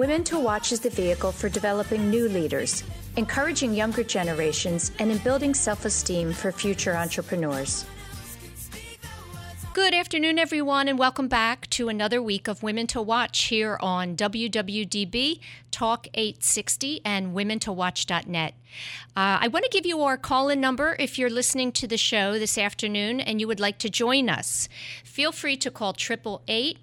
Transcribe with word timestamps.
Women 0.00 0.24
to 0.24 0.38
Watch 0.38 0.72
is 0.72 0.80
the 0.80 0.88
vehicle 0.88 1.30
for 1.30 1.50
developing 1.50 2.08
new 2.08 2.26
leaders, 2.26 2.84
encouraging 3.18 3.74
younger 3.74 4.02
generations, 4.02 4.92
and 4.98 5.10
in 5.10 5.18
building 5.18 5.52
self 5.52 5.84
esteem 5.84 6.32
for 6.32 6.50
future 6.52 6.96
entrepreneurs. 6.96 7.84
Good 9.74 9.92
afternoon, 9.92 10.38
everyone, 10.38 10.88
and 10.88 10.98
welcome 10.98 11.28
back 11.28 11.68
to 11.70 11.90
another 11.90 12.22
week 12.22 12.48
of 12.48 12.62
Women 12.62 12.86
to 12.86 13.02
Watch 13.02 13.48
here 13.48 13.76
on 13.82 14.16
WWDB 14.16 15.40
Talk 15.70 16.06
860 16.14 17.02
and 17.04 17.34
WomenToWatch.net. 17.34 18.54
Uh, 19.14 19.38
I 19.42 19.48
want 19.48 19.66
to 19.66 19.70
give 19.70 19.84
you 19.84 20.00
our 20.00 20.16
call 20.16 20.48
in 20.48 20.62
number 20.62 20.96
if 20.98 21.18
you're 21.18 21.28
listening 21.28 21.72
to 21.72 21.86
the 21.86 21.98
show 21.98 22.38
this 22.38 22.56
afternoon 22.56 23.20
and 23.20 23.38
you 23.38 23.46
would 23.46 23.60
like 23.60 23.78
to 23.80 23.90
join 23.90 24.30
us. 24.30 24.66
Feel 25.04 25.30
free 25.30 25.58
to 25.58 25.70
call 25.70 25.90
888 25.90 26.78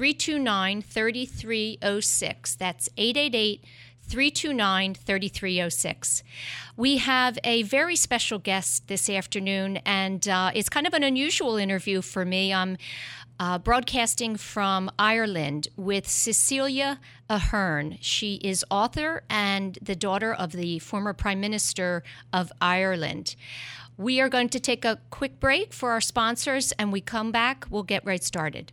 329 0.00 0.80
3306. 0.80 2.54
That's 2.56 2.88
888 2.96 3.62
329 4.00 4.94
3306. 4.94 6.22
We 6.74 6.96
have 6.96 7.38
a 7.44 7.64
very 7.64 7.96
special 7.96 8.38
guest 8.38 8.88
this 8.88 9.10
afternoon, 9.10 9.76
and 9.84 10.26
uh, 10.26 10.52
it's 10.54 10.70
kind 10.70 10.86
of 10.86 10.94
an 10.94 11.02
unusual 11.02 11.58
interview 11.58 12.00
for 12.00 12.24
me. 12.24 12.54
I'm 12.54 12.78
uh, 13.38 13.58
broadcasting 13.58 14.36
from 14.36 14.90
Ireland 14.98 15.68
with 15.76 16.08
Cecelia 16.08 16.98
Ahern. 17.28 17.98
She 18.00 18.36
is 18.36 18.64
author 18.70 19.24
and 19.28 19.78
the 19.82 19.94
daughter 19.94 20.32
of 20.32 20.52
the 20.52 20.78
former 20.78 21.12
Prime 21.12 21.42
Minister 21.42 22.02
of 22.32 22.50
Ireland. 22.58 23.36
We 23.98 24.18
are 24.22 24.30
going 24.30 24.48
to 24.48 24.60
take 24.60 24.86
a 24.86 24.98
quick 25.10 25.38
break 25.40 25.74
for 25.74 25.90
our 25.90 26.00
sponsors, 26.00 26.72
and 26.78 26.90
we 26.90 27.02
come 27.02 27.30
back, 27.30 27.66
we'll 27.68 27.82
get 27.82 28.02
right 28.06 28.24
started. 28.24 28.72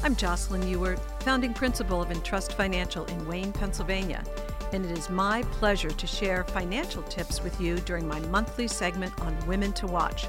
I'm 0.00 0.14
Jocelyn 0.14 0.66
Ewart, 0.68 1.00
founding 1.22 1.52
principal 1.52 2.00
of 2.00 2.12
Entrust 2.12 2.52
Financial 2.52 3.04
in 3.06 3.26
Wayne, 3.26 3.52
Pennsylvania, 3.52 4.22
and 4.72 4.84
it 4.84 4.96
is 4.96 5.10
my 5.10 5.42
pleasure 5.50 5.90
to 5.90 6.06
share 6.06 6.44
financial 6.44 7.02
tips 7.02 7.42
with 7.42 7.60
you 7.60 7.78
during 7.80 8.06
my 8.06 8.20
monthly 8.20 8.68
segment 8.68 9.12
on 9.22 9.36
Women 9.48 9.72
to 9.72 9.88
Watch. 9.88 10.28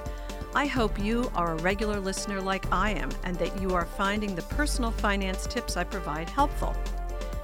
I 0.56 0.66
hope 0.66 0.98
you 0.98 1.32
are 1.36 1.52
a 1.52 1.62
regular 1.62 2.00
listener 2.00 2.42
like 2.42 2.66
I 2.74 2.92
am 2.92 3.12
and 3.24 3.38
that 3.38 3.62
you 3.62 3.76
are 3.76 3.86
finding 3.86 4.34
the 4.34 4.42
personal 4.42 4.90
finance 4.90 5.46
tips 5.46 5.78
I 5.78 5.84
provide 5.84 6.30
helpful. 6.30 6.76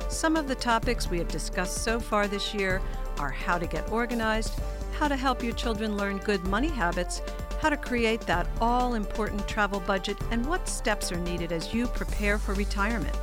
Some 0.09 0.35
of 0.35 0.47
the 0.47 0.56
topics 0.56 1.08
we 1.08 1.19
have 1.19 1.28
discussed 1.28 1.84
so 1.84 2.00
far 2.00 2.28
this 2.28 2.56
year 2.56 2.81
are 3.19 3.30
how 3.30 3.59
to 3.59 3.68
get 3.68 3.91
organized, 3.91 4.59
how 4.97 5.08
to 5.08 5.16
help 5.16 5.44
your 5.44 5.53
children 5.53 5.96
learn 5.96 6.18
good 6.18 6.44
money 6.47 6.69
habits, 6.69 7.22
how 7.61 7.69
to 7.69 7.77
create 7.77 8.21
that 8.21 8.47
all 8.61 8.93
important 8.93 9.47
travel 9.47 9.79
budget, 9.81 10.17
and 10.31 10.45
what 10.45 10.67
steps 10.67 11.11
are 11.11 11.19
needed 11.19 11.51
as 11.51 11.73
you 11.73 11.88
prepare 11.88 12.38
for 12.38 12.53
retirement. 12.53 13.17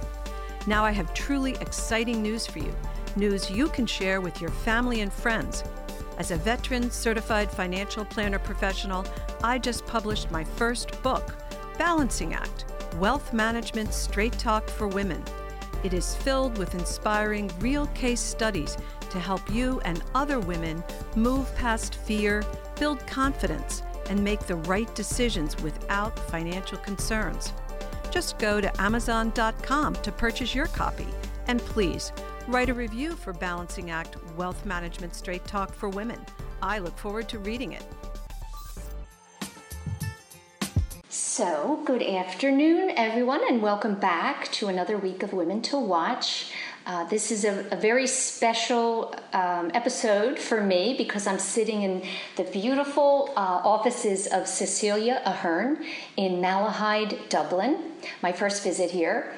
Now, 0.66 0.84
I 0.84 0.92
have 0.92 1.12
truly 1.14 1.56
exciting 1.60 2.22
news 2.22 2.46
for 2.46 2.58
you 2.58 2.74
news 3.16 3.50
you 3.50 3.68
can 3.68 3.86
share 3.86 4.20
with 4.20 4.40
your 4.40 4.50
family 4.50 5.00
and 5.02 5.12
friends. 5.12 5.64
As 6.18 6.30
a 6.30 6.36
veteran 6.36 6.90
certified 6.90 7.50
financial 7.50 8.04
planner 8.04 8.38
professional, 8.38 9.04
I 9.42 9.58
just 9.58 9.86
published 9.86 10.30
my 10.30 10.44
first 10.44 11.02
book, 11.02 11.34
Balancing 11.78 12.34
Act 12.34 12.66
Wealth 12.98 13.32
Management 13.32 13.92
Straight 13.92 14.38
Talk 14.38 14.68
for 14.68 14.86
Women. 14.86 15.22
It 15.82 15.94
is 15.94 16.14
filled 16.14 16.58
with 16.58 16.74
inspiring 16.74 17.50
real 17.58 17.86
case 17.88 18.20
studies 18.20 18.76
to 19.10 19.18
help 19.18 19.50
you 19.50 19.80
and 19.84 20.02
other 20.14 20.38
women 20.38 20.84
move 21.16 21.52
past 21.56 21.96
fear, 21.96 22.44
build 22.78 23.04
confidence, 23.06 23.82
and 24.08 24.22
make 24.22 24.40
the 24.40 24.56
right 24.56 24.92
decisions 24.94 25.60
without 25.62 26.18
financial 26.30 26.78
concerns. 26.78 27.52
Just 28.10 28.38
go 28.38 28.60
to 28.60 28.80
Amazon.com 28.80 29.94
to 29.96 30.12
purchase 30.12 30.54
your 30.54 30.66
copy. 30.66 31.06
And 31.46 31.60
please, 31.60 32.12
write 32.46 32.68
a 32.68 32.74
review 32.74 33.12
for 33.12 33.32
Balancing 33.32 33.90
Act 33.90 34.16
Wealth 34.36 34.64
Management 34.66 35.14
Straight 35.14 35.44
Talk 35.46 35.74
for 35.74 35.88
Women. 35.88 36.20
I 36.60 36.78
look 36.78 36.96
forward 36.98 37.28
to 37.30 37.38
reading 37.38 37.72
it. 37.72 37.84
So, 41.08 41.82
good 41.86 42.02
afternoon, 42.02 42.92
everyone, 42.96 43.40
and 43.48 43.62
welcome 43.62 43.94
back 43.94 44.52
to 44.52 44.68
another 44.68 44.98
week 44.98 45.22
of 45.22 45.32
Women 45.32 45.62
to 45.62 45.78
Watch. 45.78 46.52
Uh, 46.84 47.04
this 47.04 47.30
is 47.30 47.44
a, 47.44 47.64
a 47.70 47.76
very 47.76 48.08
special 48.08 49.14
um, 49.32 49.70
episode 49.72 50.36
for 50.36 50.60
me 50.60 50.94
because 50.98 51.28
I'm 51.28 51.38
sitting 51.38 51.82
in 51.82 52.02
the 52.36 52.42
beautiful 52.44 53.32
uh, 53.36 53.40
offices 53.40 54.26
of 54.26 54.48
Cecelia 54.48 55.22
Ahern 55.24 55.84
in 56.16 56.40
Malahide, 56.40 57.28
Dublin, 57.28 57.92
my 58.20 58.32
first 58.32 58.64
visit 58.64 58.90
here. 58.90 59.32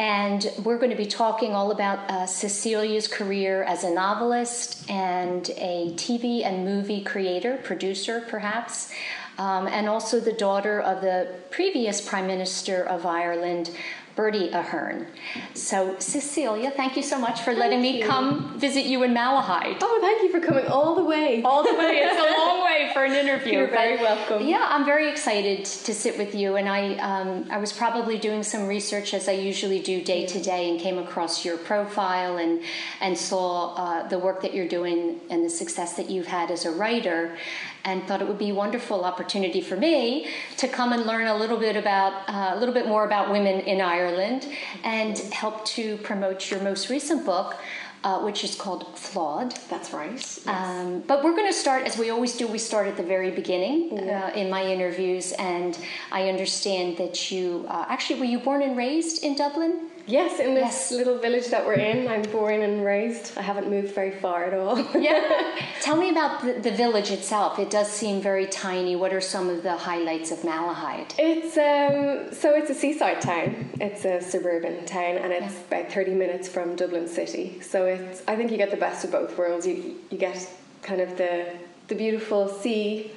And 0.00 0.50
we're 0.64 0.78
going 0.78 0.90
to 0.90 0.96
be 0.96 1.06
talking 1.06 1.54
all 1.54 1.70
about 1.70 1.98
uh, 2.10 2.26
Cecelia's 2.26 3.06
career 3.06 3.62
as 3.62 3.84
a 3.84 3.94
novelist 3.94 4.90
and 4.90 5.48
a 5.50 5.92
TV 5.94 6.44
and 6.44 6.64
movie 6.64 7.04
creator, 7.04 7.58
producer 7.58 8.24
perhaps. 8.28 8.92
Um, 9.38 9.68
and 9.68 9.88
also 9.88 10.18
the 10.18 10.32
daughter 10.32 10.80
of 10.80 11.00
the 11.00 11.32
previous 11.50 12.00
Prime 12.00 12.26
Minister 12.26 12.82
of 12.82 13.06
Ireland, 13.06 13.70
Bertie 14.18 14.48
Ahern. 14.48 15.06
So, 15.54 15.94
Cecelia, 16.00 16.72
thank 16.72 16.96
you 16.96 17.04
so 17.04 17.20
much 17.20 17.38
for 17.42 17.52
thank 17.52 17.58
letting 17.60 17.80
me 17.80 18.00
you. 18.00 18.04
come 18.04 18.58
visit 18.58 18.84
you 18.84 19.04
in 19.04 19.14
Malahide. 19.14 19.76
Oh, 19.80 19.98
thank 20.00 20.24
you 20.24 20.32
for 20.32 20.44
coming 20.44 20.66
all 20.66 20.96
the 20.96 21.04
way. 21.04 21.40
All 21.44 21.62
the 21.62 21.72
way. 21.72 22.00
It's 22.02 22.18
a 22.18 22.36
long 22.40 22.64
way 22.64 22.90
for 22.92 23.04
an 23.04 23.12
interview. 23.12 23.52
You're 23.52 23.68
very 23.68 23.96
welcome. 23.98 24.44
Yeah, 24.44 24.66
I'm 24.68 24.84
very 24.84 25.08
excited 25.08 25.64
to 25.64 25.94
sit 25.94 26.18
with 26.18 26.34
you. 26.34 26.56
And 26.56 26.68
I, 26.68 26.94
um, 26.96 27.46
I 27.48 27.58
was 27.58 27.72
probably 27.72 28.18
doing 28.18 28.42
some 28.42 28.66
research 28.66 29.14
as 29.14 29.28
I 29.28 29.32
usually 29.34 29.78
do 29.78 30.02
day 30.02 30.26
to 30.26 30.42
day, 30.42 30.68
and 30.68 30.80
came 30.80 30.98
across 30.98 31.44
your 31.44 31.56
profile 31.56 32.38
and 32.38 32.60
and 33.00 33.16
saw 33.16 33.74
uh, 33.74 34.08
the 34.08 34.18
work 34.18 34.42
that 34.42 34.52
you're 34.52 34.66
doing 34.66 35.20
and 35.30 35.44
the 35.44 35.50
success 35.50 35.94
that 35.94 36.10
you've 36.10 36.26
had 36.26 36.50
as 36.50 36.64
a 36.64 36.72
writer 36.72 37.38
and 37.84 38.02
thought 38.04 38.20
it 38.20 38.28
would 38.28 38.38
be 38.38 38.50
a 38.50 38.54
wonderful 38.54 39.04
opportunity 39.04 39.60
for 39.60 39.76
me 39.76 40.28
to 40.56 40.68
come 40.68 40.92
and 40.92 41.06
learn 41.06 41.26
a 41.26 41.36
little 41.36 41.58
bit 41.58 41.76
about 41.76 42.28
uh, 42.28 42.54
a 42.54 42.58
little 42.58 42.74
bit 42.74 42.86
more 42.86 43.04
about 43.04 43.30
women 43.30 43.60
in 43.60 43.80
Ireland 43.80 44.46
and 44.84 45.18
help 45.32 45.64
to 45.66 45.96
promote 45.98 46.50
your 46.50 46.60
most 46.60 46.88
recent 46.90 47.24
book 47.24 47.56
uh, 48.04 48.20
which 48.20 48.44
is 48.44 48.54
called 48.54 48.96
Flawed. 48.96 49.58
That's 49.68 49.92
right. 49.92 50.12
Yes. 50.12 50.46
Um, 50.46 51.00
but 51.06 51.24
we're 51.24 51.34
going 51.34 51.48
to 51.48 51.58
start, 51.58 51.84
as 51.84 51.98
we 51.98 52.10
always 52.10 52.36
do, 52.36 52.46
we 52.46 52.58
start 52.58 52.86
at 52.86 52.96
the 52.96 53.02
very 53.02 53.30
beginning 53.30 53.98
uh, 53.98 54.32
in 54.34 54.48
my 54.50 54.64
interviews. 54.64 55.32
And 55.32 55.76
I 56.12 56.28
understand 56.28 56.96
that 56.98 57.30
you 57.30 57.66
uh, 57.68 57.86
actually 57.88 58.20
were 58.20 58.26
you 58.26 58.38
born 58.38 58.62
and 58.62 58.76
raised 58.76 59.24
in 59.24 59.34
Dublin? 59.34 59.87
Yes, 60.08 60.40
in 60.40 60.54
this 60.54 60.90
yes. 60.90 60.90
little 60.90 61.18
village 61.18 61.48
that 61.48 61.64
we're 61.64 61.74
in, 61.74 62.08
I'm 62.08 62.22
born 62.22 62.62
and 62.62 62.84
raised. 62.84 63.36
I 63.38 63.42
haven't 63.42 63.70
moved 63.70 63.94
very 63.94 64.10
far 64.10 64.44
at 64.44 64.54
all. 64.54 64.76
Yeah. 64.98 65.54
Tell 65.80 65.96
me 65.96 66.10
about 66.10 66.42
the, 66.42 66.54
the 66.54 66.72
village 66.72 67.10
itself. 67.10 67.58
It 67.58 67.70
does 67.70 67.88
seem 67.88 68.20
very 68.20 68.46
tiny. 68.46 68.96
What 68.96 69.12
are 69.12 69.20
some 69.20 69.48
of 69.48 69.62
the 69.62 69.76
highlights 69.76 70.32
of 70.32 70.38
Malahide? 70.38 71.14
It's 71.18 71.56
um, 71.56 72.34
so 72.34 72.54
it's 72.54 72.70
a 72.70 72.74
seaside 72.74 73.20
town. 73.20 73.70
It's 73.80 74.04
a 74.04 74.20
suburban 74.20 74.84
town, 74.86 75.18
and 75.18 75.32
it's 75.32 75.54
about 75.68 75.92
thirty 75.92 76.14
minutes 76.14 76.48
from 76.48 76.74
Dublin 76.74 77.06
city. 77.06 77.60
So 77.60 77.86
it's 77.86 78.22
I 78.26 78.34
think 78.34 78.50
you 78.50 78.56
get 78.56 78.70
the 78.70 78.76
best 78.76 79.04
of 79.04 79.12
both 79.12 79.38
worlds. 79.38 79.66
You 79.66 79.96
you 80.10 80.18
get 80.18 80.36
kind 80.82 81.00
of 81.00 81.16
the 81.16 81.54
the 81.88 81.94
beautiful 81.94 82.48
sea, 82.48 83.12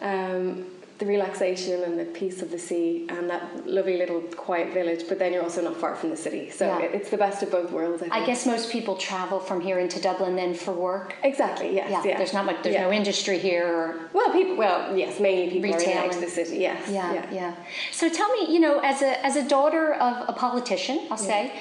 um, 0.00 0.66
the 1.00 1.06
relaxation 1.06 1.82
and 1.82 1.98
the 1.98 2.04
peace 2.04 2.42
of 2.42 2.50
the 2.50 2.58
sea, 2.58 3.06
and 3.08 3.28
that 3.30 3.66
lovely 3.66 3.96
little 3.96 4.20
quiet 4.36 4.72
village. 4.72 5.02
But 5.08 5.18
then 5.18 5.32
you're 5.32 5.42
also 5.42 5.62
not 5.62 5.76
far 5.78 5.96
from 5.96 6.10
the 6.10 6.16
city, 6.16 6.50
so 6.50 6.66
Yeah. 6.66 6.84
it, 6.84 6.94
it's 6.94 7.10
the 7.10 7.16
best 7.16 7.42
of 7.42 7.50
both 7.50 7.70
worlds. 7.72 8.02
I, 8.02 8.08
think. 8.08 8.12
I 8.12 8.26
guess 8.26 8.46
most 8.46 8.70
people 8.70 8.94
travel 8.96 9.40
from 9.40 9.60
here 9.62 9.78
into 9.78 9.98
Dublin 10.00 10.36
then 10.36 10.52
for 10.54 10.72
work. 10.72 11.14
exactly. 11.22 11.74
Yes. 11.74 11.88
Yeah, 11.90 12.02
Yeah. 12.04 12.16
there's 12.18 12.34
not 12.34 12.44
much. 12.44 12.58
There's 12.62 12.74
Yeah. 12.74 12.82
no 12.88 12.92
industry 12.92 13.38
here. 13.38 13.66
Or, 13.66 14.00
Well, 14.12 14.30
people. 14.32 14.56
Well, 14.56 14.94
yes, 14.96 15.18
mainly 15.18 15.46
people 15.50 15.70
are 15.70 15.78
in 15.80 15.86
Retail 15.86 16.02
and 16.04 16.14
out 16.14 16.20
the 16.20 16.28
city. 16.28 16.56
Yes. 16.58 16.88
yeah, 16.90 17.26
yeah, 17.32 17.54
So 17.92 18.08
tell 18.10 18.30
me, 18.36 18.52
you 18.54 18.60
know, 18.60 18.74
as 18.80 19.00
a 19.00 19.12
as 19.24 19.36
a 19.36 19.42
daughter 19.56 19.94
of 19.94 20.14
a 20.28 20.34
politician, 20.34 20.96
I'll 21.10 21.16
say, 21.32 21.52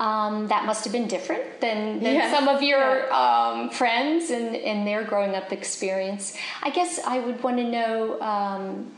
um, 0.00 0.46
that 0.48 0.64
must 0.64 0.84
have 0.84 0.92
been 0.92 1.08
different 1.08 1.60
than, 1.60 2.00
than 2.02 2.14
Yeah, 2.14 2.30
some 2.30 2.48
of 2.48 2.62
your 2.62 3.06
yeah. 3.06 3.50
um, 3.62 3.70
friends 3.70 4.30
and 4.30 4.54
in 4.54 4.84
their 4.84 5.02
growing 5.04 5.34
up 5.34 5.52
experience. 5.52 6.36
I 6.62 6.70
guess 6.70 7.00
I 7.04 7.18
would 7.18 7.42
want 7.42 7.56
to 7.58 7.64
know. 7.64 8.20
Um, 8.20 8.92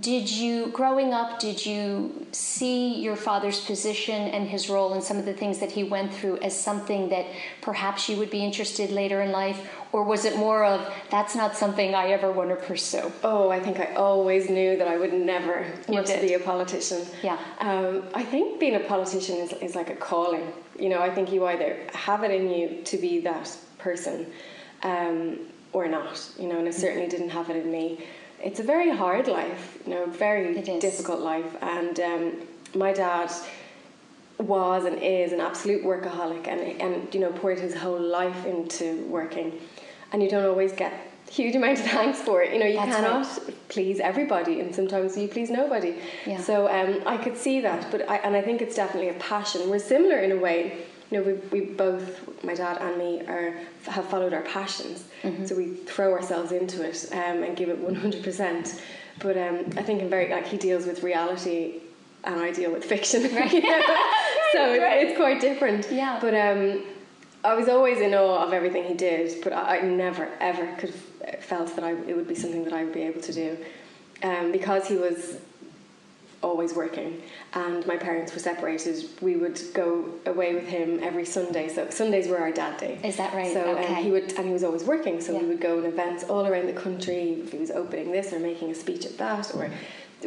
did 0.00 0.30
you 0.30 0.68
growing 0.68 1.12
up 1.12 1.38
did 1.38 1.66
you 1.66 2.26
see 2.32 2.98
your 3.02 3.14
father's 3.14 3.60
position 3.60 4.14
and 4.14 4.48
his 4.48 4.70
role 4.70 4.94
and 4.94 5.02
some 5.02 5.18
of 5.18 5.26
the 5.26 5.34
things 5.34 5.58
that 5.58 5.70
he 5.70 5.84
went 5.84 6.14
through 6.14 6.38
as 6.38 6.58
something 6.58 7.10
that 7.10 7.26
perhaps 7.60 8.08
you 8.08 8.16
would 8.16 8.30
be 8.30 8.42
interested 8.42 8.90
later 8.90 9.20
in 9.20 9.32
life 9.32 9.68
or 9.92 10.02
was 10.04 10.24
it 10.24 10.36
more 10.36 10.64
of 10.64 10.92
that's 11.10 11.34
not 11.34 11.56
something 11.56 11.94
i 11.94 12.08
ever 12.08 12.32
want 12.32 12.50
to 12.50 12.56
pursue 12.56 13.12
Oh, 13.24 13.50
I 13.50 13.60
think 13.60 13.78
I 13.78 13.94
always 13.94 14.50
knew 14.50 14.76
that 14.76 14.88
I 14.88 14.96
would 14.96 15.12
never 15.12 15.64
You 15.88 15.94
want 15.94 16.06
to 16.08 16.20
be 16.20 16.34
a 16.34 16.40
politician. 16.40 17.06
Yeah. 17.22 17.38
Um, 17.60 18.04
I 18.14 18.22
think 18.22 18.58
being 18.58 18.74
a 18.74 18.80
politician 18.80 19.36
is, 19.36 19.52
is 19.54 19.74
like 19.74 19.90
a 19.90 19.96
calling. 19.96 20.52
You 20.78 20.88
know, 20.88 21.00
I 21.00 21.10
think 21.14 21.32
you 21.32 21.46
either 21.46 21.78
have 21.92 22.24
it 22.24 22.30
in 22.30 22.50
you 22.50 22.82
to 22.82 22.96
be 22.96 23.20
that 23.20 23.56
person 23.78 24.26
um, 24.82 25.38
or 25.72 25.86
not. 25.88 26.28
You 26.38 26.48
know, 26.48 26.58
and 26.58 26.66
I 26.66 26.72
certainly 26.72 27.08
didn't 27.08 27.30
have 27.30 27.50
it 27.50 27.56
in 27.56 27.70
me. 27.70 28.04
It's 28.42 28.58
a 28.58 28.64
very 28.64 28.90
hard 28.90 29.28
life, 29.28 29.78
you 29.86 29.94
know, 29.94 30.06
very 30.06 30.60
difficult 30.80 31.20
life. 31.20 31.56
And 31.62 32.00
um, 32.00 32.32
my 32.74 32.92
dad 32.92 33.30
was 34.38 34.84
and 34.84 34.98
is 35.00 35.32
an 35.32 35.40
absolute 35.40 35.84
workaholic 35.84 36.48
and, 36.48 36.60
and 36.80 37.14
you 37.14 37.20
know 37.20 37.30
poured 37.30 37.60
his 37.60 37.74
whole 37.74 38.00
life 38.00 38.44
into 38.44 39.04
working 39.06 39.60
and 40.12 40.22
you 40.22 40.28
don't 40.28 40.44
always 40.46 40.72
get 40.72 40.92
huge 41.30 41.54
amount 41.54 41.78
of 41.78 41.86
thanks 41.86 42.20
for 42.20 42.42
it. 42.42 42.52
You 42.52 42.60
know 42.60 42.66
you 42.66 42.76
That's 42.76 42.96
cannot 42.96 43.54
please 43.68 44.00
everybody 44.00 44.60
and 44.60 44.74
sometimes 44.74 45.16
you 45.16 45.28
please 45.28 45.50
nobody. 45.50 45.96
Yeah. 46.26 46.40
so 46.40 46.68
um, 46.68 47.02
I 47.06 47.16
could 47.16 47.36
see 47.36 47.60
that 47.60 47.90
but 47.90 48.08
I, 48.08 48.16
and 48.16 48.36
I 48.36 48.42
think 48.42 48.60
it's 48.60 48.76
definitely 48.76 49.08
a 49.08 49.14
passion. 49.14 49.70
We're 49.70 49.78
similar 49.78 50.18
in 50.18 50.32
a 50.32 50.36
way. 50.36 50.84
You 51.10 51.18
know 51.18 51.24
we, 51.24 51.32
we 51.60 51.66
both 51.66 52.42
my 52.44 52.54
dad 52.54 52.78
and 52.80 52.96
me 52.98 53.20
are 53.26 53.54
have 53.86 54.06
followed 54.06 54.32
our 54.32 54.42
passions. 54.42 55.04
Mm-hmm. 55.22 55.46
so 55.46 55.54
we 55.54 55.74
throw 55.74 56.12
ourselves 56.12 56.52
into 56.52 56.82
it 56.86 57.08
um, 57.12 57.42
and 57.42 57.56
give 57.56 57.68
it 57.68 57.82
100% 57.82 58.80
but 59.20 59.36
um, 59.36 59.64
I 59.76 59.82
think 59.82 60.02
in 60.02 60.08
very 60.10 60.30
like 60.30 60.46
he 60.46 60.56
deals 60.56 60.86
with 60.86 61.02
reality 61.02 61.80
and 62.24 62.40
I 62.40 62.50
deal 62.52 62.72
with 62.72 62.84
fiction. 62.84 63.22
Know? 63.34 63.38
so 64.52 64.72
it, 64.74 64.82
it's 64.82 65.16
quite 65.16 65.40
different. 65.40 65.90
Yeah. 65.90 66.18
but 66.20 66.34
um, 66.34 66.82
I 67.44 67.54
was 67.54 67.68
always 67.68 67.98
in 68.00 68.14
awe 68.14 68.44
of 68.44 68.52
everything 68.52 68.84
he 68.84 68.94
did, 68.94 69.42
but 69.42 69.52
I, 69.52 69.78
I 69.78 69.80
never 69.82 70.28
ever 70.40 70.66
could 70.76 70.90
have 71.24 71.44
felt 71.44 71.74
that 71.76 71.84
I, 71.84 71.92
it 71.92 72.16
would 72.16 72.28
be 72.28 72.34
something 72.34 72.64
that 72.64 72.72
I 72.72 72.84
would 72.84 72.94
be 72.94 73.02
able 73.02 73.20
to 73.22 73.32
do, 73.32 73.58
um, 74.22 74.52
because 74.52 74.86
he 74.86 74.96
was 74.96 75.38
always 76.42 76.74
working, 76.74 77.22
and 77.54 77.86
my 77.86 77.96
parents 77.96 78.32
were 78.32 78.40
separated. 78.40 79.04
We 79.20 79.36
would 79.36 79.60
go 79.74 80.12
away 80.26 80.54
with 80.54 80.66
him 80.66 80.98
every 81.02 81.24
Sunday. 81.24 81.68
So 81.68 81.88
Sundays 81.90 82.26
were 82.28 82.38
our 82.38 82.50
dad 82.52 82.78
day. 82.78 82.98
Is 83.04 83.16
that 83.16 83.32
right? 83.34 83.52
So 83.52 83.78
um, 83.78 83.94
he 83.96 84.10
would, 84.10 84.32
and 84.32 84.46
he 84.46 84.52
was 84.52 84.64
always 84.64 84.84
working. 84.84 85.20
So 85.20 85.32
Yeah. 85.32 85.40
we 85.42 85.46
would 85.46 85.60
go 85.60 85.78
on 85.78 85.84
events 85.84 86.24
all 86.24 86.46
around 86.46 86.66
the 86.66 86.72
country. 86.72 87.34
If 87.44 87.52
he 87.52 87.58
was 87.58 87.70
opening 87.70 88.10
this 88.12 88.32
or 88.32 88.38
making 88.40 88.70
a 88.70 88.74
speech 88.74 89.04
at 89.06 89.18
that, 89.18 89.54
or 89.54 89.70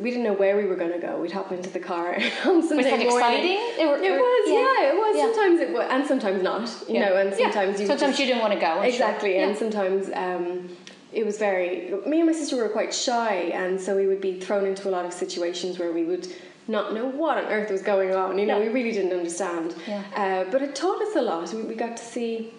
we 0.01 0.09
didn't 0.11 0.23
know 0.23 0.33
where 0.33 0.57
we 0.57 0.65
were 0.65 0.75
going 0.75 0.91
to 0.91 0.99
go. 0.99 1.17
We'd 1.21 1.31
hop 1.31 1.51
into 1.51 1.69
the 1.69 1.79
car 1.79 2.15
on 2.45 2.61
Sunday 2.67 3.05
was 3.05 3.05
morning. 3.05 3.05
exciting 3.05 3.57
It, 3.79 3.85
Or- 3.85 3.95
or- 3.95 4.19
was, 4.27 4.49
yeah. 4.49 4.89
it 4.91 4.95
was. 4.95 5.15
Yeah. 5.17 5.23
Sometimes 5.33 5.59
it 5.61 5.71
was, 5.73 5.87
and 5.89 6.05
sometimes 6.07 6.41
not. 6.43 6.69
You 6.87 6.95
Yeah. 6.95 7.09
know, 7.09 7.15
and 7.17 7.29
Yeah. 7.31 7.37
sometimes 7.51 7.79
you 7.81 7.87
sometimes 7.87 8.11
just- 8.11 8.19
you 8.19 8.25
didn't 8.27 8.41
want 8.41 8.53
to 8.53 8.59
go 8.59 8.67
I'm 8.67 8.77
sure. 8.83 8.85
exactly, 8.85 9.37
and 9.37 9.57
sometimes 9.57 10.09
um, 10.13 10.69
it 11.13 11.25
was 11.25 11.37
very. 11.37 11.93
Me 12.05 12.17
and 12.19 12.27
my 12.27 12.33
sister 12.33 12.55
were 12.57 12.69
quite 12.69 12.93
shy, 12.93 13.33
and 13.61 13.79
so 13.79 13.95
we 13.95 14.05
would 14.07 14.21
be 14.21 14.39
thrown 14.39 14.65
into 14.65 14.89
a 14.89 14.91
lot 14.91 15.05
of 15.05 15.13
situations 15.13 15.79
where 15.79 15.91
we 15.91 16.03
would 16.03 16.27
not 16.67 16.93
know 16.93 17.05
what 17.05 17.37
on 17.37 17.45
earth 17.51 17.69
was 17.71 17.81
going 17.81 18.13
on. 18.13 18.37
You 18.39 18.45
know, 18.47 18.57
Yeah. 18.57 18.65
we 18.67 18.73
really 18.73 18.91
didn't 18.91 19.13
understand. 19.13 19.75
Yeah. 19.87 20.01
Uh, 20.15 20.51
but 20.51 20.61
it 20.61 20.75
taught 20.75 21.01
us 21.01 21.15
a 21.15 21.21
lot. 21.21 21.53
We, 21.53 21.61
we 21.61 21.75
got 21.75 21.95
to 21.97 22.03
see 22.03 22.53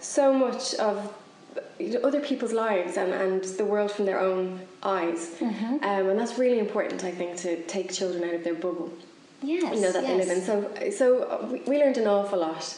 so 0.00 0.32
much 0.32 0.74
of 0.76 1.12
other 2.02 2.20
people's 2.20 2.52
lives 2.52 2.96
and, 2.96 3.12
and 3.12 3.44
the 3.44 3.64
world 3.64 3.90
from 3.90 4.04
their 4.04 4.20
own 4.20 4.60
eyes. 4.82 5.36
Mm-hmm. 5.40 5.74
Um, 5.84 6.08
and 6.10 6.18
that's 6.18 6.38
really 6.38 6.58
important, 6.58 7.04
I 7.04 7.10
think, 7.10 7.36
to 7.38 7.62
take 7.64 7.92
children 7.92 8.24
out 8.24 8.34
of 8.34 8.44
their 8.44 8.54
bubble 8.54 8.92
yes 9.42 9.74
you 9.74 9.80
know 9.80 9.92
that 9.92 10.02
yes. 10.02 10.10
they 10.10 10.16
live 10.16 10.28
in. 10.28 10.42
So, 10.42 10.90
so 10.90 11.22
uh, 11.24 11.46
we, 11.46 11.60
we 11.60 11.78
learned 11.78 11.98
an 11.98 12.06
awful 12.06 12.40
lot, 12.40 12.76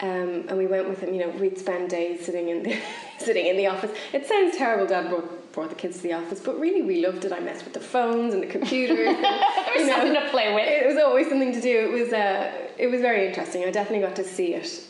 um, 0.00 0.44
and 0.48 0.58
we 0.58 0.66
went 0.66 0.88
with 0.88 1.00
him. 1.00 1.14
You 1.14 1.20
know, 1.20 1.28
we'd 1.30 1.58
spend 1.58 1.90
days 1.90 2.24
sitting 2.24 2.48
in 2.48 2.62
the 2.62 2.78
sitting 3.18 3.46
in 3.46 3.56
the 3.56 3.66
office. 3.66 3.90
It 4.12 4.26
sounds 4.26 4.56
terrible, 4.56 4.86
Dad 4.86 5.08
brought, 5.08 5.52
brought 5.52 5.68
the 5.70 5.74
kids 5.74 5.98
to 5.98 6.02
the 6.02 6.12
office, 6.14 6.40
but 6.40 6.58
really 6.58 6.82
we 6.82 7.04
loved 7.04 7.24
it. 7.24 7.32
I 7.32 7.40
messed 7.40 7.64
with 7.64 7.74
the 7.74 7.80
phones 7.80 8.34
and 8.34 8.42
the 8.42 8.46
computers. 8.46 9.08
and, 9.08 9.24
There 9.24 9.74
was 9.76 9.88
something 9.88 10.14
to 10.14 10.28
play 10.30 10.54
with. 10.54 10.66
It 10.66 10.86
was 10.86 11.02
always 11.02 11.28
something 11.28 11.52
to 11.52 11.60
do. 11.60 11.78
It 11.78 11.92
was 11.92 12.12
uh, 12.12 12.52
it 12.78 12.88
was 12.88 13.00
very 13.00 13.26
interesting. 13.26 13.64
I 13.64 13.70
definitely 13.70 14.06
got 14.06 14.16
to 14.16 14.24
see 14.24 14.54
it, 14.54 14.84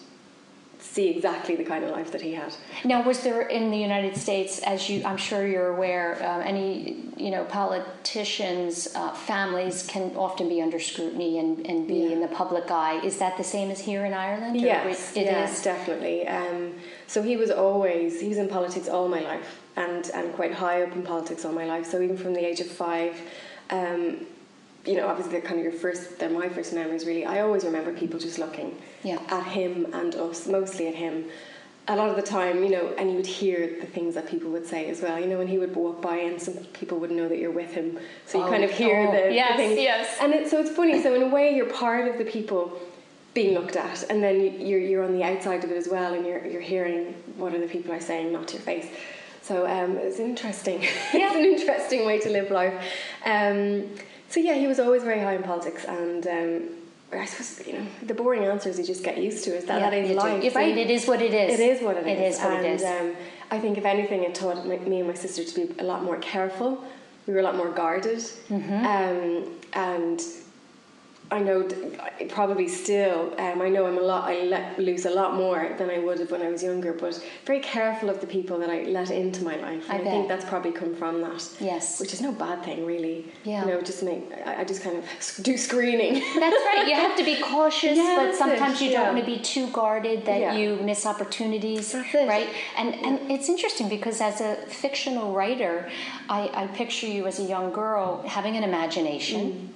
see 0.82 1.08
exactly 1.08 1.54
the 1.56 1.64
kind 1.64 1.84
of 1.84 1.90
life 1.90 2.10
that 2.12 2.20
he 2.20 2.34
had. 2.34 2.52
Now, 2.84 3.02
was 3.02 3.20
there 3.20 3.42
in 3.42 3.70
the 3.70 3.78
United 3.78 4.16
States, 4.16 4.58
as 4.60 4.88
you, 4.90 5.02
I'm 5.04 5.16
sure 5.16 5.46
you're 5.46 5.68
aware, 5.68 6.20
uh, 6.22 6.40
any, 6.40 6.96
you 7.16 7.30
know, 7.30 7.44
politicians' 7.44 8.88
uh, 8.94 9.12
families 9.12 9.86
can 9.86 10.14
often 10.16 10.48
be 10.48 10.60
under 10.60 10.80
scrutiny 10.80 11.38
and, 11.38 11.64
and 11.66 11.86
be 11.86 11.94
Yeah. 11.94 12.10
in 12.10 12.20
the 12.20 12.28
public 12.28 12.70
eye. 12.70 13.00
Is 13.04 13.18
that 13.18 13.36
the 13.36 13.44
same 13.44 13.70
as 13.70 13.80
here 13.80 14.04
in 14.04 14.12
Ireland? 14.12 14.60
Yes, 14.60 15.16
it 15.16 15.24
yes, 15.24 15.58
is? 15.58 15.62
definitely. 15.64 16.26
Um, 16.26 16.74
so 17.06 17.22
he 17.22 17.36
was 17.36 17.50
always 17.50 18.20
he 18.20 18.28
was 18.28 18.38
in 18.38 18.48
politics 18.48 18.88
all 18.88 19.08
my 19.08 19.20
life, 19.20 19.60
and 19.76 20.10
and 20.14 20.32
quite 20.34 20.52
high 20.52 20.82
up 20.82 20.92
in 20.92 21.02
politics 21.02 21.44
all 21.44 21.52
my 21.52 21.66
life. 21.66 21.86
So 21.86 22.00
even 22.00 22.16
from 22.16 22.34
the 22.34 22.44
age 22.44 22.60
of 22.60 22.66
five, 22.68 23.14
um, 23.70 24.26
you 24.84 24.96
know, 24.96 25.06
obviously 25.06 25.32
they're 25.32 25.40
kind 25.40 25.58
of 25.58 25.64
your 25.64 25.72
first, 25.72 26.18
they're 26.18 26.28
my 26.30 26.48
first 26.48 26.72
memories. 26.72 27.06
Really, 27.06 27.24
I 27.24 27.40
always 27.40 27.64
remember 27.64 27.92
people 27.92 28.18
just 28.18 28.38
looking 28.38 28.76
Yeah. 29.04 29.18
at 29.28 29.46
him 29.46 29.86
and 29.92 30.14
us, 30.14 30.46
mostly 30.46 30.88
at 30.88 30.94
him. 30.94 31.26
A 31.88 31.96
lot 31.96 32.08
of 32.10 32.16
the 32.16 32.22
time, 32.22 32.62
you 32.62 32.70
know, 32.70 32.92
and 32.96 33.10
you 33.10 33.16
would 33.16 33.26
hear 33.26 33.76
the 33.80 33.86
things 33.86 34.14
that 34.14 34.28
people 34.28 34.50
would 34.52 34.66
say 34.66 34.88
as 34.88 35.00
well. 35.00 35.18
You 35.18 35.26
know, 35.26 35.38
when 35.38 35.48
he 35.48 35.58
would 35.58 35.74
walk 35.74 36.00
by, 36.00 36.16
and 36.18 36.40
some 36.40 36.54
people 36.72 36.98
wouldn't 37.00 37.18
know 37.18 37.28
that 37.28 37.38
you're 37.38 37.50
with 37.50 37.72
him, 37.74 37.98
so 38.26 38.38
you 38.38 38.44
Oh, 38.44 38.48
kind 38.50 38.62
of 38.64 38.70
hear 38.70 39.08
oh, 39.08 39.12
the, 39.16 39.28
the 39.28 39.34
yes, 39.34 39.56
things. 39.56 39.80
yes. 39.80 40.16
And 40.20 40.32
it, 40.32 40.48
so 40.48 40.60
it's 40.60 40.70
funny. 40.70 41.02
So 41.02 41.12
in 41.14 41.22
a 41.22 41.28
way, 41.28 41.54
you're 41.56 41.66
part 41.66 42.06
of 42.06 42.18
the 42.18 42.24
people 42.24 42.78
being 43.34 43.54
looked 43.54 43.74
at, 43.76 44.04
and 44.10 44.22
then 44.22 44.40
you- 44.40 44.66
you're 44.68 44.78
you're 44.80 45.02
on 45.04 45.12
the 45.16 45.24
outside 45.24 45.64
of 45.64 45.70
it 45.72 45.76
as 45.76 45.88
well, 45.88 46.14
and 46.14 46.24
you're 46.24 46.44
you're 46.46 46.60
hearing 46.60 47.14
what 47.36 47.52
other 47.54 47.66
people 47.68 47.92
are 47.92 48.00
saying, 48.00 48.32
not 48.32 48.46
to 48.48 48.54
your 48.54 48.62
face. 48.62 48.86
So 49.42 49.66
um, 49.66 49.96
it's 49.96 50.20
interesting. 50.20 50.78
it's 51.12 51.34
an 51.34 51.44
interesting 51.44 52.06
way 52.06 52.20
to 52.20 52.30
live 52.30 52.50
life. 52.52 52.74
Um, 53.24 53.88
so 54.32 54.40
yeah, 54.40 54.54
he 54.54 54.66
was 54.66 54.80
always 54.80 55.02
very 55.02 55.20
high 55.20 55.34
in 55.34 55.42
politics, 55.42 55.84
and 55.84 56.26
um, 56.26 56.52
I 57.12 57.26
suppose 57.26 57.66
you 57.66 57.74
know 57.74 57.86
the 58.10 58.14
boring 58.14 58.44
answers 58.44 58.78
you 58.78 58.84
just 58.84 59.04
get 59.04 59.18
used 59.18 59.44
to. 59.44 59.50
Is 59.54 59.64
that 59.66 59.80
Yeah, 59.80 59.90
that 59.90 59.98
is 59.98 60.16
life? 60.16 60.42
You're 60.42 60.52
right, 60.54 60.76
it 60.76 60.90
is 60.90 61.06
what 61.06 61.20
it 61.20 61.34
is. 61.34 61.60
It 61.60 61.62
is 61.72 61.82
what 61.82 61.96
it 61.98 62.06
is. 62.06 62.18
It 62.18 62.22
is 62.30 62.38
what 62.40 62.52
and, 62.54 62.66
it 62.66 62.80
is. 62.80 62.84
Um, 62.84 63.14
I 63.50 63.58
think 63.58 63.76
if 63.76 63.84
anything, 63.84 64.22
it 64.24 64.34
taught 64.34 64.66
me 64.66 64.98
and 65.00 65.08
my 65.08 65.14
sister 65.14 65.44
to 65.44 65.54
be 65.60 65.64
a 65.78 65.84
lot 65.84 66.02
more 66.02 66.16
careful. 66.18 66.82
We 67.26 67.34
were 67.34 67.40
a 67.40 67.42
lot 67.50 67.56
more 67.56 67.70
guarded, 67.70 68.18
Mm-hmm. 68.18 68.86
um, 68.94 69.54
and 69.74 70.18
I 71.32 71.38
know 71.40 71.58
probably 72.28 72.68
still. 72.68 73.32
Um, 73.38 73.62
I 73.62 73.68
know 73.70 73.86
I'm 73.86 73.96
a 73.96 74.02
lot. 74.02 74.28
I 74.28 74.42
let 74.42 74.78
loose 74.78 75.06
a 75.06 75.10
lot 75.10 75.34
more 75.34 75.74
than 75.78 75.88
I 75.88 75.98
would 75.98 76.18
have 76.20 76.30
when 76.30 76.42
I 76.42 76.50
was 76.50 76.62
younger. 76.62 76.92
But 76.92 77.14
very 77.46 77.60
careful 77.60 78.10
of 78.10 78.20
the 78.20 78.26
people 78.26 78.58
that 78.58 78.68
I 78.68 78.82
let 78.82 79.10
into 79.10 79.42
my 79.42 79.56
life. 79.56 79.84
I 79.90 79.96
And 79.96 80.08
I, 80.08 80.10
think 80.10 80.28
that's 80.28 80.44
probably 80.44 80.72
come 80.72 80.94
from 80.94 81.22
that. 81.22 81.42
Yes. 81.58 81.98
Which 82.00 82.12
is 82.12 82.20
no 82.20 82.32
bad 82.32 82.62
thing, 82.64 82.84
really. 82.84 83.32
Yeah. 83.44 83.64
You 83.64 83.70
know, 83.70 83.80
just 83.80 84.02
make. 84.02 84.22
I, 84.46 84.60
I 84.60 84.64
just 84.64 84.82
kind 84.82 84.96
of 84.98 85.04
do 85.42 85.56
screening. 85.56 86.14
That's 86.14 86.62
right. 86.70 86.84
You 86.86 86.94
have 86.96 87.16
to 87.16 87.24
be 87.24 87.36
cautious, 87.40 87.96
Yeah, 88.02 88.16
but 88.20 88.34
sometimes 88.34 88.80
it, 88.80 88.84
you 88.84 88.90
don't 88.90 89.00
yeah. 89.06 89.12
want 89.12 89.24
to 89.24 89.30
be 89.34 89.38
too 89.40 89.68
guarded 89.70 90.26
that 90.26 90.40
Yeah. 90.40 90.54
you 90.54 90.76
miss 90.82 91.06
opportunities. 91.06 91.94
Right? 92.14 92.48
And 92.76 92.94
and 93.06 93.30
it's 93.30 93.48
interesting 93.48 93.88
because 93.88 94.20
as 94.20 94.40
a 94.42 94.56
fictional 94.82 95.32
writer, 95.32 95.88
I, 96.28 96.50
I 96.62 96.66
picture 96.66 97.06
you 97.06 97.26
as 97.26 97.38
a 97.38 97.44
young 97.54 97.72
girl 97.72 98.22
having 98.26 98.54
an 98.56 98.64
imagination 98.64 99.42
Mm. 99.42 99.68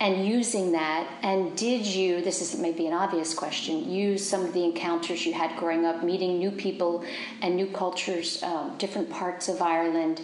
And 0.00 0.26
using 0.26 0.72
that. 0.72 1.06
And 1.22 1.56
did 1.56 1.86
you? 1.86 2.22
This 2.22 2.40
is 2.42 2.58
maybe 2.60 2.86
an 2.86 2.92
obvious 2.92 3.34
question. 3.34 3.90
Use 3.90 4.26
some 4.28 4.44
of 4.44 4.52
the 4.52 4.64
encounters 4.64 5.24
you 5.26 5.32
had 5.32 5.56
growing 5.58 5.84
up, 5.84 6.02
meeting 6.02 6.38
new 6.38 6.50
people 6.50 7.04
and 7.42 7.56
new 7.56 7.66
cultures, 7.66 8.42
um, 8.42 8.76
different 8.78 9.10
parts 9.10 9.48
of 9.48 9.60
Ireland, 9.62 10.20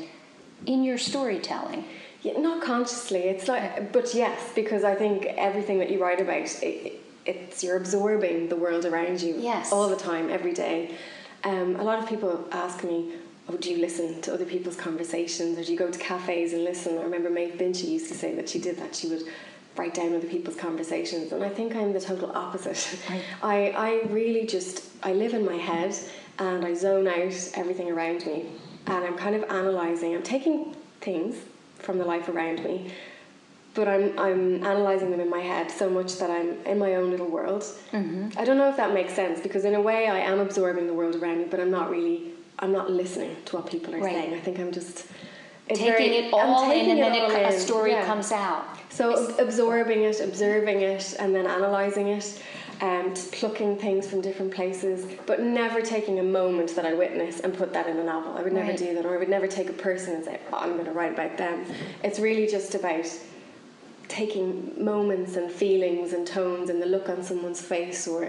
in 0.66 0.82
your 0.84 0.98
storytelling. 0.98 1.84
Yeah, 2.22 2.38
not 2.38 2.62
consciously. 2.62 3.20
It's 3.24 3.46
like, 3.46 3.92
but 3.92 4.14
yes, 4.14 4.52
because 4.54 4.82
I 4.84 4.94
think 4.94 5.26
everything 5.26 5.78
that 5.78 5.90
you 5.90 6.02
write 6.02 6.20
about, 6.20 6.62
it, 6.62 7.00
it's 7.24 7.62
you're 7.62 7.76
absorbing 7.76 8.48
the 8.48 8.56
world 8.56 8.84
around 8.84 9.20
you 9.20 9.36
Yes. 9.38 9.72
all 9.72 9.88
the 9.88 9.96
time, 9.96 10.30
every 10.30 10.52
day. 10.52 10.94
Um, 11.44 11.76
a 11.76 11.84
lot 11.84 11.98
of 12.02 12.08
people 12.08 12.44
ask 12.50 12.82
me, 12.82 13.12
"Oh, 13.48 13.56
do 13.56 13.70
you 13.70 13.78
listen 13.78 14.20
to 14.22 14.34
other 14.34 14.44
people's 14.44 14.76
conversations, 14.76 15.58
or 15.58 15.64
do 15.64 15.72
you 15.72 15.78
go 15.78 15.90
to 15.90 15.98
cafes 15.98 16.52
and 16.52 16.64
listen?" 16.64 16.98
I 16.98 17.02
remember 17.02 17.30
Maeve 17.30 17.54
Binchy 17.54 17.88
used 17.88 18.08
to 18.08 18.14
say 18.14 18.34
that 18.34 18.48
she 18.48 18.58
did 18.58 18.76
that. 18.78 18.94
She 18.94 19.08
would 19.08 19.22
write 19.76 19.94
down 19.94 20.14
other 20.14 20.26
people's 20.26 20.56
conversations, 20.56 21.32
and 21.32 21.44
I 21.44 21.48
think 21.48 21.74
I'm 21.76 21.92
the 21.92 22.00
total 22.00 22.32
opposite. 22.32 22.98
I 23.42 23.70
I 23.76 24.08
really 24.08 24.46
just 24.46 24.84
I 25.02 25.12
live 25.12 25.34
in 25.34 25.44
my 25.44 25.56
head 25.56 25.94
and 26.38 26.64
I 26.64 26.74
zone 26.74 27.06
out 27.08 27.50
everything 27.54 27.90
around 27.90 28.26
me, 28.26 28.46
and 28.86 29.04
I'm 29.04 29.16
kind 29.16 29.34
of 29.34 29.44
analyzing. 29.44 30.14
I'm 30.14 30.22
taking 30.22 30.74
things 31.00 31.36
from 31.78 31.98
the 31.98 32.04
life 32.04 32.28
around 32.28 32.64
me, 32.64 32.92
but 33.74 33.88
I'm 33.88 34.18
I'm 34.18 34.64
analyzing 34.64 35.10
them 35.10 35.20
in 35.20 35.30
my 35.30 35.40
head 35.40 35.70
so 35.70 35.88
much 35.88 36.16
that 36.18 36.30
I'm 36.30 36.54
in 36.64 36.78
my 36.78 36.96
own 36.96 37.10
little 37.10 37.28
world. 37.28 37.62
Mm-hmm. 37.92 38.38
I 38.38 38.44
don't 38.44 38.58
know 38.58 38.68
if 38.68 38.76
that 38.76 38.92
makes 38.92 39.14
sense 39.14 39.40
because 39.40 39.64
in 39.64 39.74
a 39.74 39.80
way 39.80 40.08
I 40.08 40.18
am 40.18 40.40
absorbing 40.40 40.86
the 40.86 40.94
world 40.94 41.14
around 41.16 41.38
me, 41.38 41.44
but 41.50 41.60
I'm 41.60 41.70
not 41.70 41.90
really. 41.90 42.32
I'm 42.58 42.72
not 42.72 42.90
listening 42.90 43.36
to 43.46 43.56
what 43.56 43.66
people 43.66 43.94
are 43.94 43.98
Right. 43.98 44.12
saying. 44.14 44.34
I 44.34 44.40
think 44.40 44.58
I'm 44.58 44.72
just 44.72 45.06
it's 45.68 45.80
Taking 45.80 45.94
very- 46.12 46.16
it 46.28 46.32
all 46.32 46.62
in, 46.64 46.70
taking 46.70 46.90
and 46.92 47.00
then 47.02 47.14
it, 47.30 47.52
a 47.54 47.58
story 47.58 47.90
yeah. 47.90 48.06
comes 48.06 48.30
out. 48.30 48.64
So 48.88 49.30
ab- 49.30 49.40
absorbing 49.40 50.02
it, 50.04 50.20
observing 50.20 50.80
it, 50.82 51.16
and 51.18 51.34
then 51.34 51.44
analysing 51.44 52.06
it, 52.06 52.40
and 52.80 53.16
plucking 53.32 53.76
things 53.78 54.06
from 54.08 54.20
different 54.20 54.54
places, 54.54 55.04
but 55.26 55.40
never 55.42 55.82
taking 55.82 56.20
a 56.20 56.22
moment 56.22 56.76
that 56.76 56.86
I 56.86 56.92
witness 56.94 57.40
and 57.40 57.52
put 57.52 57.72
that 57.72 57.88
in 57.88 57.96
a 57.98 58.04
novel. 58.04 58.34
I 58.38 58.42
would 58.42 58.52
never 58.52 58.68
Right. 58.68 58.78
do 58.78 58.94
that, 58.94 59.04
or 59.04 59.14
I 59.16 59.18
would 59.18 59.28
never 59.28 59.48
take 59.48 59.68
a 59.68 59.72
person 59.72 60.14
and 60.14 60.24
say, 60.24 60.38
oh, 60.52 60.58
"I'm 60.60 60.74
going 60.74 60.84
to 60.86 60.92
write 60.92 61.14
about 61.14 61.36
them." 61.36 61.64
It's 62.04 62.20
really 62.20 62.46
just 62.46 62.74
about 62.76 63.04
taking 64.08 64.72
moments 64.82 65.34
and 65.36 65.50
feelings 65.50 66.12
and 66.12 66.24
tones 66.26 66.70
and 66.70 66.80
the 66.80 66.86
look 66.86 67.08
on 67.08 67.22
someone's 67.24 67.60
face, 67.60 68.06
or 68.06 68.28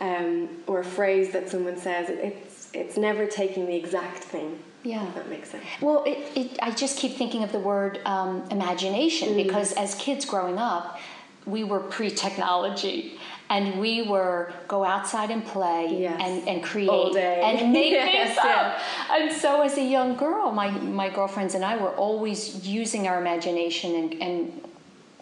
um, 0.00 0.48
or 0.66 0.80
a 0.80 0.84
phrase 0.84 1.30
that 1.32 1.48
someone 1.48 1.76
says. 1.78 2.10
It- 2.10 2.18
It's 2.22 2.53
it's 2.74 2.96
never 2.96 3.26
taking 3.26 3.66
the 3.66 3.74
exact 3.76 4.18
thing. 4.24 4.58
Yeah. 4.82 5.08
if 5.08 5.14
that 5.14 5.28
makes 5.30 5.50
sense. 5.50 5.64
Well, 5.80 6.04
it, 6.06 6.18
it, 6.36 6.58
I 6.60 6.70
just 6.70 6.98
keep 6.98 7.12
thinking 7.16 7.42
of 7.42 7.52
the 7.52 7.58
word 7.58 8.00
um, 8.04 8.44
imagination 8.50 9.30
Mm. 9.30 9.44
because 9.44 9.72
as 9.72 9.94
kids 9.94 10.24
growing 10.26 10.58
up, 10.58 10.98
we 11.46 11.64
were 11.64 11.80
pre 11.80 12.10
technology 12.10 13.18
and 13.50 13.78
we 13.80 14.02
were 14.02 14.52
go 14.68 14.84
outside 14.84 15.30
and 15.30 15.44
play 15.44 16.00
Yes. 16.00 16.18
and, 16.22 16.48
and 16.48 16.62
create 16.62 17.16
and 17.16 17.72
make 17.78 17.92
Yes, 17.92 18.26
things 18.34 18.38
up. 18.38 18.78
And 19.10 19.32
so, 19.32 19.62
as 19.62 19.76
a 19.78 19.82
young 19.84 20.16
girl, 20.16 20.50
my, 20.52 20.70
my 20.70 21.08
girlfriends 21.10 21.54
and 21.54 21.64
I 21.64 21.76
were 21.76 21.90
always 21.96 22.66
using 22.66 23.06
our 23.08 23.18
imagination 23.20 23.94
and, 23.94 24.22
and 24.22 24.60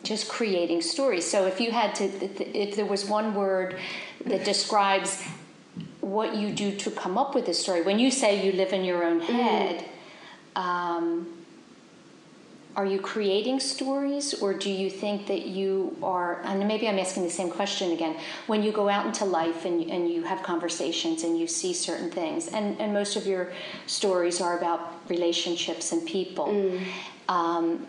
just 0.04 0.28
creating 0.28 0.82
stories. 0.82 1.28
So, 1.28 1.46
if 1.46 1.60
you 1.60 1.70
had 1.72 1.94
to, 1.96 2.04
if 2.58 2.74
there 2.76 2.86
was 2.86 3.04
one 3.08 3.34
word 3.34 3.76
that 4.26 4.44
describes 4.44 5.22
what 6.02 6.34
you 6.34 6.52
do 6.52 6.76
to 6.76 6.90
come 6.90 7.16
up 7.16 7.34
with 7.34 7.48
a 7.48 7.54
story. 7.54 7.80
When 7.80 7.98
you 7.98 8.10
say 8.10 8.44
you 8.44 8.52
live 8.52 8.72
in 8.72 8.84
your 8.84 9.04
own 9.04 9.20
head, 9.20 9.84
um, 10.56 11.44
are 12.74 12.86
you 12.86 13.00
creating 13.00 13.60
stories 13.60 14.34
or 14.34 14.52
do 14.52 14.70
you 14.70 14.90
think 14.90 15.26
that 15.28 15.46
you 15.46 15.96
are, 16.02 16.40
and 16.42 16.66
maybe 16.66 16.88
I'm 16.88 16.98
asking 16.98 17.22
the 17.22 17.30
same 17.30 17.50
question 17.50 17.92
again, 17.92 18.16
when 18.46 18.62
you 18.62 18.72
go 18.72 18.88
out 18.88 19.06
into 19.06 19.24
life 19.24 19.64
and, 19.64 19.88
and 19.90 20.10
you 20.10 20.22
have 20.24 20.42
conversations 20.42 21.22
and 21.22 21.38
you 21.38 21.46
see 21.46 21.72
certain 21.72 22.10
things, 22.10 22.48
and, 22.48 22.80
and 22.80 22.92
most 22.92 23.14
of 23.14 23.26
your 23.26 23.52
stories 23.86 24.40
are 24.40 24.58
about 24.58 25.08
relationships 25.08 25.92
and 25.92 26.06
people. 26.06 26.48
Um, 27.28 27.86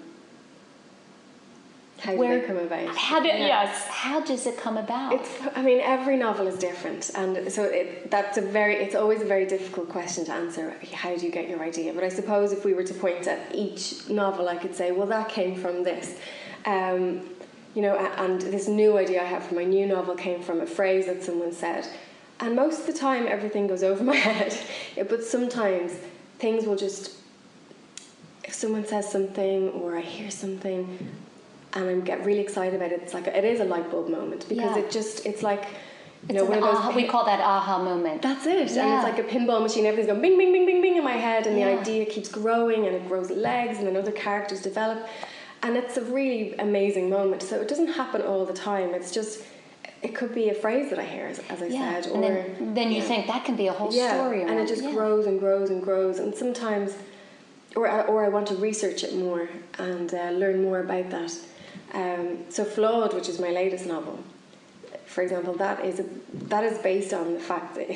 How 2.03 2.15
where 2.15 2.36
do 2.36 2.41
they 2.41 2.48
come 2.48 2.57
about? 2.57 2.98
How 2.98 3.22
do, 3.22 3.29
Yeah. 3.29 3.48
Yes, 3.48 3.88
how 3.88 4.19
does 4.19 4.45
it 4.45 4.57
come 4.57 4.75
about? 4.75 5.13
It's. 5.13 5.29
I 5.55 5.62
mean, 5.62 5.79
every 5.79 6.17
novel 6.17 6.48
is 6.48 6.60
different, 6.60 7.10
and 7.15 7.50
so 7.50 7.63
it, 7.63 8.12
that's 8.12 8.38
a 8.38 8.41
very. 8.41 8.75
It's 8.75 8.93
always 8.93 9.22
a 9.22 9.25
very 9.25 9.45
difficult 9.45 9.88
question 9.88 10.25
to 10.25 10.33
answer. 10.33 10.75
How 10.93 11.15
do 11.15 11.25
you 11.25 11.31
get 11.31 11.48
your 11.48 11.62
idea? 11.62 11.93
But 11.93 12.03
I 12.03 12.10
suppose 12.10 12.51
if 12.51 12.65
we 12.65 12.74
were 12.74 12.83
to 12.83 12.93
point 12.93 13.25
at 13.27 13.55
each 13.55 14.10
novel, 14.10 14.50
I 14.50 14.57
could 14.57 14.75
say, 14.75 14.91
well, 14.91 15.07
that 15.07 15.29
came 15.29 15.55
from 15.55 15.83
this. 15.83 16.19
Um, 16.65 17.22
you 17.74 17.81
know, 17.81 17.95
and 17.95 18.41
this 18.41 18.67
new 18.67 18.98
idea 18.98 19.22
I 19.22 19.25
have 19.25 19.43
for 19.45 19.55
my 19.55 19.63
new 19.63 19.86
novel 19.88 20.15
came 20.15 20.41
from 20.41 20.60
a 20.60 20.67
phrase 20.67 21.05
that 21.05 21.24
someone 21.24 21.53
said. 21.53 21.88
And 22.41 22.53
most 22.53 22.81
of 22.81 22.88
the 22.88 23.00
time, 23.00 23.27
everything 23.27 23.67
goes 23.67 23.81
over 23.81 24.03
my 24.03 24.15
head. 24.31 24.53
But 25.07 25.24
sometimes 25.24 25.93
things 26.38 26.65
will 26.65 26.75
just. 26.75 27.12
If 28.43 28.53
someone 28.53 28.86
says 28.86 29.10
something 29.10 29.69
or 29.69 29.95
I 29.95 30.01
hear 30.01 30.29
something, 30.29 31.00
and 31.75 31.89
I 31.89 31.93
get 32.05 32.23
really 32.25 32.39
excited 32.41 32.75
about 32.75 32.91
it, 32.91 33.01
it's 33.01 33.13
like 33.13 33.27
it 33.27 33.43
is 33.43 33.59
a 33.59 33.65
light 33.65 33.89
bulb 33.91 34.09
moment 34.09 34.47
because 34.49 34.75
Yeah. 34.77 34.83
it 34.83 34.91
just 34.91 35.25
it's 35.25 35.43
like 35.43 35.63
you 36.29 36.29
It's 36.29 36.33
know 36.35 36.45
one 36.45 36.57
of 36.59 36.63
those. 36.63 36.75
aha, 36.75 36.91
we 36.95 37.05
call 37.07 37.25
that 37.25 37.39
aha 37.41 37.83
moment. 37.83 38.21
that's 38.21 38.45
it, 38.45 38.55
and 38.55 38.61
it's 38.95 39.03
like 39.03 39.19
a 39.19 39.23
pinball 39.23 39.61
machine. 39.61 39.85
Everything's 39.85 40.07
going 40.07 40.21
bing, 40.21 40.37
bing, 40.37 40.51
bing, 40.53 40.65
bing, 40.65 40.81
bing 40.81 40.95
in 40.97 41.03
my 41.03 41.17
head, 41.27 41.47
and 41.47 41.57
Yeah. 41.57 41.73
the 41.75 41.81
idea 41.81 42.05
keeps 42.05 42.29
growing, 42.29 42.85
and 42.87 42.95
it 42.95 43.07
grows 43.07 43.29
legs, 43.29 43.77
and 43.79 43.87
then 43.87 43.97
other 43.97 44.11
characters 44.11 44.61
develop, 44.61 44.99
and 45.63 45.75
it's 45.75 45.97
a 45.97 46.01
really 46.01 46.53
amazing 46.59 47.09
moment. 47.09 47.41
So 47.43 47.59
it 47.59 47.67
doesn't 47.67 47.89
happen 48.01 48.21
all 48.21 48.45
the 48.45 48.53
time. 48.53 48.93
It's 48.93 49.11
just 49.11 49.43
it 50.01 50.13
could 50.15 50.33
be 50.35 50.49
a 50.49 50.53
phrase 50.53 50.89
that 50.89 50.99
I 50.99 51.03
hear, 51.03 51.27
as, 51.27 51.39
as 51.49 51.61
I 51.61 51.67
yeah. 51.67 52.01
said, 52.01 52.11
or 52.11 52.15
and 52.15 52.23
then, 52.23 52.73
then 52.73 52.87
you 52.91 52.97
yeah. 53.01 53.03
think 53.09 53.27
that 53.27 53.43
can 53.45 53.55
be 53.55 53.67
a 53.67 53.73
whole 53.73 53.91
yeah, 53.93 54.13
story. 54.15 54.41
and 54.41 54.51
it 54.59 54.67
just 54.67 54.83
yeah. 54.83 54.91
grows 54.91 55.25
and 55.25 55.39
grows 55.39 55.69
and 55.69 55.81
grows, 55.81 56.19
and 56.19 56.33
sometimes, 56.35 56.93
or 57.75 57.87
I- 57.87 58.01
or 58.11 58.23
I 58.23 58.29
want 58.29 58.47
to 58.47 58.55
research 58.55 59.03
it 59.03 59.13
more 59.15 59.49
and 59.79 60.13
uh, 60.13 60.29
learn 60.31 60.61
more 60.61 60.79
about 60.79 61.09
that. 61.09 61.33
Um, 61.93 62.45
so, 62.50 62.65
flawed, 62.65 63.13
which 63.13 63.29
is 63.29 63.39
my 63.39 63.50
latest 63.50 63.85
novel, 63.85 64.19
for 65.05 65.21
example, 65.21 65.53
that 65.55 65.85
is 65.85 66.00
a, 66.00 66.05
that 66.50 66.63
is 66.63 66.79
based 66.79 67.13
on 67.13 67.33
the 67.33 67.39
fact 67.39 67.75
that 67.75 67.88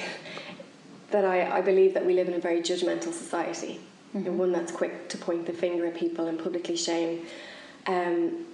that 1.12 1.26
I, 1.26 1.58
I 1.58 1.62
believe 1.62 1.94
that 1.94 2.06
we 2.06 2.14
live 2.14 2.28
in 2.28 2.34
a 2.34 2.40
very 2.40 2.62
judgmental 2.62 3.14
society, 3.14 3.80
and 4.14 4.38
one 4.38 4.52
that's 4.52 4.72
quick 4.72 5.10
to 5.10 5.18
point 5.18 5.46
the 5.46 5.54
finger 5.54 5.86
at 5.86 5.96
people 5.96 6.28
and 6.28 6.42
publicly 6.42 6.76
shame. 6.76 7.26
Um, 7.88 8.46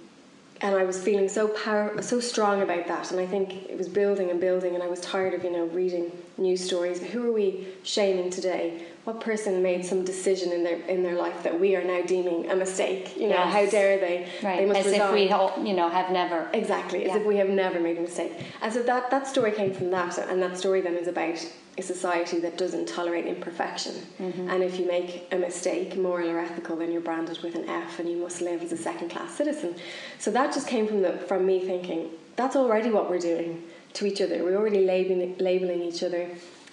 and 0.60 0.76
I 0.76 0.84
was 0.84 1.02
feeling 1.02 1.28
so 1.28 1.48
power, 1.48 2.00
so 2.00 2.20
strong 2.20 2.62
about 2.62 2.86
that, 2.86 3.10
and 3.10 3.20
I 3.20 3.26
think 3.26 3.68
it 3.68 3.76
was 3.76 3.88
building 3.88 4.30
and 4.30 4.40
building, 4.40 4.74
and 4.74 4.82
I 4.82 4.86
was 4.86 5.00
tired 5.00 5.34
of 5.34 5.44
you 5.44 5.50
know 5.50 5.66
reading 5.66 6.10
news 6.36 6.64
stories. 6.64 7.00
Who 7.02 7.28
are 7.28 7.32
we 7.32 7.68
shaming 7.82 8.30
today? 8.30 8.82
What 9.04 9.20
person 9.20 9.62
made 9.62 9.84
some 9.84 10.04
decision 10.04 10.50
in 10.52 10.64
their 10.64 10.76
in 10.86 11.02
their 11.02 11.14
life 11.14 11.42
that 11.42 11.60
we 11.60 11.76
are 11.76 11.84
now 11.84 12.02
deeming 12.02 12.50
a 12.50 12.56
mistake? 12.56 13.16
You 13.16 13.28
know, 13.28 13.34
Yes. 13.44 13.52
how 13.52 13.66
dare 13.66 13.98
they? 13.98 14.28
Right, 14.42 14.60
They 14.60 14.66
must 14.66 14.80
as 14.80 14.86
resign. 14.86 15.08
if 15.08 15.14
we, 15.14 15.30
all, 15.30 15.52
you 15.62 15.74
know, 15.74 15.88
have 15.88 16.10
never. 16.10 16.48
Exactly, 16.52 17.04
as 17.04 17.08
Yeah. 17.08 17.18
if 17.18 17.26
we 17.26 17.36
have 17.36 17.48
never 17.50 17.78
made 17.80 17.98
a 17.98 18.00
mistake. 18.00 18.32
And 18.62 18.72
so 18.72 18.82
that, 18.82 19.10
that 19.10 19.26
story 19.26 19.52
came 19.52 19.72
from 19.74 19.90
that, 19.90 20.16
and 20.18 20.42
that 20.42 20.56
story 20.56 20.80
then 20.80 20.94
is 20.94 21.06
about 21.08 21.38
a 21.76 21.82
society 21.82 22.38
that 22.40 22.56
doesn't 22.56 22.86
tolerate 22.88 23.26
imperfection. 23.26 23.94
Mm-hmm. 24.22 24.48
And 24.48 24.62
if 24.62 24.78
you 24.78 24.86
make 24.86 25.26
a 25.32 25.36
mistake, 25.36 25.96
moral 25.96 26.30
or 26.30 26.38
ethical, 26.38 26.76
then 26.76 26.92
you're 26.92 27.00
branded 27.00 27.42
with 27.42 27.56
an 27.56 27.68
F 27.68 27.98
and 27.98 28.08
you 28.08 28.16
must 28.16 28.40
live 28.40 28.62
as 28.62 28.70
a 28.72 28.76
second 28.76 29.10
class 29.10 29.34
citizen. 29.34 29.74
So 30.20 30.30
that 30.30 30.54
just 30.54 30.68
came 30.68 30.86
from, 30.86 31.02
the, 31.02 31.12
from 31.28 31.44
me 31.44 31.58
thinking, 31.60 32.10
that's 32.36 32.54
already 32.56 32.90
what 32.90 33.10
we're 33.10 33.18
doing 33.18 33.64
to 33.94 34.06
each 34.06 34.20
other. 34.20 34.42
We're 34.44 34.56
already 34.56 34.84
labeling, 34.84 35.36
labeling 35.38 35.80
each 35.82 36.02
other. 36.02 36.28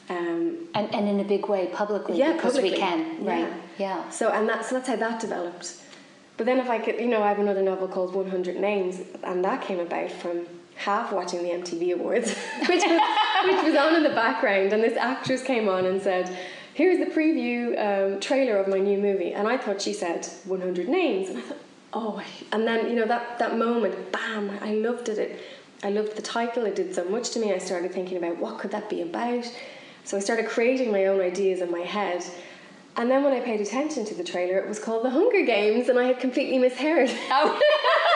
Um, 0.10 0.68
And, 0.76 0.94
and 0.94 1.08
in 1.08 1.20
a 1.20 1.24
big 1.24 1.48
way, 1.48 1.68
publicly, 1.68 2.18
yeah, 2.18 2.34
because 2.34 2.56
we 2.56 2.72
publicly. 2.72 2.80
can, 2.80 3.26
right? 3.26 3.48
Yeah. 3.48 4.04
Yeah. 4.04 4.10
So 4.10 4.30
and 4.30 4.48
that's 4.50 4.70
so 4.70 4.76
that's 4.76 4.90
how 4.90 4.98
that 4.98 5.20
developed. 5.22 5.76
But 6.38 6.46
then 6.48 6.60
if 6.60 6.70
I 6.70 6.80
could, 6.80 6.96
you 7.00 7.08
know, 7.08 7.22
I 7.24 7.30
have 7.30 7.40
another 7.40 7.62
novel 7.62 7.88
called 7.88 8.14
100 8.16 8.58
Names, 8.60 9.00
and 9.24 9.44
that 9.46 9.62
came 9.62 9.80
about 9.80 10.12
from 10.12 10.48
half 10.76 11.12
watching 11.14 11.44
the 11.44 11.50
MTV 11.50 11.94
Awards, 11.94 12.30
which 12.68 12.84
was, 12.84 13.02
which 13.46 13.64
was 13.64 13.76
on 13.76 13.96
in 13.96 14.04
the 14.04 14.16
background, 14.16 14.74
and 14.74 14.84
this 14.84 14.98
actress 14.98 15.42
came 15.44 15.68
on 15.70 15.86
and 15.86 16.02
said. 16.02 16.36
Here's 16.74 17.00
the 17.06 17.14
preview 17.14 17.78
um, 17.88 18.22
trailer 18.22 18.56
of 18.58 18.70
my 18.70 18.80
new 18.80 18.98
movie, 18.98 19.34
and 19.34 19.46
I 19.46 19.58
thought 19.58 19.82
she 19.82 19.92
said 19.94 20.26
100 20.46 20.88
names, 20.88 21.28
and 21.28 21.38
I 21.40 21.42
thought, 21.42 21.58
oh, 21.92 22.22
and 22.54 22.66
then 22.66 22.88
you 22.90 22.96
know 22.96 23.06
that 23.06 23.38
that 23.40 23.58
moment, 23.58 23.94
bam! 24.14 24.58
I 24.62 24.76
loved 24.76 25.10
it. 25.10 25.18
it. 25.18 25.40
I 25.84 25.90
loved 25.90 26.16
the 26.16 26.22
title. 26.22 26.66
It 26.66 26.76
did 26.76 26.94
so 26.94 27.04
much 27.06 27.32
to 27.32 27.40
me. 27.40 27.54
I 27.54 27.58
started 27.58 27.92
thinking 27.92 28.18
about 28.18 28.38
what 28.38 28.60
could 28.60 28.72
that 28.72 28.90
be 28.90 29.02
about. 29.02 29.52
So 30.04 30.18
I 30.18 30.20
started 30.20 30.48
creating 30.48 30.92
my 30.92 31.06
own 31.08 31.20
ideas 31.22 31.62
in 31.62 31.72
my 31.72 31.82
head. 31.82 32.24
And 32.98 33.10
then 33.10 33.24
when 33.24 33.34
I 33.34 33.40
paid 33.40 33.62
attention 33.62 34.06
to 34.06 34.14
the 34.14 34.24
trailer, 34.24 34.58
it 34.58 34.68
was 34.68 34.80
called 34.80 35.06
The 35.06 35.10
Hunger 35.10 35.46
Games, 35.46 35.90
and 35.90 35.98
I 35.98 36.06
had 36.06 36.20
completely 36.20 36.60
misheard. 36.60 37.10
Oh. 37.30 37.60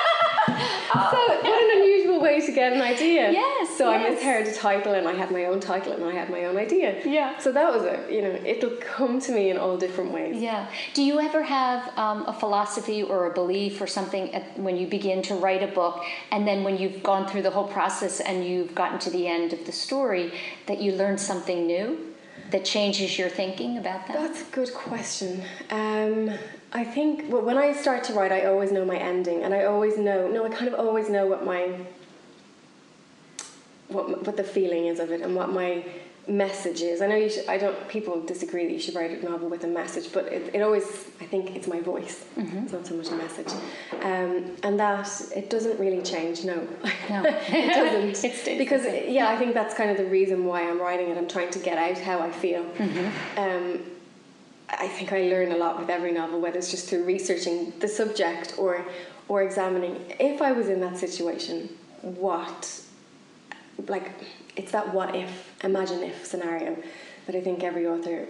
so 0.93 1.17
what 1.45 1.45
an 1.45 1.81
unusual 1.81 2.19
way 2.19 2.45
to 2.45 2.51
get 2.51 2.73
an 2.73 2.81
idea. 2.81 3.31
Yes. 3.31 3.77
So 3.77 3.89
yes. 3.91 4.05
I 4.05 4.09
misheard 4.13 4.45
the 4.45 4.53
title, 4.53 4.93
and 4.93 5.07
I 5.07 5.13
had 5.13 5.31
my 5.31 5.45
own 5.45 5.59
title, 5.59 5.93
and 5.93 6.03
I 6.03 6.11
had 6.11 6.29
my 6.29 6.45
own 6.45 6.57
idea. 6.57 7.01
Yeah. 7.05 7.37
So 7.39 7.51
that 7.51 7.73
was 7.73 7.83
it. 7.83 8.11
You 8.11 8.21
know, 8.21 8.39
it'll 8.45 8.77
come 8.77 9.19
to 9.21 9.31
me 9.31 9.49
in 9.49 9.57
all 9.57 9.77
different 9.77 10.11
ways. 10.11 10.41
Yeah. 10.41 10.67
Do 10.93 11.03
you 11.03 11.19
ever 11.19 11.43
have 11.43 11.97
um, 11.97 12.25
a 12.27 12.33
philosophy 12.33 13.03
or 13.03 13.29
a 13.29 13.33
belief 13.33 13.81
or 13.81 13.87
something 13.87 14.33
at, 14.33 14.57
when 14.59 14.77
you 14.77 14.87
begin 14.87 15.21
to 15.23 15.35
write 15.35 15.63
a 15.63 15.67
book, 15.67 16.03
and 16.31 16.47
then 16.47 16.63
when 16.63 16.77
you've 16.77 17.03
gone 17.03 17.27
through 17.27 17.43
the 17.43 17.51
whole 17.51 17.67
process 17.67 18.19
and 18.19 18.45
you've 18.45 18.75
gotten 18.75 18.99
to 18.99 19.09
the 19.09 19.27
end 19.27 19.53
of 19.53 19.65
the 19.65 19.71
story, 19.71 20.33
that 20.67 20.81
you 20.81 20.91
learn 20.93 21.17
something 21.17 21.65
new? 21.67 22.15
that 22.51 22.63
changes 22.63 23.17
your 23.17 23.29
thinking 23.29 23.77
about 23.77 24.07
that? 24.07 24.13
That's 24.13 24.41
a 24.41 24.51
good 24.51 24.73
question. 24.73 25.43
Um, 25.69 26.31
I 26.75 26.83
think 26.83 27.23
well, 27.29 27.41
when 27.41 27.57
I 27.57 27.71
start 27.71 28.03
to 28.05 28.13
write, 28.13 28.33
I 28.33 28.45
always 28.45 28.69
know 28.69 28.83
my 28.83 28.97
ending, 28.97 29.43
and 29.43 29.53
I 29.53 29.63
always 29.63 29.97
know. 29.97 30.27
No, 30.27 30.45
I 30.45 30.49
kind 30.49 30.67
of 30.67 30.77
always 30.77 31.09
know 31.09 31.25
what 31.25 31.45
my 31.45 31.79
what 33.87 34.25
what 34.25 34.35
the 34.35 34.43
feeling 34.43 34.87
is 34.87 34.99
of 34.99 35.09
it, 35.09 35.21
and 35.21 35.33
what 35.37 35.53
my 35.53 35.85
message 36.27 36.81
is. 36.81 37.01
I 37.01 37.07
know 37.07 37.15
you 37.15 37.29
should, 37.29 37.47
I 37.47 37.57
don't. 37.57 37.87
People 37.87 38.21
disagree 38.23 38.65
that 38.65 38.73
you 38.73 38.79
should 38.79 38.93
write 38.93 39.11
a 39.11 39.23
novel 39.23 39.47
with 39.47 39.63
a 39.63 39.67
message, 39.67 40.11
but 40.11 40.25
it, 40.25 40.53
it 40.53 40.61
always. 40.61 40.83
I 41.21 41.25
think 41.25 41.55
it's 41.55 41.67
my 41.67 41.79
voice. 41.79 42.25
Mm-hmm. 42.37 42.57
It's 42.57 42.73
not 42.73 42.85
so 42.85 42.95
much 42.95 43.07
a 43.07 43.15
message, 43.15 43.53
um, 44.01 44.57
and 44.63 44.77
that 44.77 45.09
it 45.33 45.49
doesn't 45.49 45.79
really 45.79 46.01
change. 46.01 46.43
No, 46.43 46.55
no, 47.09 47.23
it 47.25 47.73
doesn't. 47.73 48.09
it 48.25 48.35
stays 48.35 48.57
because 48.57 48.83
yeah, 49.07 49.29
I 49.29 49.37
think 49.37 49.53
that's 49.53 49.75
kind 49.75 49.91
of 49.91 49.95
the 49.95 50.07
reason 50.07 50.43
why 50.43 50.69
I'm 50.69 50.81
writing 50.81 51.07
it. 51.07 51.17
I'm 51.17 51.29
trying 51.29 51.51
to 51.51 51.59
get 51.59 51.77
out 51.77 51.97
how 51.99 52.19
I 52.19 52.31
feel. 52.31 52.65
Mm-hmm. 52.65 53.39
Um, 53.39 53.94
I 54.69 54.87
think 54.87 55.13
I 55.13 55.23
learn 55.23 55.51
a 55.51 55.57
lot 55.57 55.79
with 55.79 55.89
every 55.89 56.11
novel, 56.11 56.41
whether 56.41 56.57
it's 56.57 56.71
just 56.71 56.89
through 56.89 57.03
researching 57.03 57.71
the 57.79 57.87
subject 57.87 58.55
or 58.57 58.85
or 59.27 59.41
examining. 59.41 60.13
If 60.19 60.41
I 60.41 60.51
was 60.51 60.69
in 60.69 60.79
that 60.81 60.97
situation, 60.97 61.69
what, 62.01 62.81
like, 63.87 64.11
it's 64.55 64.71
that 64.71 64.93
what 64.93 65.15
if, 65.15 65.51
imagine 65.63 66.03
if 66.03 66.25
scenario 66.25 66.77
that 67.25 67.35
I 67.35 67.41
think 67.41 67.63
every 67.63 67.87
author 67.87 68.27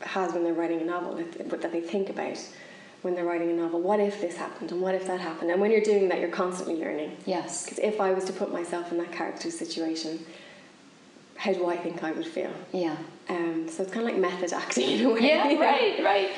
has 0.00 0.32
when 0.32 0.42
they're 0.42 0.52
writing 0.52 0.80
a 0.80 0.84
novel, 0.84 1.14
that, 1.14 1.62
that 1.62 1.72
they 1.72 1.80
think 1.80 2.10
about 2.10 2.38
when 3.02 3.14
they're 3.14 3.24
writing 3.24 3.50
a 3.50 3.54
novel. 3.54 3.80
What 3.80 4.00
if 4.00 4.20
this 4.20 4.36
happened 4.36 4.72
and 4.72 4.80
what 4.80 4.94
if 4.94 5.06
that 5.06 5.20
happened? 5.20 5.50
And 5.50 5.60
when 5.60 5.70
you're 5.70 5.82
doing 5.82 6.08
that, 6.08 6.18
you're 6.18 6.30
constantly 6.30 6.76
learning. 6.76 7.16
Yes. 7.26 7.64
Because 7.64 7.78
if 7.78 8.00
I 8.00 8.12
was 8.12 8.24
to 8.24 8.32
put 8.32 8.52
myself 8.52 8.90
in 8.90 8.98
that 8.98 9.12
character's 9.12 9.56
situation, 9.56 10.24
how 11.44 11.52
do 11.52 11.66
I 11.66 11.76
think 11.76 12.02
I 12.02 12.10
would 12.12 12.26
feel? 12.26 12.50
Yeah. 12.72 12.96
Um, 13.28 13.68
so 13.68 13.82
it's 13.82 13.92
kind 13.92 14.08
of 14.08 14.14
like 14.14 14.18
method 14.18 14.54
acting 14.54 14.98
in 14.98 15.04
a 15.04 15.10
way. 15.10 15.20
Yeah, 15.20 15.46
right, 15.60 16.02
right. 16.02 16.30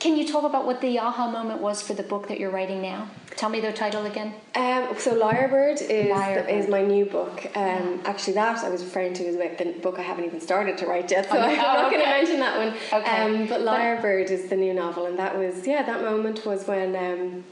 Can 0.00 0.16
you 0.16 0.26
talk 0.26 0.44
about 0.44 0.64
what 0.64 0.80
the 0.80 0.98
aha 0.98 1.30
moment 1.30 1.60
was 1.60 1.82
for 1.82 1.92
the 1.92 2.02
book 2.02 2.28
that 2.28 2.40
you're 2.40 2.50
writing 2.50 2.80
now? 2.80 3.10
Tell 3.36 3.50
me 3.50 3.60
the 3.60 3.72
title 3.72 4.06
again. 4.06 4.32
Um, 4.54 4.88
so 4.98 5.14
Lyrebird 5.14 5.82
is 5.82 6.06
Lyrebird. 6.06 6.48
Is 6.48 6.68
my 6.68 6.82
new 6.82 7.04
book. 7.04 7.44
Um, 7.54 8.00
Actually, 8.06 8.34
that 8.34 8.64
I 8.64 8.70
was 8.70 8.82
referring 8.82 9.12
to 9.14 9.22
is 9.22 9.36
about 9.36 9.58
the 9.58 9.72
book 9.82 9.98
I 9.98 10.02
haven't 10.02 10.24
even 10.24 10.40
started 10.40 10.78
to 10.78 10.86
write 10.86 11.10
yet, 11.10 11.28
so 11.30 11.38
I'm 11.38 11.56
not 11.56 11.86
okay. 11.86 11.96
going 11.96 12.04
to 12.04 12.10
mention 12.10 12.40
that 12.40 12.56
one. 12.56 13.02
Okay. 13.02 13.22
Um, 13.22 13.46
but 13.46 13.60
Lyrebird 13.60 14.30
is 14.30 14.48
the 14.48 14.56
new 14.56 14.72
novel, 14.72 15.04
and 15.06 15.18
that 15.18 15.36
was 15.36 15.66
yeah, 15.66 15.82
that 15.82 16.00
moment 16.00 16.46
was 16.46 16.66
when. 16.66 17.44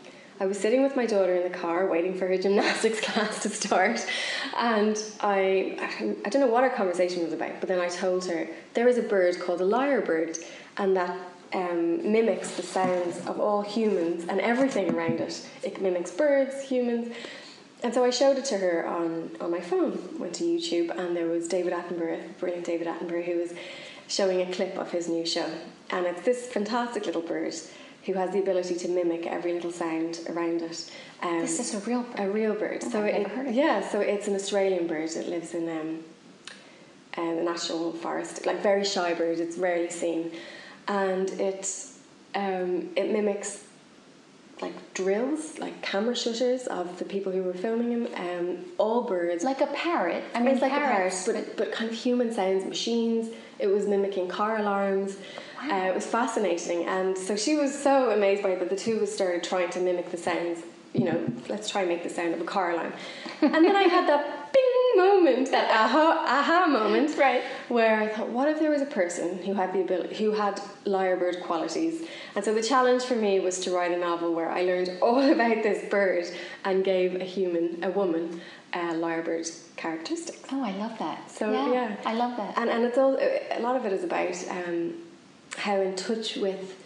I 0.43 0.45
was 0.45 0.59
sitting 0.59 0.83
with 0.83 0.97
my 0.97 1.07
daughter 1.07 1.37
in 1.37 1.45
the 1.45 1.57
car 1.57 1.87
waiting 1.87 2.19
for 2.19 2.27
her 2.27 2.37
gymnastics 2.37 3.01
class 3.07 3.45
to 3.45 3.49
start, 3.49 4.05
and 4.59 5.01
I 5.21 5.79
I 6.25 6.29
don't 6.31 6.43
know 6.43 6.49
what 6.49 6.65
our 6.65 6.71
conversation 6.71 7.23
was 7.23 7.33
about, 7.33 7.61
but 7.61 7.69
then 7.69 7.79
I 7.79 7.87
told 7.87 8.27
her 8.27 8.49
there 8.75 8.89
is 8.89 8.99
a 8.99 9.03
bird 9.03 9.39
called 9.39 9.61
a 9.61 9.65
lyrebird, 9.65 10.45
and 10.79 10.97
that 10.97 11.17
um, 11.55 12.11
mimics 12.11 12.57
the 12.57 12.65
sounds 12.65 13.25
of 13.25 13.39
all 13.39 13.63
humans 13.63 14.25
and 14.29 14.41
everything 14.41 14.93
around 14.93 15.21
it. 15.21 15.47
It 15.63 15.81
mimics 15.81 16.11
birds, 16.11 16.61
humans. 16.61 17.15
And 17.85 17.95
so 17.95 18.05
I 18.05 18.11
showed 18.11 18.37
it 18.37 18.45
to 18.47 18.59
her 18.59 18.85
on, 18.85 19.31
on 19.41 19.51
my 19.51 19.61
phone, 19.61 20.19
went 20.19 20.35
to 20.37 20.45
YouTube, 20.45 20.91
and 20.91 21.17
there 21.17 21.27
was 21.27 21.47
David 21.47 21.73
Attenborough, 21.73 22.37
brilliant 22.39 22.65
David 22.65 22.89
Attenborough, 22.89 23.25
who 23.25 23.39
was 23.39 23.55
showing 24.09 24.41
a 24.41 24.53
clip 24.53 24.77
of 24.77 24.91
his 24.91 25.09
new 25.09 25.25
show. 25.25 25.49
And 25.91 26.07
it's 26.07 26.23
this 26.23 26.47
fantastic 26.47 27.07
little 27.07 27.23
bird 27.23 27.55
who 28.05 28.15
has 28.15 28.33
the 28.33 28.41
ability 28.41 28.75
to 28.75 28.89
mimic 28.89 29.27
every 29.27 29.53
little 29.53 29.71
sound 29.71 30.21
around 30.29 30.63
it. 30.63 30.91
Um, 31.23 31.41
this 31.41 31.61
is 31.61 31.75
a 31.75 31.79
real 31.89 32.03
bird. 32.03 32.21
A 32.21 32.31
real 32.31 32.55
bird. 32.55 32.83
Oh, 32.85 32.91
so 32.91 33.05
it, 33.05 33.23
never 33.23 33.37
heard 33.37 33.49
of 33.49 33.55
yeah, 33.55 33.87
so 33.87 34.01
it's 34.01 34.29
an 34.29 34.35
Australian 34.35 34.87
bird. 34.87 35.11
It 35.11 35.29
lives 35.29 35.55
in 35.55 35.69
um, 35.69 35.99
uh, 37.17 37.37
the 37.37 37.43
national 37.43 37.93
forest, 37.93 38.45
like 38.47 38.62
very 38.62 38.85
shy 38.85 39.15
bird. 39.15 39.38
It's 39.38 39.57
rarely 39.57 39.91
seen, 39.91 40.33
and 40.88 41.31
it 41.41 41.69
um, 42.35 42.88
it 42.97 43.11
mimics 43.12 43.65
like 44.62 44.95
drills, 44.95 45.59
like 45.59 45.83
camera 45.83 46.15
shutters 46.15 46.67
of 46.69 46.99
the 46.99 47.05
people 47.05 47.33
who 47.33 47.43
were 47.43 47.53
filming 47.53 47.91
him. 47.91 48.09
Um, 48.15 48.65
all 48.79 49.03
birds, 49.03 49.45
like 49.45 49.61
a 49.61 49.67
parrot. 49.69 50.23
I 50.35 50.38
mean, 50.38 50.49
it's 50.49 50.62
like 50.62 50.73
a 50.73 50.77
parrot, 50.77 51.15
but, 51.27 51.57
but 51.57 51.73
kind 51.73 51.91
of 51.91 51.97
human 51.97 52.33
sounds, 52.33 52.65
machines. 52.65 53.35
It 53.59 53.67
was 53.67 53.87
mimicking 53.87 54.29
car 54.29 54.59
alarms. 54.59 55.17
Uh, 55.70 55.88
it 55.88 55.94
was 55.94 56.07
fascinating, 56.07 56.85
and 56.87 57.16
so 57.16 57.37
she 57.37 57.55
was 57.55 57.77
so 57.77 58.11
amazed 58.11 58.42
by 58.42 58.51
it 58.51 58.59
that 58.61 58.70
the 58.70 58.77
two 58.77 58.96
of 58.96 59.03
us 59.03 59.12
started 59.12 59.44
trying 59.44 59.70
to 59.70 59.81
mimic 59.81 60.11
the 60.11 60.16
sounds. 60.16 60.61
You 60.92 61.05
know, 61.05 61.33
let's 61.48 61.70
try 61.70 61.83
and 61.83 61.90
make 61.90 62.03
the 62.03 62.11
sound 62.11 62.35
of 62.35 62.40
a 62.40 62.44
car 62.44 62.72
alarm. 62.72 62.92
and 63.40 63.64
then 63.64 63.77
I 63.77 63.85
had 63.85 64.07
that 64.09 64.53
bing 64.53 64.72
moment, 64.96 65.51
that 65.51 65.70
aha, 65.70 66.25
aha 66.27 66.66
moment, 66.66 67.16
right, 67.16 67.42
where 67.68 67.98
I 67.98 68.09
thought, 68.09 68.29
what 68.29 68.48
if 68.48 68.59
there 68.59 68.70
was 68.70 68.83
a 68.83 68.87
person 68.87 69.38
who 69.38 69.55
had 69.55 69.72
the 69.72 69.81
ability, 69.81 70.16
who 70.16 70.33
had 70.33 70.61
lyrebird 70.85 71.42
qualities? 71.44 72.07
And 72.35 72.44
so 72.44 72.53
the 72.53 72.62
challenge 72.62 73.05
for 73.05 73.16
me 73.16 73.40
was 73.40 73.61
to 73.61 73.70
write 73.70 73.92
a 73.92 73.96
novel 73.96 74.35
where 74.35 74.51
I 74.51 74.62
learned 74.62 74.90
all 75.03 75.20
about 75.20 75.62
this 75.62 75.88
bird 75.88 76.27
and 76.64 76.85
gave 76.85 77.14
a 77.14 77.25
human, 77.25 77.83
a 77.83 77.90
woman, 77.90 78.40
uh, 78.75 78.92
lyrebird 78.94 79.51
characteristics. 79.77 80.40
Oh, 80.51 80.62
I 80.62 80.72
love 80.72 80.98
that. 80.98 81.31
So 81.31 81.51
yeah, 81.51 81.72
yeah, 81.72 81.96
I 82.05 82.14
love 82.14 82.37
that. 82.37 82.57
And 82.59 82.70
and 82.70 82.85
it's 82.85 82.98
all 82.98 83.16
a 83.18 83.61
lot 83.61 83.77
of 83.77 83.85
it 83.85 83.92
is 83.92 84.05
about 84.05 84.35
um, 84.51 84.94
how 85.57 85.81
in 85.81 85.95
touch 85.97 86.37
with 86.37 86.79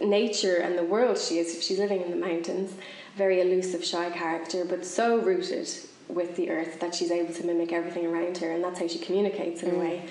nature 0.00 0.56
and 0.56 0.78
the 0.78 0.84
world 0.84 1.18
she 1.18 1.38
is. 1.38 1.62
She's 1.64 1.78
living 1.78 2.02
in 2.02 2.10
the 2.10 2.16
mountains, 2.16 2.72
very 3.16 3.40
elusive, 3.40 3.84
shy 3.84 4.10
character, 4.10 4.64
but 4.64 4.84
so 4.84 5.18
rooted 5.18 5.68
with 6.08 6.36
the 6.36 6.50
earth 6.50 6.80
that 6.80 6.94
she's 6.94 7.10
able 7.10 7.32
to 7.34 7.44
mimic 7.46 7.72
everything 7.72 8.06
around 8.06 8.38
her, 8.38 8.50
and 8.50 8.62
that's 8.62 8.78
how 8.78 8.86
she 8.86 8.98
communicates 8.98 9.62
in 9.62 9.70
Mm. 9.70 9.74
a 9.74 9.78
way. 9.78 10.02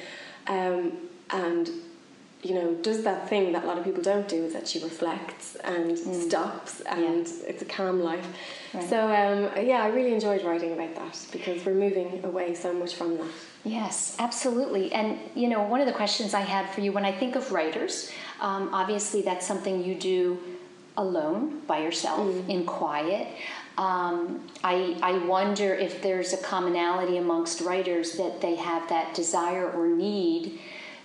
Um, 0.48 0.98
and 1.32 1.70
you 2.44 2.56
know, 2.56 2.74
does 2.76 3.04
that 3.04 3.30
thing 3.30 3.52
that 3.52 3.64
a 3.64 3.68
lot 3.68 3.78
of 3.78 3.84
people 3.84 4.02
don't 4.02 4.28
do 4.28 4.46
is 4.46 4.54
that 4.54 4.68
she 4.68 4.82
reflects 4.82 5.56
and 5.58 5.98
stops, 5.98 6.82
and 6.82 7.28
it's 7.48 7.62
a 7.62 7.66
calm 7.66 8.02
life. 8.02 8.26
Mm. 8.72 8.80
Right. 8.80 8.90
So 8.90 9.02
um, 9.04 9.66
yeah, 9.66 9.84
I 9.84 9.88
really 9.90 10.14
enjoyed 10.14 10.44
writing 10.44 10.74
about 10.74 10.96
that 10.96 11.26
because 11.32 11.64
we're 11.66 11.74
moving 11.74 12.24
away 12.24 12.56
so 12.56 12.74
much 12.74 12.96
from 12.96 13.18
that. 13.18 13.28
Yes, 13.64 14.16
absolutely. 14.18 14.92
And 14.92 15.20
you 15.36 15.50
know, 15.50 15.62
one 15.62 15.82
of 15.82 15.88
the 15.88 15.94
questions 15.94 16.34
I 16.34 16.42
had 16.42 16.70
for 16.70 16.82
you 16.82 16.92
when 16.92 17.06
I 17.06 17.12
think 17.12 17.36
of 17.36 17.52
writers, 17.52 18.12
um, 18.40 18.74
obviously 18.74 19.22
that's 19.22 19.46
something 19.46 19.84
you 19.84 19.96
do 19.96 20.40
alone 20.98 21.62
by 21.68 21.80
yourself 21.80 22.28
in 22.50 22.66
quiet. 22.66 23.28
Um, 23.78 24.42
I, 24.64 24.98
I 25.02 25.18
wonder 25.26 25.74
if 25.74 26.02
there's 26.02 26.34
a 26.34 26.38
commonality 26.38 27.18
amongst 27.18 27.62
writers 27.62 28.14
that 28.14 28.42
they 28.42 28.56
have 28.56 28.90
that 28.90 29.14
desire 29.14 29.70
or 29.72 29.88
need 29.88 30.60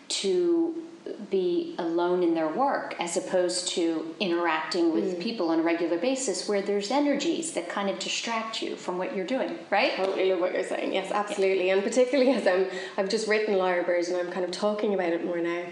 to 0.08 0.82
be 1.30 1.74
alone 1.78 2.22
in 2.22 2.34
their 2.34 2.48
work 2.48 2.94
as 2.98 3.16
opposed 3.16 3.68
to 3.68 4.14
interacting 4.20 4.92
with 4.92 5.20
people 5.20 5.50
on 5.50 5.60
a 5.60 5.62
regular 5.62 5.98
basis 5.98 6.48
where 6.48 6.62
there's 6.62 6.90
energies 6.90 7.52
that 7.52 7.68
kind 7.68 7.88
of 7.90 7.98
distract 7.98 8.62
you 8.62 8.76
from 8.76 8.98
what 8.98 9.14
you're 9.14 9.26
doing, 9.26 9.58
right? 9.70 9.94
Totally 9.96 10.30
love 10.30 10.40
what 10.40 10.52
you're 10.52 10.64
saying. 10.64 10.92
Yes, 10.92 11.10
absolutely. 11.10 11.70
And 11.70 11.82
particularly 11.82 12.30
as 12.32 12.46
I'm, 12.46 12.66
I've 12.96 13.08
just 13.08 13.28
written 13.28 13.54
Lyrebird 13.54 14.08
and 14.08 14.16
I'm 14.16 14.30
kind 14.30 14.44
of 14.44 14.50
talking 14.50 14.94
about 14.94 15.12
it 15.12 15.24
more 15.24 15.38
now. 15.38 15.64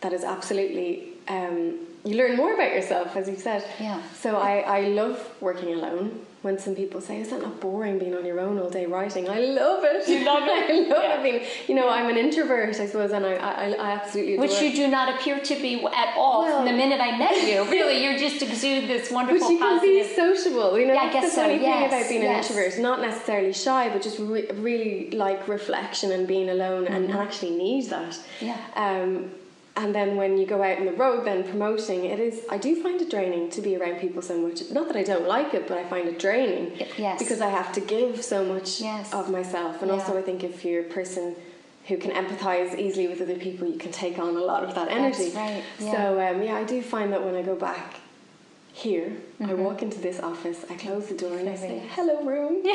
That 0.00 0.12
is 0.12 0.24
absolutely. 0.24 1.08
Um, 1.28 1.78
you 2.04 2.16
learn 2.16 2.36
more 2.36 2.54
about 2.54 2.72
yourself, 2.72 3.14
as 3.16 3.28
you 3.28 3.36
said. 3.36 3.64
Yeah. 3.78 4.02
So 4.14 4.36
I, 4.36 4.58
I 4.60 4.80
love 4.88 5.34
working 5.40 5.74
alone. 5.74 6.26
When 6.42 6.58
some 6.58 6.74
people 6.74 7.00
say, 7.00 7.20
"Is 7.20 7.30
that 7.30 7.40
not 7.40 7.60
boring 7.60 8.00
being 8.00 8.14
on 8.16 8.24
your 8.26 8.40
own 8.40 8.58
all 8.58 8.68
day 8.68 8.84
writing?" 8.86 9.28
I 9.28 9.38
love 9.38 9.84
it. 9.84 10.08
You 10.08 10.24
love 10.24 10.42
it? 10.44 10.70
I 10.70 10.88
love 10.88 11.02
Yeah. 11.04 11.20
it. 11.20 11.22
Being, 11.22 11.40
you 11.68 11.74
know, 11.76 11.88
I'm 11.88 12.08
an 12.10 12.16
introvert, 12.16 12.74
I 12.80 12.86
suppose, 12.86 13.12
and 13.12 13.24
I, 13.24 13.34
I, 13.34 13.70
I 13.70 13.90
absolutely 13.92 14.38
Which 14.38 14.50
it. 14.52 14.62
you 14.64 14.74
do 14.74 14.88
not 14.88 15.14
appear 15.14 15.38
to 15.38 15.54
be 15.54 15.84
at 15.84 16.14
all 16.16 16.42
Well- 16.42 16.56
from 16.56 16.66
the 16.66 16.72
minute 16.72 17.00
I 17.00 17.16
met 17.16 17.36
you. 17.48 17.62
Really, 17.70 18.02
you 18.04 18.18
just 18.18 18.42
exude 18.42 18.88
this 18.88 19.10
wonderful 19.10 19.46
But 19.46 19.52
you 19.52 19.58
can 19.58 19.80
be 19.80 20.02
sociable, 20.16 20.76
you 20.78 20.86
know. 20.86 20.94
Yeah, 20.94 21.02
I 21.02 21.12
that's 21.12 21.14
guess 21.14 21.24
the 21.30 21.30
so, 21.36 21.42
funny 21.42 21.54
thing 21.58 21.68
yes, 21.68 21.92
about 21.92 22.08
being 22.08 22.22
yes. 22.22 22.50
an 22.50 22.56
introvert. 22.56 22.82
Not 22.82 23.00
necessarily 23.00 23.52
shy, 23.52 23.88
but 23.92 24.02
just 24.02 24.18
re- 24.18 24.48
really 24.54 25.10
like 25.12 25.46
reflection 25.46 26.10
and 26.10 26.26
being 26.26 26.48
alone, 26.50 26.86
and, 26.88 27.04
and 27.04 27.14
actually 27.14 27.50
need 27.56 27.88
that. 27.90 28.10
Mm-hmm. 28.12 28.46
Yeah. 28.46 28.56
Um, 28.74 29.30
and 29.76 29.94
then 29.94 30.16
when 30.16 30.36
you 30.36 30.46
go 30.46 30.62
out 30.62 30.78
in 30.78 30.84
the 30.84 30.92
road 30.92 31.24
then 31.24 31.42
promoting 31.44 32.04
it 32.04 32.18
is 32.18 32.42
i 32.50 32.58
do 32.58 32.82
find 32.82 33.00
it 33.00 33.10
draining 33.10 33.48
to 33.48 33.60
be 33.60 33.76
around 33.76 33.98
people 33.98 34.20
so 34.20 34.36
much 34.38 34.60
not 34.70 34.86
that 34.86 34.96
i 34.96 35.02
don't 35.02 35.26
like 35.26 35.54
it 35.54 35.66
but 35.66 35.78
i 35.78 35.84
find 35.84 36.08
it 36.08 36.18
draining 36.18 36.72
yes. 36.98 37.18
because 37.18 37.40
i 37.40 37.48
have 37.48 37.72
to 37.72 37.80
give 37.80 38.22
so 38.22 38.44
much 38.44 38.80
yes. 38.80 39.12
of 39.12 39.30
myself 39.30 39.80
and 39.82 39.90
yeah. 39.90 39.96
also 39.96 40.18
i 40.18 40.22
think 40.22 40.44
if 40.44 40.64
you're 40.64 40.82
a 40.82 40.88
person 40.88 41.34
who 41.88 41.96
can 41.96 42.12
empathize 42.12 42.78
easily 42.78 43.08
with 43.08 43.20
other 43.20 43.36
people 43.36 43.66
you 43.66 43.78
can 43.78 43.90
take 43.90 44.18
on 44.18 44.36
a 44.36 44.40
lot 44.40 44.62
of 44.62 44.74
that 44.74 44.88
energy 44.88 45.30
right. 45.34 45.62
yeah. 45.78 45.92
so 45.92 46.20
um, 46.20 46.42
yeah 46.42 46.56
i 46.56 46.64
do 46.64 46.82
find 46.82 47.12
that 47.12 47.24
when 47.24 47.34
i 47.34 47.42
go 47.42 47.56
back 47.56 48.01
here 48.72 49.12
Mm-hmm. 49.40 49.50
i 49.50 49.54
walk 49.54 49.82
into 49.82 49.98
this 50.00 50.20
office 50.20 50.64
i 50.70 50.74
close 50.76 51.08
the 51.08 51.16
door 51.16 51.36
and 51.36 51.48
i 51.48 51.56
say 51.56 51.82
hello 51.96 52.22
room 52.24 52.62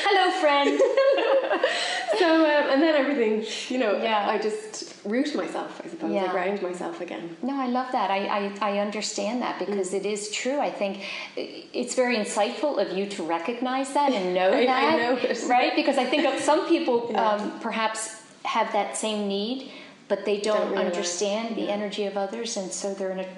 Hello, 0.00 0.30
friend. 0.40 0.78
so 2.18 2.34
um, 2.44 2.70
and 2.72 2.82
then 2.82 2.94
everything 2.94 3.44
you 3.68 3.78
know 3.78 4.00
Yeah. 4.02 4.28
i 4.28 4.38
just 4.38 4.94
root 5.04 5.34
myself 5.34 5.80
i 5.84 5.88
suppose 5.88 6.12
Yeah. 6.12 6.24
i 6.26 6.32
ground 6.32 6.62
myself 6.62 7.00
again 7.00 7.36
No, 7.42 7.54
I 7.60 7.66
love 7.66 7.90
that. 7.92 8.10
I, 8.10 8.20
I, 8.38 8.40
I 8.70 8.78
understand 8.78 9.42
that 9.42 9.58
because 9.58 9.92
it 9.94 10.06
is 10.06 10.30
true. 10.30 10.58
I 10.60 10.70
think 10.70 11.02
it's 11.36 11.94
very 11.94 12.16
insightful 12.16 12.72
of 12.82 12.96
you 12.96 13.06
to 13.16 13.22
recognize 13.22 13.92
that 13.94 14.12
and 14.12 14.34
know 14.34 14.50
I- 14.60 14.60
I 14.60 14.66
that. 14.66 14.98
know 15.02 15.12
it. 15.16 15.42
Right? 15.48 15.74
Because 15.74 15.98
I 15.98 16.04
think 16.04 16.22
some 16.40 16.68
people 16.68 17.08
Yeah. 17.10 17.28
um, 17.28 17.60
perhaps 17.60 18.00
have 18.44 18.72
that 18.72 18.96
same 18.96 19.20
need, 19.28 19.70
but 20.08 20.24
they 20.24 20.38
don't, 20.40 20.68
Don't 20.74 20.78
understand 20.86 21.56
the 21.56 21.68
energy 21.76 22.04
of 22.06 22.16
others, 22.16 22.56
and 22.56 22.70
so 22.72 22.94
they're 22.94 23.10
in 23.12 23.20
a 23.20 23.28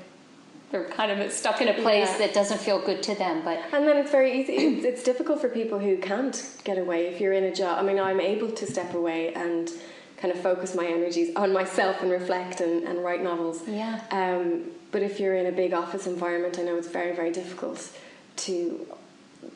they're 0.71 0.89
kind 0.89 1.11
of 1.11 1.33
stuck 1.33 1.61
in 1.61 1.69
a 1.69 1.75
place 1.75 2.09
Yeah. 2.13 2.19
that 2.19 2.35
doesn't 2.35 2.61
feel 2.61 2.81
good 2.81 3.03
to 3.05 3.15
them. 3.15 3.43
But 3.45 3.59
And 3.73 3.87
then 3.89 3.97
it's 3.97 4.11
very 4.11 4.41
easy. 4.41 4.53
It's, 4.55 4.85
it's 4.85 5.03
difficult 5.03 5.41
for 5.41 5.49
people 5.49 5.79
who 5.79 5.97
can't 5.99 6.37
get 6.65 6.79
away. 6.79 7.07
If 7.09 7.21
you're 7.21 7.33
in 7.33 7.45
a 7.45 7.55
job, 7.55 7.79
I 7.79 7.83
mean, 7.83 7.99
I'm 7.99 8.21
able 8.21 8.51
to 8.53 8.67
step 8.67 8.95
away 8.95 9.35
and 9.35 9.71
kind 10.17 10.33
of 10.35 10.41
focus 10.41 10.75
my 10.75 10.87
energies 10.87 11.35
on 11.35 11.53
myself 11.53 12.03
and 12.03 12.11
reflect 12.11 12.61
and, 12.61 12.85
and 12.87 13.03
write 13.03 13.23
novels. 13.23 13.63
Yeah. 13.67 14.01
Um, 14.11 14.71
but 14.93 15.03
if 15.03 15.19
you're 15.19 15.35
in 15.37 15.47
a 15.47 15.53
big 15.53 15.73
office 15.73 16.07
environment, 16.07 16.59
I 16.59 16.63
know 16.63 16.77
it's 16.77 16.89
very, 16.89 17.15
very 17.17 17.33
difficult 17.33 17.89
to 18.37 18.87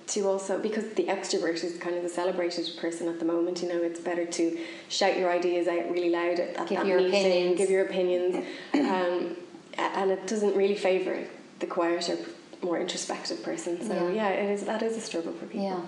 to 0.06 0.26
also 0.26 0.58
because 0.58 0.84
the 0.94 1.04
extrovert 1.04 1.62
is 1.62 1.76
kind 1.78 1.94
of 1.94 2.02
the 2.02 2.08
celebrated 2.08 2.66
person 2.78 3.06
at 3.08 3.18
the 3.18 3.24
moment. 3.24 3.62
You 3.62 3.68
know, 3.68 3.82
it's 3.82 4.00
better 4.00 4.24
to 4.24 4.58
shout 4.88 5.18
your 5.18 5.30
ideas 5.30 5.68
out 5.68 5.90
really 5.90 6.08
loud 6.10 6.40
at, 6.40 6.56
at 6.56 6.68
Give 6.68 6.78
that 6.78 6.86
your 6.86 6.98
meeting, 7.00 7.20
opinions. 7.20 7.58
give 7.58 7.70
your 7.70 7.84
opinions, 7.84 8.46
um, 8.74 9.36
and 9.78 10.10
it 10.10 10.26
doesn't 10.26 10.54
really 10.56 10.74
favour 10.76 11.18
the 11.60 11.66
quieter, 11.66 12.16
more 12.62 12.78
introspective 12.78 13.42
person. 13.42 13.80
So 13.82 13.94
Yeah. 13.94 14.10
yeah, 14.10 14.28
it 14.30 14.50
is 14.50 14.64
that 14.64 14.82
is 14.82 14.96
a 14.96 15.00
struggle 15.00 15.32
for 15.32 15.46
people. 15.46 15.66
Yeah, 15.66 15.80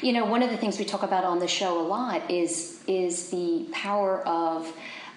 you 0.00 0.12
know, 0.12 0.24
one 0.24 0.42
of 0.42 0.50
the 0.50 0.56
things 0.56 0.78
we 0.78 0.84
talk 0.84 1.02
about 1.02 1.24
on 1.24 1.38
the 1.38 1.48
show 1.48 1.80
a 1.80 1.86
lot 1.86 2.30
is 2.30 2.80
is 2.86 3.30
the 3.30 3.66
power 3.72 4.20
of 4.26 4.72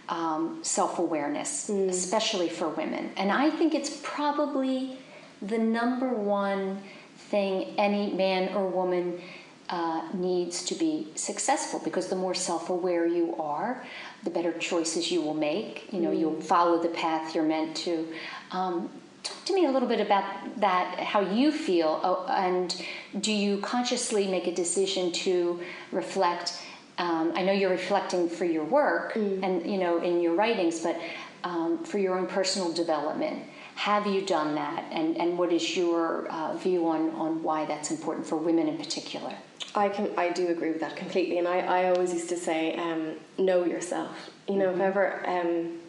um, 0.10 0.60
self 0.62 1.00
awareness, 1.00 1.70
especially 1.70 2.50
for 2.50 2.70
women, 2.70 3.12
and 3.18 3.32
I 3.32 3.50
think 3.50 3.74
it's 3.74 4.00
probably 4.04 4.98
the 5.42 5.58
number 5.58 6.10
one 6.10 6.82
thing 7.18 7.74
any 7.78 8.12
man 8.14 8.54
or 8.56 8.68
woman 8.68 9.20
uh, 9.70 10.08
needs 10.14 10.64
to 10.66 10.76
be 10.76 11.08
successful 11.16 11.82
because 11.84 12.08
the 12.08 12.16
more 12.16 12.34
self 12.34 12.70
aware 12.70 13.06
you 13.06 13.36
are, 13.38 13.84
the 14.24 14.30
better 14.30 14.52
choices 14.54 15.12
you 15.12 15.22
will 15.22 15.34
make. 15.34 15.92
You 15.92 16.02
know, 16.02 16.12
you'll 16.12 16.42
follow 16.42 16.82
the 16.82 16.90
path 16.90 17.34
you're 17.34 17.44
meant 17.44 17.76
to. 17.78 18.08
Um, 18.52 18.90
talk 19.24 19.44
to 19.46 19.54
me 19.56 19.66
a 19.66 19.72
little 19.72 19.88
bit 19.88 20.00
about 20.00 20.60
that, 20.60 21.00
how 21.00 21.22
you 21.22 21.52
feel, 21.52 22.00
oh, 22.04 22.28
and 22.30 22.86
do 23.20 23.32
you 23.32 23.58
consciously 23.58 24.28
make 24.28 24.46
a 24.46 24.54
decision 24.54 25.12
to 25.12 25.60
reflect? 25.92 26.62
Um, 27.00 27.34
I 27.36 27.42
know 27.42 27.52
you're 27.52 27.72
reflecting 27.72 28.30
for 28.30 28.46
your 28.46 28.64
work 28.64 29.16
and 29.16 29.70
you 29.70 29.78
know 29.78 30.02
in 30.02 30.22
your 30.22 30.36
writings, 30.36 30.80
but 30.82 31.00
um, 31.44 31.84
for 31.84 31.98
your 31.98 32.18
own 32.18 32.28
personal 32.28 32.72
development. 32.72 33.44
Have 33.76 34.08
you 34.08 34.26
done 34.26 34.56
that, 34.56 34.86
and, 34.92 35.18
and 35.18 35.38
what 35.38 35.52
is 35.52 35.76
your 35.76 36.28
uh, 36.28 36.56
view 36.56 36.88
on, 36.88 37.10
on 37.12 37.44
why 37.44 37.66
that's 37.66 37.92
important 37.92 38.26
for 38.26 38.38
women 38.38 38.68
in 38.68 38.78
particular? 38.78 39.34
I 39.76 39.90
can 39.90 40.10
I 40.18 40.30
do 40.30 40.48
agree 40.48 40.72
with 40.72 40.80
that 40.80 40.96
completely, 40.96 41.38
and 41.38 41.48
I, 41.48 41.60
I 41.60 41.90
always 41.90 42.14
used 42.14 42.30
to 42.30 42.38
say 42.38 42.76
um, 42.78 43.16
know 43.38 43.66
yourself. 43.66 44.30
You 44.48 44.56
know, 44.56 44.72
if 44.72 44.80
ever 44.80 45.22
um, 45.28 45.80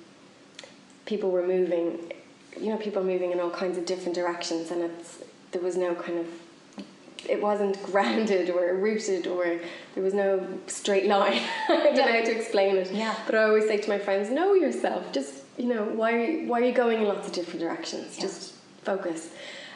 people 1.04 1.30
were 1.30 1.46
moving, 1.46 2.12
you 2.60 2.70
know, 2.70 2.76
people 2.76 3.04
moving 3.04 3.30
in 3.30 3.38
all 3.38 3.50
kinds 3.50 3.78
of 3.78 3.86
different 3.86 4.16
directions, 4.16 4.72
and 4.72 4.82
it's 4.82 5.18
there 5.52 5.62
was 5.62 5.76
no 5.76 5.94
kind 5.94 6.18
of 6.18 6.26
it 7.28 7.40
wasn't 7.40 7.80
grounded 7.92 8.50
or 8.50 8.74
rooted 8.74 9.28
or 9.28 9.44
there 9.94 10.02
was 10.02 10.14
no 10.14 10.46
straight 10.66 11.06
line. 11.06 11.40
I 11.68 11.76
don't 11.84 11.94
know 11.94 12.02
how 12.02 12.24
to 12.24 12.36
explain 12.36 12.76
it. 12.76 12.90
Yeah. 12.92 13.14
But 13.26 13.36
I 13.36 13.44
always 13.44 13.66
say 13.66 13.78
to 13.78 13.88
my 13.88 13.98
friends, 13.98 14.30
know 14.30 14.54
yourself. 14.54 15.12
Just 15.12 15.44
you 15.58 15.66
know, 15.66 15.84
why 15.84 16.44
why 16.46 16.60
are 16.60 16.64
you 16.64 16.72
going 16.72 17.00
in 17.00 17.08
lots 17.08 17.26
of 17.26 17.32
different 17.32 17.60
directions? 17.60 18.16
Yeah. 18.16 18.22
Just 18.22 18.54
focus. 18.82 19.30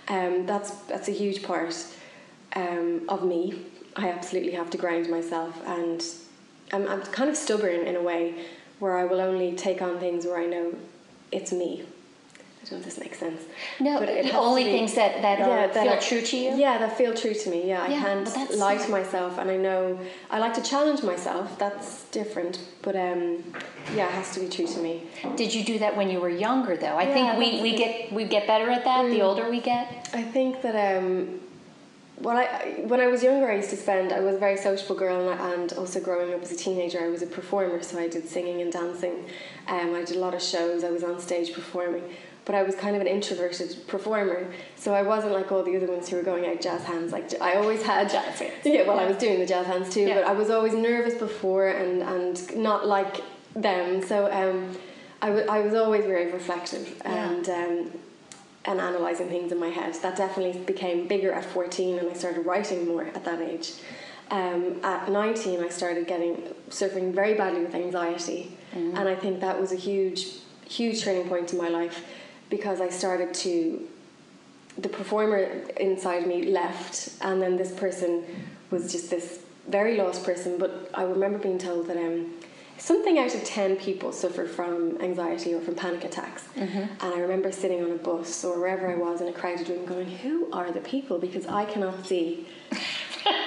Um, 0.08 0.46
that's 0.46 0.70
that's 0.82 1.08
a 1.08 1.12
huge 1.12 1.42
part 1.42 1.74
um, 2.56 3.02
of 3.08 3.24
me. 3.24 3.66
I 3.96 4.08
absolutely 4.08 4.52
have 4.52 4.70
to 4.70 4.78
ground 4.78 5.08
myself, 5.10 5.60
and 5.66 6.04
I'm, 6.72 6.88
I'm 6.88 7.02
kind 7.02 7.28
of 7.28 7.36
stubborn 7.36 7.86
in 7.86 7.96
a 7.96 8.02
way 8.02 8.44
where 8.78 8.96
I 8.96 9.04
will 9.04 9.20
only 9.20 9.54
take 9.54 9.82
on 9.82 9.98
things 9.98 10.24
where 10.24 10.38
I 10.38 10.46
know 10.46 10.74
it's 11.32 11.52
me. 11.52 11.84
If 12.72 12.84
this 12.84 12.98
makes 12.98 13.18
sense. 13.18 13.42
No, 13.80 13.98
But 13.98 14.08
it 14.08 14.32
only 14.34 14.64
things 14.64 14.94
that, 14.94 15.22
that 15.22 15.40
are, 15.40 15.72
that 15.72 15.74
feel 15.74 15.92
are- 15.92 16.00
true 16.00 16.20
to 16.20 16.36
you. 16.36 16.54
Yeah, 16.56 16.78
that 16.78 16.96
feel 16.96 17.12
true 17.14 17.34
to 17.34 17.50
me. 17.50 17.68
Yeah, 17.68 17.82
I 17.82 17.88
can't 17.88 18.56
lie 18.56 18.76
to 18.76 18.90
myself, 18.90 19.38
and 19.38 19.50
I 19.50 19.56
know 19.56 19.98
I 20.30 20.38
like 20.38 20.54
to 20.54 20.62
challenge 20.62 21.02
myself. 21.02 21.58
That's 21.58 22.04
different, 22.10 22.60
but 22.82 22.94
um, 22.94 23.42
yeah, 23.94 24.06
it 24.06 24.12
has 24.12 24.32
to 24.34 24.40
be 24.40 24.48
true 24.48 24.66
to 24.68 24.80
me. 24.80 25.02
Did 25.36 25.52
you 25.52 25.64
do 25.64 25.78
that 25.80 25.96
when 25.96 26.10
you 26.10 26.20
were 26.20 26.28
younger, 26.30 26.76
though? 26.76 26.96
I 26.96 27.02
Yeah, 27.04 27.14
think 27.36 27.38
we, 27.38 27.60
we 27.62 27.76
get 27.76 28.12
we 28.12 28.24
get 28.24 28.46
better 28.46 28.70
at 28.70 28.84
that 28.84 29.06
the 29.10 29.22
older 29.22 29.50
we 29.50 29.60
get. 29.60 30.08
I 30.12 30.22
think 30.22 30.62
that 30.62 30.76
um, 30.98 31.40
well, 32.20 32.36
I 32.36 32.82
when 32.86 33.00
I 33.00 33.06
was 33.08 33.22
younger, 33.22 33.50
I 33.50 33.56
used 33.56 33.70
to 33.70 33.76
spend. 33.76 34.12
I 34.12 34.20
was 34.20 34.36
a 34.36 34.38
very 34.38 34.56
sociable 34.58 34.94
girl, 34.96 35.28
and, 35.28 35.40
I, 35.40 35.52
and 35.54 35.72
also 35.72 36.00
growing 36.00 36.32
up 36.34 36.42
as 36.42 36.52
a 36.52 36.56
teenager, 36.56 37.00
I 37.00 37.08
was 37.08 37.22
a 37.22 37.26
performer. 37.26 37.82
So 37.82 37.98
I 37.98 38.06
did 38.08 38.28
singing 38.28 38.60
and 38.62 38.72
dancing. 38.72 39.24
Um, 39.68 39.94
I 39.94 40.04
did 40.04 40.16
a 40.16 40.20
lot 40.20 40.34
of 40.34 40.42
shows. 40.42 40.84
I 40.84 40.90
was 40.90 41.02
on 41.02 41.18
stage 41.20 41.52
performing. 41.52 42.04
But 42.44 42.54
I 42.54 42.62
was 42.62 42.74
kind 42.74 42.96
of 42.96 43.02
an 43.02 43.06
introverted 43.08 43.86
performer, 43.86 44.46
so 44.76 44.94
I 44.94 45.02
wasn't 45.02 45.32
like 45.34 45.52
all 45.52 45.62
the 45.62 45.76
other 45.76 45.86
ones 45.86 46.08
who 46.08 46.16
were 46.16 46.22
going 46.22 46.46
out 46.46 46.60
jazz 46.60 46.82
hands. 46.84 47.12
Like 47.12 47.40
I 47.40 47.54
always 47.54 47.82
had 47.82 48.08
Jazz 48.10 48.38
hands. 48.38 48.52
Yeah, 48.64 48.86
well, 48.86 48.98
I 48.98 49.06
was 49.06 49.16
doing 49.18 49.38
the 49.38 49.46
jazz 49.46 49.66
hands 49.66 49.92
too, 49.92 50.00
Yeah. 50.02 50.14
but 50.16 50.24
I 50.24 50.32
was 50.32 50.50
always 50.50 50.74
nervous 50.74 51.14
before 51.14 51.68
and 51.68 52.02
and 52.02 52.56
not 52.56 52.86
like 52.86 53.22
them. 53.54 54.02
So 54.02 54.30
um, 54.32 54.76
I, 55.22 55.26
w- 55.28 55.46
I 55.48 55.60
was 55.60 55.74
always 55.74 56.04
very 56.06 56.32
reflective 56.32 56.96
Yeah. 57.04 57.30
and. 57.30 57.48
Um, 57.48 57.90
and 58.66 58.78
analysing 58.78 59.30
things 59.30 59.52
in 59.52 59.58
my 59.58 59.68
head. 59.70 59.94
That 60.02 60.16
definitely 60.18 60.60
became 60.60 61.08
bigger 61.08 61.32
at 61.32 61.46
14 61.46 61.98
and 61.98 62.10
I 62.10 62.12
started 62.12 62.44
writing 62.44 62.86
more 62.86 63.04
at 63.04 63.24
that 63.24 63.40
age. 63.40 63.72
Um, 64.30 64.78
at 64.84 65.10
19, 65.10 65.64
I 65.64 65.70
started 65.70 66.06
getting 66.06 66.42
suffering 66.68 67.10
very 67.10 67.32
badly 67.32 67.62
with 67.64 67.74
anxiety, 67.74 68.54
and 68.74 68.98
I 68.98 69.14
think 69.14 69.40
that 69.40 69.58
was 69.58 69.72
a 69.72 69.76
huge, 69.76 70.26
huge 70.68 71.02
turning 71.02 71.26
point 71.26 71.54
in 71.54 71.58
my 71.58 71.70
life 71.70 72.04
because 72.50 72.80
I 72.80 72.88
started 72.90 73.32
to. 73.34 73.88
The 74.78 74.88
performer 74.88 75.38
inside 75.78 76.26
me 76.26 76.44
left, 76.44 77.10
and 77.22 77.42
then 77.42 77.56
this 77.56 77.72
person 77.72 78.24
was 78.70 78.90
just 78.92 79.10
this 79.10 79.40
very 79.68 79.96
lost 79.96 80.24
person. 80.24 80.58
But 80.58 80.90
I 80.94 81.02
remember 81.02 81.38
being 81.38 81.58
told 81.58 81.86
that 81.88 81.96
um, 81.96 82.32
something 82.78 83.18
out 83.18 83.34
of 83.34 83.44
10 83.44 83.76
people 83.76 84.10
suffer 84.12 84.46
from 84.46 84.96
anxiety 85.02 85.52
or 85.52 85.60
from 85.60 85.74
panic 85.74 86.04
attacks. 86.04 86.44
And 86.56 86.88
I 87.02 87.18
remember 87.18 87.50
sitting 87.52 87.82
on 87.84 87.90
a 87.90 87.96
bus 87.96 88.44
or 88.44 88.58
wherever 88.60 88.88
I 88.90 88.94
was 88.96 89.20
in 89.20 89.28
a 89.28 89.32
crowded 89.32 89.68
room 89.68 89.84
going, 89.84 90.08
Who 90.08 90.50
are 90.52 90.70
the 90.70 90.80
people? 90.80 91.18
Because 91.18 91.46
I 91.46 91.64
cannot 91.66 92.06
see. 92.06 92.46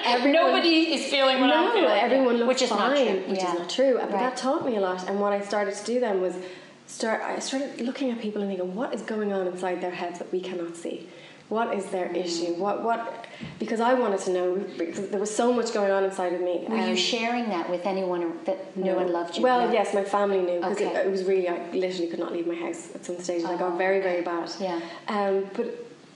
Everyone- 0.06 0.34
Nobody 0.52 0.94
is 0.94 1.10
feeling 1.10 1.40
what 1.42 1.50
I'm 1.52 1.66
no, 1.68 1.74
feeling. 1.74 1.90
everyone 2.00 2.36
looks 2.38 2.48
which 2.50 2.62
is 2.64 2.70
fine, 2.70 2.80
not 2.80 2.96
true. 2.98 3.24
which 3.32 3.40
yeah. 3.40 3.54
is 3.54 3.60
not 3.60 3.70
true. 3.70 3.94
But 3.96 4.12
Right. 4.12 4.20
that 4.20 4.38
taught 4.38 4.66
me 4.66 4.76
a 4.76 4.82
lot. 4.82 5.10
And 5.10 5.20
what 5.20 5.34
I 5.34 5.42
started 5.42 5.74
to 5.74 5.86
do 5.86 6.00
then 6.00 6.22
was 6.22 6.36
start. 6.94 7.22
I 7.22 7.40
started 7.40 7.82
looking 7.82 8.12
at 8.12 8.20
people 8.20 8.42
and 8.42 8.50
thinking, 8.52 8.76
what 8.76 8.94
is 8.94 9.02
going 9.02 9.34
on 9.34 9.48
inside 9.48 9.82
their 9.82 9.92
heads 10.02 10.20
that 10.20 10.32
we 10.32 10.40
cannot 10.40 10.76
see? 10.76 11.10
What 11.50 11.74
is 11.78 11.86
their 11.88 12.08
Mm. 12.08 12.26
issue? 12.26 12.52
What 12.66 12.84
what? 12.84 13.00
Because 13.60 13.80
I 13.80 13.94
wanted 13.94 14.20
to 14.28 14.32
know. 14.32 14.48
Because 14.78 15.10
there 15.10 15.20
was 15.20 15.34
so 15.36 15.52
much 15.54 15.74
going 15.74 15.92
on 15.92 16.04
inside 16.10 16.34
of 16.34 16.42
me. 16.42 16.56
Were 16.70 16.78
you 16.78 16.92
Um, 16.92 16.96
sharing 16.96 17.46
that 17.50 17.70
with 17.70 17.86
anyone 17.86 18.22
that 18.46 18.60
knew 18.78 18.98
and 19.04 19.10
loved 19.12 19.38
you? 19.38 19.44
Well, 19.44 19.62
Yeah. 19.68 19.74
yes, 19.80 19.94
my 19.94 20.06
family 20.18 20.42
knew 20.48 20.60
because 20.62 20.78
Okay. 20.82 20.88
it, 20.96 21.06
it 21.08 21.12
was 21.12 21.24
really. 21.32 21.50
I 21.50 21.58
literally 21.74 22.08
could 22.12 22.20
not 22.26 22.32
leave 22.32 22.48
my 22.48 22.56
house 22.66 22.82
at 22.96 23.06
some 23.06 23.20
stage. 23.20 23.44
I 23.44 23.56
got 23.64 23.74
Oh, 23.74 23.78
very 23.86 24.00
very 24.10 24.22
bad. 24.22 24.50
Yeah. 24.60 24.80
Um, 25.16 25.36
but 25.58 25.68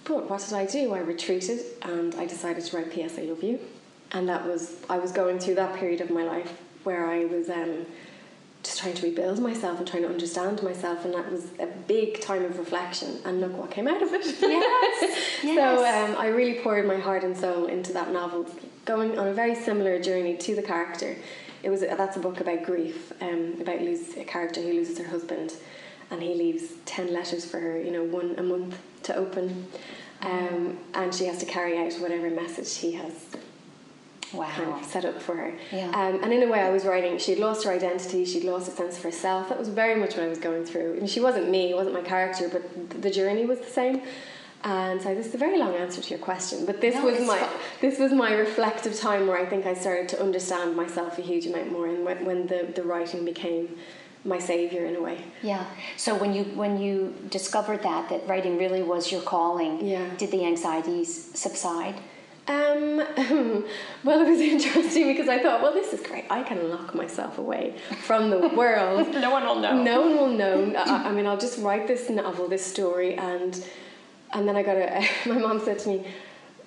but 0.06 0.30
what 0.30 0.40
did 0.46 0.54
I 0.63 0.66
do? 0.66 0.94
I 0.94 1.00
retreated 1.00 1.60
and 1.92 2.16
I 2.16 2.26
decided 2.26 2.63
to 2.68 2.72
write 2.78 2.90
P.S. 2.96 3.13
I 3.20 3.24
love 3.24 3.44
you, 3.44 3.60
and 4.16 4.24
that 4.30 4.42
was 4.48 4.62
I 4.90 4.98
was 4.98 5.12
going 5.12 5.38
through 5.40 5.56
that 5.63 5.74
period 5.82 6.00
of 6.06 6.10
my 6.20 6.24
life 6.36 6.52
where 6.86 7.04
I 7.18 7.26
was 7.26 7.50
um, 7.50 7.86
just 8.68 8.80
trying 8.80 8.94
to 8.94 9.04
rebuild 9.04 9.40
myself 9.40 9.80
and 9.80 9.88
trying 9.88 10.04
to 10.04 10.10
understand 10.10 10.62
myself, 10.62 11.06
and 11.06 11.14
that 11.14 11.32
was 11.32 11.46
a 11.60 11.68
big 11.88 12.20
time 12.20 12.44
of 12.44 12.60
reflection. 12.60 13.18
And 13.24 13.40
look 13.40 13.54
what 13.58 13.72
came 13.72 13.88
out 13.88 14.02
of 14.02 14.10
it. 14.12 14.26
Yes, 14.42 15.18
So 15.42 15.86
um, 15.86 16.16
I 16.18 16.28
really 16.28 16.60
poured 16.60 16.86
my 16.86 16.98
heart 16.98 17.24
and 17.24 17.36
soul 17.36 17.68
into 17.68 17.94
that 17.94 18.12
novel, 18.12 18.46
going 18.84 19.18
on 19.18 19.28
a 19.28 19.34
very 19.34 19.56
similar 19.56 20.00
journey 20.00 20.36
to 20.38 20.56
the 20.56 20.62
character. 20.62 21.16
it 21.64 21.70
was 21.70 21.80
that's 21.80 22.18
a 22.18 22.20
book 22.20 22.42
about 22.42 22.64
grief, 22.64 23.14
um, 23.22 23.56
about 23.62 23.82
lose, 23.82 24.18
a 24.18 24.26
character 24.26 24.62
who 24.62 24.74
loses 24.74 24.98
her 24.98 25.08
husband, 25.08 25.54
and 26.12 26.22
he 26.22 26.34
leaves 26.34 26.74
ten 26.86 27.14
letters 27.14 27.46
for 27.46 27.60
her, 27.60 27.82
you 27.82 27.92
know, 27.92 28.04
one 28.04 28.36
a 28.38 28.44
month 28.44 28.78
to 29.04 29.16
open, 29.16 29.66
um, 30.22 30.78
and 30.94 31.16
she 31.16 31.26
has 31.26 31.38
to 31.38 31.46
carry 31.46 31.78
out 31.78 31.94
whatever 32.02 32.30
message 32.30 32.76
he 32.78 32.92
has 32.94 33.28
Wow. 34.34 34.50
kind 34.50 34.74
of 34.74 34.84
set 34.86 35.06
up 35.06 35.22
for 35.22 35.36
her. 35.36 35.54
Yeah. 35.72 35.88
Um, 35.90 36.22
and 36.24 36.34
in 36.34 36.44
a 36.44 36.48
way, 36.48 36.60
I 36.60 36.70
was 36.70 36.86
writing. 36.86 37.18
She'd 37.18 37.40
lost 37.40 37.63
her 37.66 37.72
identity. 37.72 38.26
She'd 38.26 38.44
lost 38.44 38.68
a 38.68 38.72
sense 38.72 38.98
of 38.98 39.04
herself. 39.04 39.50
That 39.50 39.58
was 39.60 39.70
very 39.70 39.96
much 40.00 40.16
what 40.16 40.24
I 40.26 40.28
was 40.28 40.38
going 40.40 40.66
through. 40.66 40.98
And 41.00 41.10
she 41.10 41.20
wasn't 41.20 41.50
me. 41.50 41.72
It 41.72 41.76
wasn't 41.76 41.96
my 41.96 42.02
character, 42.02 42.50
but 42.50 43.02
the 43.02 43.10
journey 43.10 43.46
was 43.46 43.60
the 43.60 43.66
same. 43.82 44.02
And 44.63 45.02
so 45.02 45.13
this 45.16 45.28
is 45.28 45.36
a 45.36 45.38
very 45.38 45.58
long 45.60 45.76
answer 45.76 46.02
to 46.02 46.10
your 46.10 46.20
question, 46.20 46.66
but 46.66 46.82
this 46.82 46.96
No, 46.96 47.06
was 47.06 47.20
my 47.26 47.48
this 47.80 48.00
was 48.00 48.12
my 48.12 48.34
reflective 48.34 48.98
time 49.00 49.28
where 49.28 49.38
I 49.38 49.46
think 49.46 49.66
I 49.68 49.76
started 49.76 50.10
to 50.10 50.22
understand 50.22 50.76
myself 50.76 51.20
a 51.20 51.22
huge 51.22 51.46
amount 51.46 51.72
more, 51.72 51.86
and 51.88 52.04
when, 52.04 52.26
when 52.26 52.48
the 52.48 52.68
the 52.76 52.82
writing 52.84 53.24
became 53.24 53.78
my 54.26 54.40
savior 54.40 54.84
in 54.88 54.96
a 54.96 55.02
way. 55.02 55.20
Yeah. 55.44 55.63
So 55.96 56.16
when 56.16 56.34
you 56.34 56.44
when 56.56 56.82
you 56.82 57.13
discovered 57.30 57.84
that 57.84 58.10
that 58.10 58.28
writing 58.28 58.58
really 58.58 58.82
was 58.82 59.12
your 59.12 59.22
calling, 59.22 59.86
Yeah. 59.86 60.10
did 60.18 60.32
the 60.32 60.44
anxieties 60.44 61.30
subside? 61.36 61.96
Um, 62.48 62.98
well, 64.04 64.22
it 64.22 64.30
was 64.30 64.40
interesting 64.40 65.08
because 65.08 65.28
I 65.28 65.40
thought, 65.44 65.62
well, 65.62 65.74
this 65.74 65.92
is 65.94 66.02
great. 66.02 66.26
I 66.30 66.44
can 66.44 66.70
lock 66.70 66.96
myself 66.96 67.38
away 67.38 67.76
from 68.04 68.30
the 68.30 68.48
world. 68.56 69.08
No 69.14 69.32
one 69.32 69.46
will 69.46 69.60
know. 69.60 69.82
No 69.84 70.02
one 70.02 70.16
will 70.16 70.30
know. 70.30 70.74
I, 70.78 71.10
I 71.10 71.12
mean, 71.12 71.28
I'll 71.28 71.38
just 71.38 71.60
write 71.60 71.88
this 71.88 72.10
novel, 72.10 72.48
this 72.48 72.66
story, 72.66 73.16
and 73.16 73.64
and 74.34 74.48
then 74.48 74.56
I 74.56 74.64
got 74.64 74.78
a. 74.78 75.08
My 75.30 75.38
mom 75.38 75.60
said 75.60 75.80
to 75.80 75.90
me, 75.90 76.08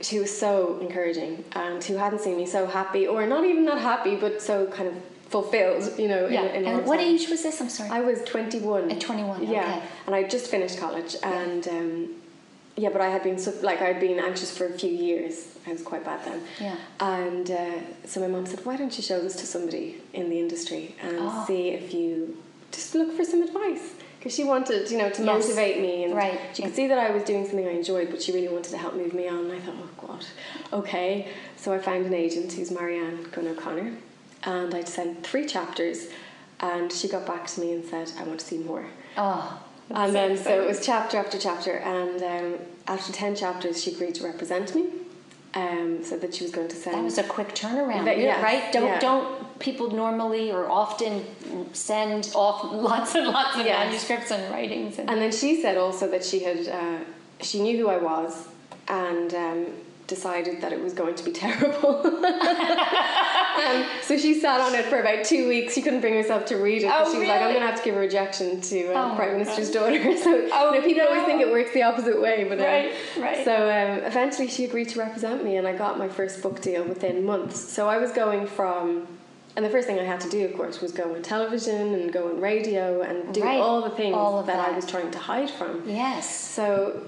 she 0.01 0.19
was 0.19 0.37
so 0.37 0.79
encouraging, 0.81 1.45
and 1.53 1.83
who 1.83 1.97
hadn't 1.97 2.21
seen 2.21 2.37
me 2.37 2.47
so 2.47 2.67
happy, 2.67 3.07
or 3.07 3.27
not 3.27 3.45
even 3.45 3.65
that 3.67 3.79
happy, 3.79 4.17
but 4.17 4.43
so 4.43 4.67
kind 4.67 4.89
of 4.89 4.95
fulfilled, 5.31 5.99
you 5.99 6.09
know. 6.09 6.27
Yeah. 6.27 6.43
In, 6.47 6.65
in 6.65 6.75
and 6.75 6.87
what 6.87 6.97
time. 6.97 7.07
age 7.07 7.29
was 7.31 7.43
this? 7.43 7.61
I'm 7.61 7.69
sorry. 7.71 7.89
I 7.91 8.01
was 8.01 8.23
21. 8.25 8.91
At 8.91 9.01
21, 9.01 9.45
Yeah. 9.47 9.61
okay. 9.61 9.83
And 10.07 10.15
I 10.15 10.25
just 10.25 10.49
finished 10.51 10.79
college 10.79 11.17
and 11.23 11.67
um, 11.69 12.09
yeah, 12.83 12.89
but 12.95 13.01
I 13.01 13.09
had 13.17 13.23
been 13.23 13.39
so, 13.39 13.53
like 13.63 13.81
I'd 13.83 14.01
been 14.01 14.19
anxious 14.19 14.51
for 14.57 14.67
a 14.67 14.75
few 14.83 14.91
years. 15.09 15.35
I 15.67 15.73
was 15.73 15.83
quite 15.83 16.05
bad 16.11 16.21
then. 16.29 16.41
Yeah. 16.67 16.77
And 17.01 17.47
uh, 17.51 17.81
so 18.11 18.21
my 18.21 18.27
mom 18.35 18.47
said, 18.47 18.61
"Why 18.67 18.77
don't 18.81 18.95
you 18.99 19.03
show 19.11 19.21
this 19.27 19.37
to 19.43 19.47
somebody 19.55 19.87
in 20.21 20.31
the 20.33 20.39
industry 20.45 20.85
and 21.03 21.17
Oh. 21.21 21.45
see 21.47 21.63
if 21.81 21.93
you 21.93 22.11
just 22.73 22.95
look 22.95 23.11
for 23.19 23.25
some 23.33 23.43
advice?" 23.49 23.87
Because 24.19 24.35
she 24.35 24.45
wanted, 24.45 24.91
you 24.91 24.99
know, 24.99 25.09
to 25.19 25.23
Yes. 25.25 25.29
motivate 25.49 25.77
me, 25.87 26.05
and 26.05 26.15
Right. 26.15 26.39
she 26.55 26.63
could 26.63 26.75
see 26.81 26.87
that 26.93 26.99
I 26.99 27.11
was 27.17 27.23
doing 27.31 27.45
something 27.47 27.67
I 27.67 27.77
enjoyed, 27.83 28.09
but 28.11 28.21
she 28.23 28.33
really 28.33 28.49
wanted 28.57 28.71
to 28.71 28.79
help 28.85 28.95
move 28.95 29.13
me 29.15 29.27
on. 29.29 29.41
And 29.47 29.53
I 29.53 29.61
thought, 29.65 29.77
"Oh 29.85 30.07
God, 30.07 30.23
okay." 30.81 31.29
So 31.57 31.73
I 31.73 31.79
found 31.79 32.03
an 32.07 32.15
agent 32.15 32.53
who's 32.55 32.71
Marianne 32.71 33.19
Gunn 33.33 33.49
O'Connor, 33.49 33.93
and 34.45 34.75
I'd 34.75 34.89
sent 34.89 35.27
three 35.27 35.47
chapters, 35.47 35.99
and 36.61 36.93
she 36.93 37.07
got 37.09 37.25
back 37.27 37.47
to 37.53 37.61
me 37.61 37.73
and 37.75 37.83
said, 37.85 38.07
"I 38.19 38.23
want 38.25 38.41
to 38.41 38.47
see 38.47 38.59
more." 38.59 38.87
oh. 39.19 39.61
And 39.91 40.15
then 40.15 40.37
so 40.37 40.63
it 40.63 40.67
was 40.67 40.85
chapter 40.91 41.17
after 41.19 41.39
chapter, 41.39 41.77
and 41.77 42.23
um, 42.23 42.59
after 42.87 43.13
ten 43.13 43.35
chapters, 43.37 43.83
she 43.83 43.93
agreed 43.93 44.15
to 44.17 44.25
represent 44.25 44.75
me. 44.75 44.87
Um, 45.53 46.05
so 46.05 46.17
that 46.17 46.33
she 46.33 46.45
was 46.45 46.53
going 46.53 46.69
to 46.69 46.77
send. 46.77 46.97
That 46.97 47.03
was 47.03 47.19
a 47.19 47.25
quick 47.25 47.57
turnaround, 47.57 48.05
But 48.05 48.19
yes, 48.19 48.41
right? 48.41 48.73
Don't 48.73 48.85
yeah. 48.87 49.01
don't 49.01 49.59
people 49.59 49.91
normally 49.91 50.53
or 50.53 50.71
often 50.71 51.25
send 51.73 52.31
off 52.37 52.63
lots 52.73 53.17
and 53.17 53.27
lots 53.27 53.57
of 53.59 53.67
Yes. 53.67 53.85
manuscripts 53.87 54.31
and 54.31 54.49
writings 54.55 54.99
and, 55.01 55.11
and 55.11 55.21
then 55.21 55.33
she 55.33 55.61
said 55.61 55.77
also 55.77 56.09
that 56.09 56.25
she 56.25 56.39
had 56.45 56.69
uh, 56.69 56.99
she 57.43 57.61
knew 57.61 57.77
who 57.77 57.89
I 57.89 57.99
was 57.99 58.47
and 58.89 59.35
um, 59.35 59.67
decided 60.11 60.61
that 60.61 60.73
it 60.75 60.81
was 60.83 60.93
going 60.93 61.15
to 61.15 61.25
be 61.25 61.33
terrible. 61.45 62.07
um, 62.07 63.85
so 64.03 64.19
she 64.19 64.39
sat 64.39 64.61
on 64.61 64.75
it 64.75 64.85
for 64.87 64.99
about 65.01 65.25
two 65.25 65.49
weeks. 65.49 65.75
She 65.75 65.81
couldn't 65.83 66.01
bring 66.03 66.15
herself 66.15 66.45
to 66.47 66.57
read 66.57 66.83
it. 66.83 66.91
Oh, 66.93 67.11
she 67.11 67.19
was 67.19 67.29
like, 67.29 67.41
"I'm 67.41 67.49
going 67.51 67.61
to 67.61 67.67
have 67.67 67.79
to 67.79 67.85
give 67.85 67.97
a 67.97 68.01
rejection 68.01 68.61
to 68.61 68.93
uh, 68.95 69.13
Oh, 69.13 69.17
Prime 69.17 69.33
Minister's 69.33 69.71
daughter." 69.71 69.99
So 70.19 70.49
Oh, 70.53 70.73
you 70.75 70.81
know, 70.81 70.87
people 70.87 71.03
always 71.07 71.25
think 71.25 71.41
it 71.41 71.51
works 71.51 71.73
the 71.73 71.83
opposite 71.83 72.21
way, 72.21 72.45
but 72.45 72.59
uh, 72.61 72.65
Right, 72.65 72.93
right. 73.19 73.45
So 73.45 73.55
um, 73.55 74.05
eventually, 74.05 74.49
she 74.49 74.65
agreed 74.65 74.89
to 74.91 74.99
represent 74.99 75.43
me, 75.45 75.57
and 75.57 75.67
I 75.67 75.75
got 75.77 75.99
my 75.99 76.09
first 76.09 76.43
book 76.43 76.61
deal 76.61 76.85
within 76.85 77.25
months. 77.25 77.59
So 77.59 77.89
I 77.89 77.97
was 77.99 78.13
going 78.13 78.47
from. 78.47 79.07
And 79.57 79.65
the 79.65 79.71
first 79.71 79.89
thing 79.89 79.99
I 79.99 80.05
had 80.05 80.21
to 80.21 80.31
do, 80.31 80.45
of 80.47 80.55
course, 80.55 80.81
was 80.81 80.93
go 80.93 81.13
on 81.15 81.23
television 81.23 81.95
and 81.95 82.13
go 82.13 82.29
on 82.29 82.41
radio 82.41 83.03
and 83.03 83.35
do 83.35 83.43
Right, 83.43 83.59
all 83.59 83.83
the 83.83 83.91
things 83.91 84.15
all 84.15 84.39
of 84.39 84.47
that, 84.47 84.69
I 84.69 84.71
was 84.77 84.87
trying 84.87 85.11
to 85.11 85.19
hide 85.19 85.51
from. 85.51 85.83
yes. 85.89 86.25
So 86.33 87.03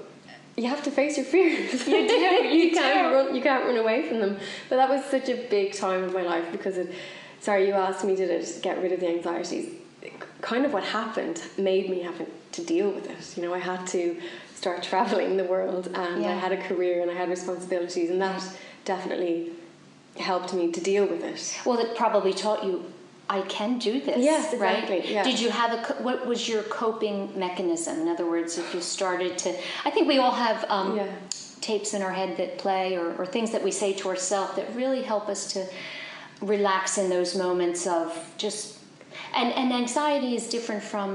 you 0.56 0.68
have 0.68 0.82
to 0.84 0.90
face 0.90 1.16
your 1.16 1.26
fears. 1.26 1.86
You 1.86 2.08
do, 2.08 2.14
you 2.14 2.70
can't 2.72 3.10
do. 3.10 3.14
run. 3.14 3.34
You 3.34 3.42
can't 3.42 3.64
run 3.64 3.76
away 3.76 4.08
from 4.08 4.20
them. 4.20 4.38
But 4.68 4.76
that 4.76 4.88
was 4.88 5.04
such 5.04 5.28
a 5.28 5.36
big 5.48 5.72
time 5.72 6.04
of 6.04 6.12
my 6.12 6.22
life 6.22 6.50
because 6.52 6.76
it. 6.78 6.92
Sorry, 7.40 7.66
you 7.66 7.74
asked 7.74 8.04
me, 8.04 8.14
did 8.14 8.30
it 8.30 8.60
get 8.62 8.80
rid 8.80 8.92
of 8.92 9.00
the 9.00 9.08
anxieties? 9.08 9.74
Kind 10.42 10.64
of 10.64 10.72
what 10.72 10.84
happened 10.84 11.42
made 11.58 11.90
me 11.90 12.02
have 12.02 12.24
to 12.52 12.64
deal 12.64 12.90
with 12.90 13.10
it. 13.10 13.36
You 13.36 13.42
know, 13.42 13.52
I 13.52 13.58
had 13.58 13.84
to 13.88 14.16
start 14.54 14.82
traveling 14.82 15.36
the 15.36 15.44
world, 15.44 15.88
and 15.88 16.24
I 16.24 16.34
had 16.34 16.52
a 16.52 16.62
career 16.68 17.02
and 17.02 17.10
I 17.10 17.14
had 17.14 17.28
responsibilities, 17.28 18.10
and 18.10 18.20
that 18.20 18.44
definitely 18.84 19.50
helped 20.18 20.52
me 20.54 20.70
to 20.70 20.80
deal 20.80 21.06
with 21.06 21.24
it. 21.24 21.60
Well, 21.64 21.78
it 21.78 21.96
probably 21.96 22.32
taught 22.32 22.64
you 22.64 22.84
I 23.32 23.40
can 23.42 23.78
do 23.78 24.00
this. 24.00 24.18
Yes, 24.18 24.54
right? 24.58 24.84
exactly, 24.84 25.14
yeah. 25.14 25.22
Did 25.24 25.40
you 25.40 25.48
have 25.50 25.72
a 25.72 25.80
what 26.02 26.26
was 26.26 26.46
your 26.48 26.62
coping 26.64 27.32
mechanism? 27.38 28.00
In 28.02 28.08
other 28.08 28.26
words, 28.26 28.58
if 28.58 28.74
you 28.74 28.80
started 28.82 29.38
to, 29.38 29.50
I 29.86 29.90
think 29.90 30.06
we 30.06 30.18
all 30.18 30.36
have 30.46 30.66
um, 30.68 30.96
Yeah. 30.96 31.06
tapes 31.62 31.94
in 31.94 32.02
our 32.02 32.12
head 32.12 32.36
that 32.36 32.58
play 32.58 32.96
or, 32.96 33.14
or 33.16 33.24
things 33.24 33.50
that 33.52 33.62
we 33.64 33.70
say 33.70 33.90
to 34.00 34.08
ourselves 34.08 34.54
that 34.56 34.66
really 34.76 35.02
help 35.02 35.28
us 35.28 35.52
to 35.54 35.66
relax 36.42 36.98
in 36.98 37.08
those 37.08 37.34
moments 37.36 37.86
of 37.86 38.06
just 38.36 38.78
and 39.34 39.52
and 39.60 39.72
anxiety 39.72 40.34
is 40.36 40.48
different 40.48 40.82
from 40.82 41.10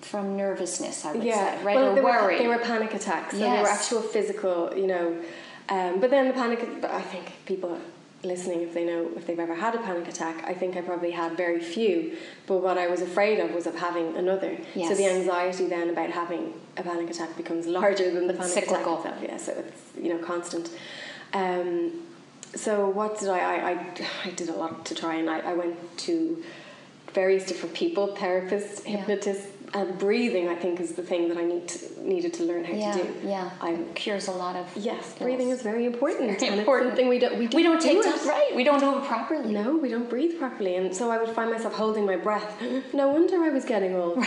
from 0.00 0.36
nervousness. 0.36 1.04
I 1.04 1.12
would 1.12 1.22
say, 1.22 1.64
right? 1.64 1.76
Well, 1.76 1.90
or 1.90 1.94
they 1.94 2.00
worry. 2.00 2.34
Were, 2.34 2.42
they 2.42 2.48
were 2.48 2.58
panic 2.58 2.92
attacks. 2.94 3.32
So 3.32 3.38
they 3.38 3.62
were 3.62 3.68
actual 3.68 4.02
physical, 4.02 4.72
you 4.76 4.86
know. 4.86 5.06
Um, 5.68 6.00
but 6.00 6.10
then 6.10 6.26
the 6.28 6.34
panic. 6.34 6.60
But 6.80 6.90
I 6.90 7.02
think 7.02 7.24
people 7.44 7.78
listening, 8.26 8.62
if 8.62 8.74
they 8.74 8.84
know 8.84 9.10
if 9.16 9.26
they've 9.26 9.38
ever 9.38 9.54
had 9.54 9.74
a 9.74 9.78
panic 9.78 10.08
attack, 10.08 10.44
I 10.46 10.54
think 10.54 10.76
I 10.76 10.80
probably 10.80 11.12
had 11.12 11.36
very 11.36 11.60
few. 11.60 12.16
But 12.46 12.58
what 12.58 12.76
I 12.78 12.86
was 12.88 13.00
afraid 13.00 13.38
of 13.40 13.52
was 13.52 13.66
of 13.66 13.74
having 13.76 14.16
another. 14.16 14.56
So 14.88 14.94
the 14.94 15.06
anxiety 15.06 15.66
then 15.66 15.90
about 15.90 16.10
having 16.10 16.54
a 16.76 16.82
panic 16.82 17.10
attack 17.10 17.36
becomes 17.36 17.66
larger 17.66 18.10
than 18.10 18.26
the 18.26 18.34
panic 18.34 18.52
cyclical. 18.52 19.00
attack 19.00 19.22
itself. 19.22 19.22
Yeah, 19.22 19.36
so 19.36 19.64
it's 19.66 19.82
you 20.04 20.10
know 20.12 20.18
constant. 20.24 20.70
Um, 21.32 22.02
so 22.54 22.88
what 22.88 23.18
did 23.18 23.28
I, 23.28 23.38
I? 23.38 23.70
I 23.70 23.86
I 24.24 24.30
did 24.30 24.48
a 24.48 24.54
lot 24.54 24.84
to 24.86 24.94
try, 24.94 25.14
and 25.16 25.28
I, 25.28 25.40
I 25.40 25.54
went 25.54 25.76
to 25.98 26.42
various 27.12 27.46
different 27.46 27.74
people, 27.74 28.08
therapists, 28.08 28.86
Yeah. 28.86 29.02
And 29.76 29.98
breathing. 29.98 30.48
I 30.48 30.54
think 30.62 30.80
is 30.80 30.92
the 30.92 31.02
thing 31.02 31.28
that 31.28 31.36
I 31.38 31.44
need 31.44 31.68
to, 31.68 31.78
needed 32.12 32.32
to 32.34 32.42
learn 32.44 32.64
how 32.64 32.72
yeah, 32.74 32.92
to 32.92 33.02
do. 33.04 33.14
yeah. 33.24 33.50
I'm 33.60 33.92
cures 33.94 34.26
a 34.28 34.32
lot 34.32 34.56
of 34.56 34.66
yes, 34.76 34.96
ills. 34.96 35.18
breathing 35.18 35.50
is 35.50 35.62
very 35.62 35.84
important, 35.86 36.38
Very 36.38 36.50
and 36.50 36.60
important. 36.60 36.88
it's 36.88 36.96
something 36.96 37.08
we 37.08 37.18
don't 37.18 37.38
we, 37.38 37.46
We 37.48 37.62
don't 37.62 37.80
take 37.80 38.02
do 38.02 38.08
it. 38.08 38.24
right? 38.26 38.52
We 38.54 38.64
don't 38.64 38.80
do 38.80 38.96
it 38.98 39.04
properly. 39.04 39.52
No, 39.52 39.76
we 39.76 39.88
don't 39.88 40.08
breathe 40.08 40.38
properly, 40.38 40.76
and 40.76 40.94
so 40.94 41.10
I 41.10 41.18
would 41.18 41.30
find 41.38 41.50
myself 41.52 41.74
holding 41.74 42.04
my 42.06 42.16
breath. 42.16 42.50
No 42.92 43.08
wonder 43.08 43.36
I 43.42 43.50
was 43.50 43.64
getting 43.64 43.94
old. 43.94 44.24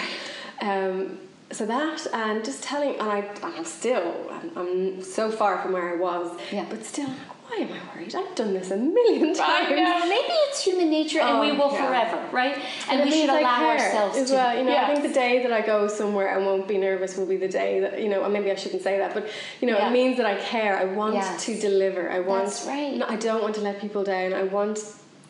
Um, 0.61 1.17
so 1.51 1.65
that 1.65 2.05
and 2.13 2.45
just 2.45 2.61
telling, 2.63 2.91
and 2.99 3.09
I, 3.09 3.27
I'm 3.43 3.65
still, 3.65 4.13
I'm, 4.31 4.51
I'm 4.55 5.01
so 5.03 5.31
far 5.31 5.57
from 5.61 5.71
where 5.73 5.89
I 5.93 5.95
was. 5.95 6.39
Yeah. 6.51 6.65
But 6.69 6.85
still, 6.85 7.09
why 7.49 7.57
am 7.65 7.73
I 7.73 7.95
worried? 7.95 8.13
I've 8.15 8.35
done 8.35 8.53
this 8.53 8.69
a 8.71 8.77
million 8.77 9.33
times. 9.33 9.69
Maybe 9.69 10.33
it's 10.47 10.63
human 10.63 10.89
nature, 10.89 11.19
and 11.19 11.37
oh, 11.37 11.41
we 11.41 11.51
Oh, 11.51 11.55
will 11.55 11.73
yeah. 11.73 11.85
forever, 11.87 12.29
right? 12.31 12.57
And, 12.89 13.01
it 13.01 13.05
we 13.05 13.11
should 13.11 13.29
allow 13.29 13.65
ourselves 13.69 14.17
as 14.17 14.29
to. 14.29 14.35
well. 14.35 14.57
You 14.57 14.63
know, 14.63 14.71
yeah. 14.71 14.83
I 14.87 14.93
think 14.93 15.07
the 15.07 15.13
day 15.13 15.41
that 15.43 15.51
I 15.51 15.61
go 15.61 15.87
somewhere 15.87 16.35
and 16.37 16.45
won't 16.45 16.67
be 16.67 16.77
nervous 16.77 17.17
will 17.17 17.25
be 17.25 17.37
the 17.37 17.47
day 17.47 17.79
that 17.79 18.01
you 18.01 18.09
know. 18.09 18.21
Or 18.23 18.29
maybe 18.29 18.51
I 18.51 18.55
shouldn't 18.55 18.83
say 18.83 18.97
that, 18.99 19.13
but 19.13 19.27
you 19.61 19.67
know, 19.67 19.77
Yeah. 19.77 19.89
it 19.89 19.91
means 19.91 20.17
that 20.17 20.25
I 20.25 20.35
care. 20.35 20.77
I 20.77 20.85
want 20.85 21.15
Yes. 21.15 21.45
to 21.45 21.59
deliver. 21.59 22.09
I 22.09 22.19
want. 22.19 22.45
That's 22.45 22.65
right. 22.65 22.93
No, 22.95 23.05
I 23.07 23.15
don't 23.15 23.41
want 23.41 23.55
to 23.55 23.61
let 23.61 23.81
people 23.81 24.03
down. 24.03 24.33
I 24.33 24.43
want. 24.43 24.77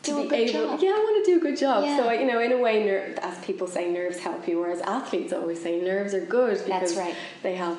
To 0.04 0.12
Do 0.12 0.28
be 0.30 0.34
able, 0.36 0.52
job. 0.70 0.80
yeah, 0.80 0.88
I 0.92 0.98
want 0.98 1.22
to 1.26 1.30
do 1.30 1.36
a 1.36 1.42
good 1.42 1.58
job. 1.58 1.84
Yeah. 1.84 1.98
So, 1.98 2.08
I, 2.08 2.14
you 2.14 2.24
know, 2.26 2.40
in 2.40 2.52
a 2.52 2.56
way, 2.56 2.82
ner- 2.86 3.14
as 3.20 3.36
people 3.44 3.66
say, 3.66 3.90
nerves 3.92 4.18
help 4.18 4.48
you, 4.48 4.58
whereas 4.58 4.80
athletes 4.80 5.30
always 5.34 5.60
say 5.62 5.78
nerves 5.78 6.14
are 6.14 6.24
good 6.24 6.56
because 6.64 6.94
That's 6.94 6.96
right. 6.96 7.14
they 7.42 7.54
help. 7.54 7.78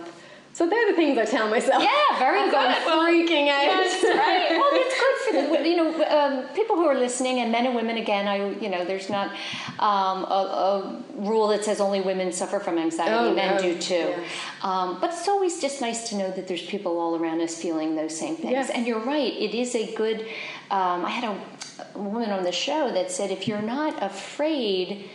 So 0.53 0.67
they're 0.69 0.91
the 0.91 0.95
things 0.97 1.17
I 1.17 1.25
tell 1.25 1.49
myself. 1.49 1.81
Yeah, 1.81 2.19
very 2.19 2.49
good. 2.49 2.55
I'm 2.55 2.85
Well, 2.85 3.07
freaking 3.07 3.47
out. 3.47 3.63
Yes, 3.63 4.03
right. 4.03 4.49
Well, 4.51 4.69
it's 4.73 4.99
good 4.99 5.47
for 5.47 5.63
the 5.63 5.69
you 5.69 5.77
know 5.77 6.03
um, 6.05 6.47
people 6.53 6.75
who 6.75 6.85
are 6.85 6.97
listening, 6.97 7.39
and 7.39 7.51
men 7.51 7.65
and 7.65 7.75
women. 7.75 7.97
Again, 7.97 8.27
I 8.27 8.49
you 8.59 8.69
know 8.69 8.83
there's 8.83 9.09
not 9.09 9.31
um, 9.79 10.23
a, 10.25 10.27
a 10.27 11.03
rule 11.15 11.47
that 11.49 11.63
says 11.63 11.79
only 11.79 12.01
women 12.01 12.31
suffer 12.33 12.59
from 12.59 12.77
anxiety. 12.77 13.13
Oh, 13.13 13.33
men 13.33 13.55
no. 13.55 13.61
do 13.61 13.77
too. 13.79 14.13
Um, 14.61 14.99
but 14.99 15.11
it's 15.11 15.27
always 15.27 15.61
just 15.61 15.79
nice 15.79 16.09
to 16.09 16.15
know 16.17 16.31
that 16.31 16.47
there's 16.47 16.65
people 16.65 16.99
all 16.99 17.15
around 17.15 17.39
us 17.41 17.59
feeling 17.61 17.95
those 17.95 18.17
same 18.17 18.35
things. 18.35 18.51
Yes. 18.51 18.69
And 18.69 18.85
you're 18.85 19.03
right. 19.03 19.33
It 19.33 19.55
is 19.55 19.73
a 19.75 19.93
good. 19.95 20.21
Um, 20.69 21.05
I 21.05 21.09
had 21.09 21.23
a, 21.23 21.41
a 21.95 21.99
woman 21.99 22.29
on 22.29 22.43
the 22.43 22.51
show 22.51 22.91
that 22.91 23.09
said 23.09 23.31
if 23.31 23.47
you're 23.47 23.61
not 23.61 24.01
afraid 24.03 25.09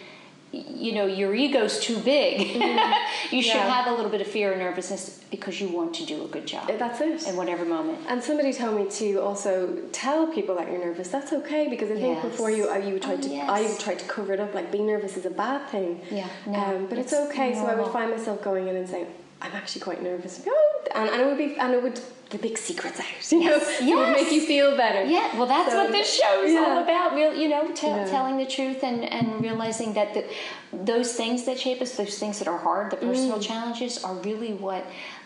you 0.56 0.92
know 0.92 1.06
your 1.06 1.34
ego's 1.34 1.80
too 1.80 1.98
big. 1.98 2.40
Mm-hmm. 2.48 3.34
you 3.36 3.42
should 3.42 3.54
Yeah. 3.56 3.68
have 3.82 3.86
a 3.92 3.94
little 3.96 4.10
bit 4.10 4.20
of 4.20 4.26
fear 4.26 4.52
and 4.52 4.60
nervousness 4.60 5.20
because 5.30 5.60
you 5.60 5.68
want 5.68 5.94
to 5.94 6.06
do 6.06 6.24
a 6.24 6.28
good 6.28 6.46
job. 6.46 6.68
That's 6.68 7.00
it. 7.00 7.26
In 7.28 7.36
whatever 7.36 7.64
moment. 7.64 7.98
And 8.08 8.22
somebody 8.22 8.52
told 8.52 8.76
me 8.80 8.90
to 9.00 9.16
also 9.20 9.76
tell 9.92 10.26
people 10.28 10.54
that 10.56 10.70
you're 10.70 10.84
nervous. 10.84 11.08
That's 11.08 11.32
okay 11.32 11.68
because 11.68 11.90
I 11.90 11.94
think 11.94 12.16
Yes. 12.16 12.24
before 12.24 12.50
you, 12.50 12.68
uh, 12.70 12.76
you 12.76 12.98
tried 12.98 13.18
Oh, 13.18 13.22
to, 13.22 13.28
yes. 13.28 13.48
I 13.50 13.82
tried 13.84 13.98
to 14.00 14.04
cover 14.06 14.32
it 14.32 14.40
up 14.40 14.54
like 14.54 14.70
being 14.72 14.86
nervous 14.86 15.16
is 15.16 15.26
a 15.26 15.30
bad 15.30 15.68
thing. 15.70 16.00
Yeah, 16.10 16.28
no, 16.46 16.58
um, 16.58 16.86
but 16.86 16.98
it's, 16.98 17.12
it's 17.12 17.20
okay. 17.30 17.54
So 17.54 17.66
I 17.66 17.74
would 17.74 17.92
find 17.92 18.10
myself 18.10 18.42
going 18.42 18.68
in 18.68 18.76
and 18.76 18.88
saying, 18.88 19.06
"I'm 19.42 19.52
actually 19.52 19.82
quite 19.82 20.02
nervous," 20.02 20.42
oh, 20.46 20.84
and, 20.94 21.08
and 21.10 21.20
it 21.22 21.26
would 21.26 21.38
be, 21.38 21.56
and 21.58 21.74
it 21.74 21.82
would 21.82 22.00
the 22.30 22.38
big 22.38 22.58
secrets 22.58 22.98
out. 22.98 23.06
You 23.32 23.40
Yes, 23.40 23.80
know, 23.82 23.96
would 23.98 24.12
make 24.12 24.32
you 24.32 24.44
feel 24.46 24.76
better. 24.76 25.04
Yeah, 25.04 25.36
well, 25.36 25.46
that's 25.46 25.70
So, 25.72 25.82
what 25.84 25.92
this 25.92 26.12
show 26.20 26.42
is 26.42 26.56
all 26.56 26.78
about. 26.78 27.14
Real, 27.14 27.34
you 27.34 27.48
know, 27.48 27.72
tell, 27.72 27.96
Yeah. 27.98 28.04
telling 28.06 28.36
the 28.36 28.46
truth 28.46 28.82
and, 28.82 29.04
and 29.04 29.40
realizing 29.40 29.94
that 29.94 30.14
the, 30.14 30.24
those 30.72 31.12
things 31.14 31.44
that 31.44 31.58
shape 31.60 31.80
us, 31.80 31.96
those 31.96 32.18
things 32.18 32.38
that 32.40 32.48
are 32.48 32.58
hard, 32.58 32.90
the 32.90 32.96
personal 32.96 33.38
Mm. 33.38 33.42
challenges, 33.42 34.02
are 34.02 34.14
really 34.14 34.52
what 34.54 34.84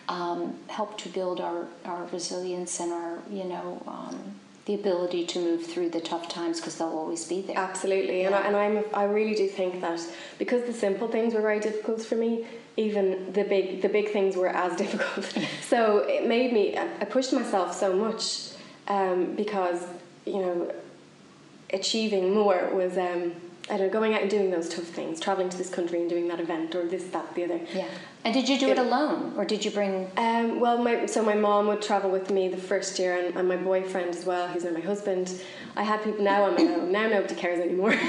um, 0.09 0.55
help 0.67 0.97
to 0.99 1.09
build 1.09 1.39
our, 1.41 1.65
our 1.85 2.05
resilience 2.11 2.79
and 2.79 2.91
our, 2.91 3.17
you 3.31 3.45
know, 3.45 3.81
um, 3.87 4.19
the 4.65 4.75
ability 4.75 5.25
to 5.25 5.39
move 5.39 5.65
through 5.65 5.89
the 5.89 5.99
tough 5.99 6.29
times 6.29 6.59
because 6.59 6.77
they'll 6.77 6.87
always 6.87 7.25
be 7.25 7.41
there. 7.41 7.57
Absolutely, 7.57 8.25
and, 8.25 8.35
I, 8.35 8.41
and 8.41 8.55
I'm, 8.55 8.83
I 8.93 9.03
really 9.05 9.33
do 9.35 9.47
think 9.47 9.81
that 9.81 9.99
because 10.37 10.65
the 10.65 10.73
simple 10.73 11.07
things 11.07 11.33
were 11.33 11.41
very 11.41 11.59
difficult 11.59 12.01
for 12.01 12.15
me, 12.15 12.45
even 12.77 13.33
the 13.33 13.43
big, 13.43 13.81
the 13.81 13.89
big 13.89 14.11
things 14.11 14.35
were 14.35 14.49
as 14.49 14.75
difficult. 14.83 15.33
so 15.61 15.99
it 15.99 16.27
made 16.27 16.53
me, 16.53 16.77
I 16.77 16.87
I 17.01 17.05
pushed 17.05 17.33
myself 17.33 17.75
so 17.75 17.95
much 17.95 18.51
um, 18.87 19.35
because, 19.35 19.83
you 20.25 20.37
know, 20.37 20.73
achieving 21.73 22.33
more 22.33 22.69
was, 22.73 22.97
um, 22.97 23.33
I 23.71 23.77
don't 23.77 23.87
know, 23.87 23.93
going 23.93 24.13
out 24.13 24.21
and 24.21 24.29
doing 24.29 24.51
those 24.51 24.67
tough 24.67 24.83
things, 24.83 25.19
traveling 25.21 25.47
to 25.47 25.57
this 25.57 25.69
country 25.69 26.01
and 26.01 26.09
doing 26.09 26.27
that 26.27 26.41
event 26.41 26.75
or 26.75 26.85
this, 26.85 27.05
that, 27.05 27.33
the 27.35 27.45
other. 27.45 27.61
Yeah. 27.73 27.87
And 28.25 28.33
did 28.33 28.49
you 28.49 28.59
do 28.59 28.67
it 28.67 28.71
It- 28.71 28.79
alone, 28.79 29.33
or 29.37 29.45
did 29.45 29.63
you 29.63 29.71
bring? 29.71 30.11
Um, 30.17 30.59
well, 30.59 30.77
my, 30.77 31.05
so 31.05 31.23
my 31.23 31.35
mom 31.35 31.67
would 31.67 31.81
travel 31.81 32.11
with 32.11 32.29
me 32.29 32.49
the 32.49 32.57
first 32.57 32.99
year, 32.99 33.17
and, 33.17 33.35
and 33.37 33.47
my 33.47 33.55
boyfriend 33.55 34.09
as 34.13 34.25
well, 34.25 34.49
who's 34.49 34.65
now 34.65 34.71
my 34.71 34.81
husband. 34.81 35.41
I 35.77 35.83
had 35.83 36.03
people 36.03 36.21
now 36.23 36.43
on 36.43 36.55
my 36.55 36.63
own. 36.63 36.91
Now 36.91 37.07
nobody 37.07 37.35
cares 37.35 37.59
anymore. 37.59 37.95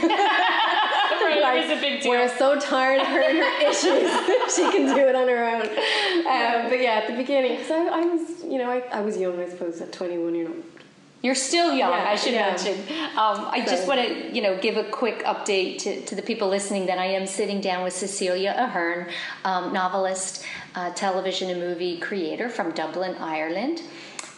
Right, 1.22 1.59
it 1.64 1.70
is 1.70 1.79
a 1.79 1.81
big 1.81 2.03
deal. 2.03 2.11
We're 2.12 2.29
so 2.37 2.59
tired 2.59 3.01
of 3.01 3.07
her 3.07 3.20
and 3.22 3.38
her 3.38 3.61
issues. 3.70 4.55
she 4.55 4.62
can 4.70 4.94
do 4.94 5.07
it 5.09 5.14
on 5.14 5.29
her 5.29 5.44
own. 5.44 5.62
Um, 5.62 6.68
but 6.70 6.81
yeah, 6.81 7.01
at 7.03 7.07
the 7.09 7.14
beginning, 7.14 7.57
because 7.57 7.70
I, 7.70 7.87
I 7.87 8.01
was, 8.03 8.42
you 8.44 8.59
know, 8.59 8.70
I, 8.70 8.79
I 8.92 9.01
was 9.01 9.16
young, 9.16 9.40
I 9.40 9.48
suppose, 9.48 9.81
at 9.81 9.92
21, 9.92 10.35
you 10.35 10.44
know. 10.44 10.55
You're 11.23 11.37
still 11.37 11.73
young, 11.73 11.93
Yeah, 11.93 12.11
I 12.11 12.17
should 12.17 12.33
yeah. 12.33 12.49
mention. 12.49 12.79
Um, 13.17 13.47
I 13.49 13.65
just 13.65 13.87
want 13.87 14.01
to, 14.01 14.35
you 14.35 14.43
know, 14.43 14.59
give 14.59 14.77
a 14.77 14.83
quick 14.83 15.23
update 15.25 15.79
to, 15.79 16.01
to 16.07 16.15
the 16.17 16.23
people 16.23 16.49
listening 16.49 16.87
that 16.87 16.99
I 16.99 17.07
am 17.07 17.27
sitting 17.27 17.61
down 17.61 17.85
with 17.85 17.93
Cecelia 17.93 18.55
Ahern, 18.59 19.07
um, 19.45 19.73
novelist, 19.73 20.45
uh, 20.75 20.91
television 20.95 21.49
and 21.51 21.61
movie 21.61 21.99
creator 21.99 22.49
from 22.49 22.73
Dublin, 22.73 23.15
Ireland. 23.21 23.83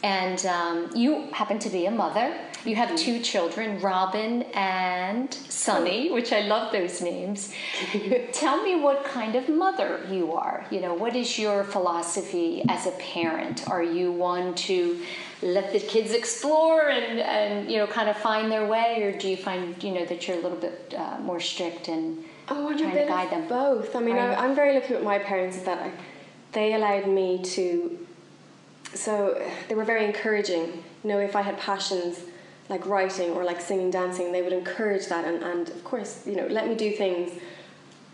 And 0.03 0.45
um, 0.45 0.91
you 0.95 1.29
happen 1.33 1.59
to 1.61 1.71
be 1.71 1.87
a 1.87 1.91
mother. 1.91 2.37
You 2.65 2.77
have 2.77 2.97
two 2.97 3.21
children, 3.21 3.79
Robin 3.81 4.43
and 4.55 5.33
Sunny, 5.35 6.11
which 6.11 6.33
I 6.33 6.41
love 6.41 6.73
those 6.73 7.03
names. 7.03 7.53
Tell 8.33 8.63
me 8.63 8.77
what 8.81 9.05
kind 9.05 9.37
of 9.37 9.51
mother 9.51 10.01
you 10.11 10.33
are. 10.33 10.65
You 10.71 10.81
know, 10.81 10.95
what 10.95 11.15
is 11.15 11.39
your 11.39 11.65
philosophy 11.65 12.65
as 12.71 12.87
a 12.87 12.93
parent? 12.93 13.69
Are 13.69 13.83
you 13.83 14.13
one 14.13 14.55
to 14.55 14.99
let 15.43 15.75
the 15.75 15.81
kids 15.81 16.13
explore 16.13 16.89
and, 16.89 17.21
and 17.21 17.71
you 17.71 17.77
know, 17.77 17.87
kind 17.87 18.09
of 18.09 18.17
find 18.17 18.51
their 18.51 18.67
way, 18.67 19.03
or 19.03 19.13
do 19.19 19.29
you 19.29 19.37
find, 19.37 19.83
you 19.85 19.93
know, 19.93 20.07
that 20.07 20.27
you're 20.27 20.39
a 20.39 20.41
little 20.41 20.59
bit 20.59 20.95
uh, 20.97 21.19
more 21.21 21.41
strict 21.41 21.89
and 21.89 22.25
Oh, 22.49 22.77
trying 22.77 22.95
to 22.95 23.07
guide 23.07 23.31
them? 23.31 23.47
both. 23.49 23.95
I 23.95 24.01
mean, 24.01 24.17
I, 24.17 24.35
I'm 24.35 24.55
very 24.55 24.75
lucky 24.75 24.95
with 24.95 25.03
my 25.03 25.19
parents 25.19 25.59
that 25.61 25.79
I, 25.83 25.93
they 26.53 26.73
allowed 26.75 27.09
me 27.09 27.43
to. 27.43 28.07
So 28.95 29.43
they 29.69 29.75
were 29.75 29.85
very 29.85 30.07
encouraging. 30.07 30.83
You 31.03 31.11
know, 31.11 31.19
if 31.19 31.37
I 31.37 31.43
had 31.43 31.59
passions 31.59 32.21
like 32.69 32.87
writing 32.87 33.31
or 33.31 33.45
like 33.45 33.61
singing, 33.61 33.91
dancing, 33.91 34.33
they 34.33 34.43
would 34.43 34.53
encourage 34.53 35.07
that, 35.09 35.25
and, 35.27 35.43
and 35.43 35.69
of 35.69 35.85
course, 35.85 36.27
you 36.27 36.35
know, 36.37 36.47
let 36.47 36.67
me 36.69 36.75
do 36.75 36.91
things 36.93 37.31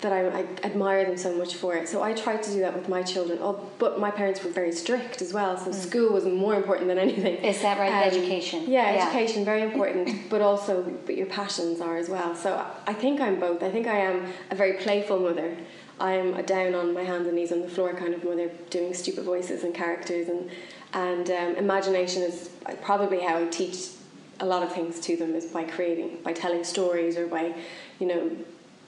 that 0.01 0.13
I, 0.13 0.29
I 0.29 0.47
admire 0.65 1.05
them 1.05 1.17
so 1.19 1.37
much 1.37 1.57
for 1.57 1.75
it. 1.77 1.87
So 1.87 2.03
I 2.03 2.15
tried 2.15 2.43
to 2.45 2.51
do 2.51 2.61
that 2.61 2.75
with 2.75 2.89
my 2.89 3.03
children. 3.03 3.39
Oh, 3.43 3.69
but 3.79 4.01
my 4.01 4.11
parents 4.11 4.43
were 4.43 4.51
very 4.51 4.73
strict 4.73 5.21
as 5.21 5.33
well, 5.35 5.59
so 5.59 5.73
school 5.73 6.13
was 6.13 6.25
more 6.25 6.55
important 6.55 6.89
than 6.89 6.99
anything. 6.99 7.37
Is 7.45 7.61
that 7.63 7.79
right? 7.79 7.93
Um, 7.93 8.03
Education. 8.21 8.65
Yeah, 8.67 8.95
Yeah. 8.95 9.03
education 9.05 9.45
very 9.45 9.63
important, 9.63 10.31
but 10.31 10.41
also 10.41 10.83
but 11.07 11.17
your 11.17 11.27
passions 11.27 11.81
are 11.81 11.97
as 11.99 12.09
well. 12.09 12.35
So 12.35 12.65
I 12.87 12.95
think 12.95 13.21
I'm 13.21 13.39
both. 13.39 13.63
I 13.63 13.71
think 13.71 13.87
I 13.87 13.99
am 13.99 14.33
a 14.51 14.55
very 14.55 14.75
playful 14.75 15.19
mother. 15.19 15.57
I'm 16.01 16.33
a 16.33 16.43
down 16.43 16.75
on 16.75 16.95
my 16.95 17.03
hands 17.03 17.27
and 17.27 17.37
knees 17.37 17.53
on 17.53 17.61
the 17.61 17.69
floor 17.69 17.93
kind 17.95 18.15
of 18.15 18.25
mother, 18.25 18.51
doing 18.71 18.95
stupid 18.95 19.25
voices 19.25 19.65
and 19.65 19.75
characters, 19.75 20.29
and 20.29 20.51
and 20.95 21.31
um, 21.31 21.57
imagination 21.57 22.23
is 22.23 22.49
probably 22.81 23.21
how 23.21 23.37
I 23.37 23.47
teach 23.49 23.91
a 24.41 24.47
lot 24.47 24.63
of 24.63 24.73
things 24.73 24.99
to 25.01 25.17
them 25.17 25.35
is 25.35 25.47
by 25.47 25.65
creating, 25.65 26.19
by 26.25 26.33
telling 26.33 26.65
stories, 26.65 27.17
or 27.17 27.27
by, 27.27 27.55
you 27.99 28.07
know, 28.07 28.31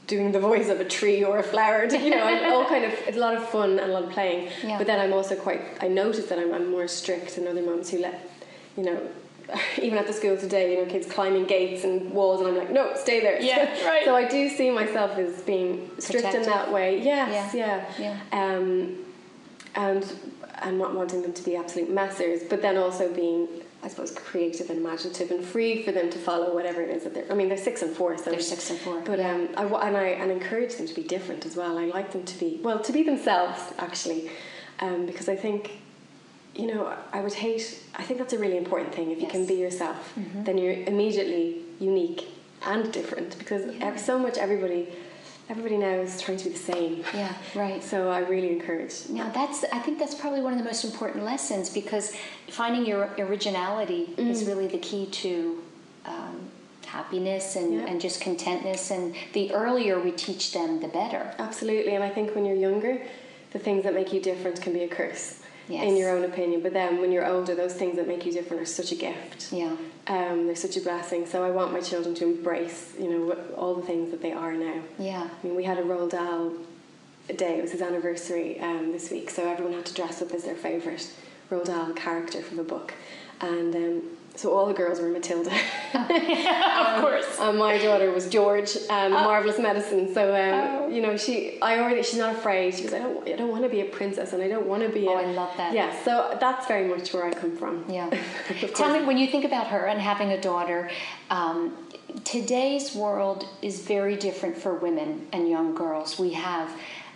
doing 0.06 0.32
the 0.32 0.40
voice 0.40 0.68
of 0.68 0.80
a 0.80 0.84
tree 0.84 1.22
or 1.22 1.38
a 1.38 1.42
flower. 1.42 1.86
You 1.92 2.10
know, 2.10 2.52
all 2.52 2.64
kind 2.66 2.84
of 2.84 2.92
it's 3.06 3.16
a 3.16 3.20
lot 3.20 3.36
of 3.36 3.48
fun 3.48 3.78
and 3.78 3.90
a 3.90 3.94
lot 3.94 4.04
of 4.04 4.10
playing. 4.10 4.50
Yeah. 4.64 4.78
But 4.78 4.86
then 4.86 4.98
I'm 4.98 5.12
also 5.12 5.36
quite. 5.36 5.60
I 5.80 5.88
notice 5.88 6.26
that 6.26 6.38
I'm, 6.38 6.52
I'm 6.52 6.70
more 6.70 6.88
strict 6.88 7.36
than 7.36 7.46
other 7.46 7.62
mums 7.62 7.90
who 7.90 7.98
let, 7.98 8.28
you 8.76 8.84
know. 8.84 9.00
Even 9.82 9.98
at 9.98 10.06
the 10.06 10.12
school 10.12 10.36
today, 10.36 10.72
you 10.72 10.84
know, 10.84 10.90
kids 10.90 11.06
climbing 11.06 11.44
gates 11.44 11.84
and 11.84 12.12
walls, 12.12 12.40
and 12.40 12.48
I'm 12.48 12.56
like, 12.56 12.70
no, 12.70 12.94
stay 12.94 13.20
there. 13.20 13.40
Yeah, 13.40 13.64
right. 13.86 14.04
so 14.04 14.14
I 14.14 14.26
do 14.26 14.48
see 14.48 14.70
myself 14.70 15.18
as 15.18 15.42
being 15.42 15.90
strict 15.98 16.32
in 16.34 16.42
that 16.44 16.72
way. 16.72 17.02
Yes, 17.02 17.54
Yeah, 17.54 17.84
yeah, 17.98 18.20
Um, 18.32 18.98
and 19.74 20.04
and 20.62 20.78
not 20.78 20.94
wanting 20.94 21.22
them 21.22 21.32
to 21.32 21.42
be 21.42 21.56
absolute 21.56 21.90
messers, 21.90 22.48
but 22.48 22.62
then 22.62 22.76
also 22.76 23.12
being, 23.12 23.48
I 23.84 23.88
suppose, 23.88 24.12
creative 24.12 24.70
and 24.70 24.78
imaginative 24.78 25.30
and 25.32 25.44
free 25.44 25.82
for 25.82 25.90
them 25.90 26.08
to 26.10 26.18
follow 26.18 26.54
whatever 26.54 26.80
it 26.82 26.90
is 26.90 27.02
that 27.04 27.14
they're. 27.14 27.30
I 27.30 27.34
mean, 27.34 27.48
they're 27.48 27.56
six 27.70 27.82
and 27.82 27.94
four, 27.96 28.16
so 28.16 28.30
They're 28.30 28.40
six 28.40 28.70
and 28.70 28.78
four, 28.78 29.00
But 29.00 29.18
um, 29.18 29.48
I 29.56 29.64
and 29.88 29.96
I 29.96 30.04
and 30.22 30.30
encourage 30.30 30.76
them 30.76 30.86
to 30.86 30.94
be 30.94 31.02
different 31.02 31.44
as 31.46 31.56
well. 31.56 31.76
I 31.78 31.86
like 31.86 32.12
them 32.12 32.24
to 32.24 32.38
be 32.38 32.60
well 32.62 32.78
to 32.80 32.92
be 32.92 33.02
themselves 33.02 33.60
actually, 33.78 34.30
um, 34.80 35.06
because 35.06 35.28
I 35.28 35.36
think. 35.36 35.78
You 36.54 36.66
know, 36.66 36.94
I 37.14 37.20
would 37.22 37.32
hate. 37.32 37.82
I 37.94 38.02
think 38.02 38.18
that's 38.20 38.34
a 38.34 38.38
really 38.38 38.58
important 38.58 38.94
thing. 38.94 39.10
If 39.10 39.22
you 39.22 39.26
can 39.26 39.40
Yes. 39.40 39.48
Mm-hmm. 39.48 39.56
be 39.56 39.60
yourself, 39.66 40.12
then 40.44 40.58
you're 40.58 40.74
immediately 40.74 41.62
unique 41.80 42.26
and 42.66 42.92
different. 42.92 43.38
Because 43.38 43.62
ev- 43.80 43.98
so 43.98 44.18
much 44.18 44.36
everybody, 44.36 44.86
everybody 45.52 45.76
now 45.76 45.90
is 46.00 46.18
trying 46.18 46.38
to 46.38 46.44
be 46.44 46.50
the 46.50 46.58
same. 46.58 47.04
Yeah, 47.12 47.34
right. 47.54 47.84
So 47.84 48.08
I 48.10 48.20
really 48.20 48.48
encourage. 48.50 49.06
Now 49.10 49.28
that's 49.28 49.64
I 49.70 49.80
think 49.80 49.98
that's 49.98 50.14
probably 50.14 50.40
one 50.40 50.54
of 50.54 50.58
the 50.58 50.64
most 50.64 50.82
important 50.82 51.24
lessons 51.24 51.68
because 51.68 52.14
finding 52.48 52.86
your 52.86 53.10
originality 53.18 54.02
Mm. 54.16 54.30
is 54.30 54.44
really 54.46 54.66
the 54.66 54.78
key 54.78 55.04
to 55.22 55.62
um, 56.06 56.36
happiness 56.86 57.56
and, 57.56 57.74
Yeah. 57.74 57.86
and 57.86 58.00
just 58.00 58.20
contentness. 58.22 58.90
And 58.90 59.14
the 59.34 59.52
earlier 59.52 60.00
we 60.00 60.10
teach 60.12 60.52
them, 60.54 60.80
the 60.80 60.88
better. 60.88 61.34
Absolutely, 61.38 61.94
and 61.94 62.02
I 62.02 62.08
think 62.08 62.34
when 62.34 62.44
you're 62.46 62.56
younger, 62.70 62.94
the 63.52 63.58
things 63.58 63.84
that 63.84 63.92
make 63.94 64.10
you 64.14 64.20
different 64.20 64.60
can 64.62 64.72
be 64.72 64.82
a 64.84 64.88
curse, 64.88 65.41
Yes. 65.72 65.88
in 65.88 65.96
your 65.96 66.10
own 66.10 66.24
opinion. 66.24 66.60
But 66.60 66.72
then 66.72 67.00
when 67.00 67.12
you're 67.12 67.26
older, 67.26 67.54
those 67.54 67.74
things 67.74 67.96
that 67.96 68.06
make 68.06 68.26
you 68.26 68.32
different 68.32 68.62
are 68.62 68.66
such 68.66 68.92
a 68.92 68.96
gift. 68.96 69.52
Yeah. 69.52 69.74
Um, 70.06 70.46
they're 70.46 70.56
such 70.56 70.76
a 70.76 70.80
blessing. 70.80 71.26
So 71.26 71.44
I 71.44 71.50
want 71.50 71.72
my 71.72 71.80
children 71.80 72.14
to 72.16 72.24
embrace, 72.24 72.92
you 72.98 73.10
know, 73.10 73.32
all 73.56 73.74
the 73.74 73.82
things 73.82 74.10
that 74.10 74.20
they 74.20 74.32
are 74.32 74.52
now. 74.52 74.82
Yeah. 74.98 75.28
I 75.30 75.46
mean, 75.46 75.56
we 75.56 75.64
had 75.64 75.78
a 75.78 75.82
Roald 75.82 76.10
Dahl 76.10 76.52
day. 77.36 77.58
It 77.58 77.62
was 77.62 77.72
his 77.72 77.82
anniversary 77.82 78.60
um, 78.60 78.92
this 78.92 79.10
week, 79.10 79.30
so 79.30 79.48
everyone 79.48 79.74
had 79.74 79.86
to 79.86 79.94
dress 79.94 80.20
up 80.20 80.32
as 80.32 80.44
their 80.44 80.56
favourite 80.56 81.10
Roald 81.50 81.66
Dahl 81.66 81.92
character 81.92 82.42
from 82.42 82.58
a 82.58 82.64
book, 82.64 82.94
and 83.40 83.74
um, 83.74 84.02
so 84.34 84.52
all 84.56 84.66
the 84.66 84.74
girls 84.74 85.00
were 85.00 85.08
Matilda. 85.08 85.50
Of 85.94 87.00
course. 87.00 87.38
And 87.40 87.58
my 87.58 87.78
daughter 87.78 88.10
was 88.12 88.28
George, 88.28 88.76
um, 88.90 89.12
marvelous 89.12 89.58
medicine. 89.58 90.12
So 90.12 90.34
um, 90.34 90.60
Oh. 90.84 90.88
you 90.88 91.00
know, 91.02 91.16
she 91.16 91.60
I 91.62 91.78
already 91.78 92.02
she's 92.02 92.18
not 92.18 92.34
afraid. 92.36 92.74
She 92.74 92.82
goes, 92.82 92.92
I 92.94 92.98
don't 92.98 93.26
I 93.28 93.32
don't 93.36 93.50
want 93.50 93.62
to 93.64 93.68
be 93.68 93.80
a 93.80 93.84
princess, 93.86 94.32
and 94.32 94.42
I 94.42 94.48
don't 94.48 94.66
want 94.66 94.82
to 94.82 94.88
be. 94.88 95.06
Oh, 95.08 95.18
a, 95.18 95.22
I 95.22 95.26
love 95.32 95.50
that. 95.56 95.72
Yeah, 95.74 95.90
so 96.04 96.36
that's 96.40 96.66
very 96.66 96.86
much 96.88 97.12
where 97.14 97.24
I 97.26 97.32
come 97.32 97.56
from. 97.56 97.84
Yeah. 97.88 98.10
Tell 98.74 98.92
me, 98.98 99.04
when 99.06 99.16
you 99.18 99.26
think 99.28 99.44
about 99.44 99.68
her 99.68 99.86
and 99.86 100.00
having 100.00 100.30
a 100.32 100.40
daughter, 100.40 100.90
um, 101.30 101.76
today's 102.24 102.94
world 102.94 103.46
is 103.62 103.80
very 103.82 104.16
different 104.16 104.56
for 104.56 104.74
women 104.74 105.26
and 105.32 105.48
young 105.48 105.74
girls. 105.74 106.18
We 106.18 106.32
have 106.34 106.70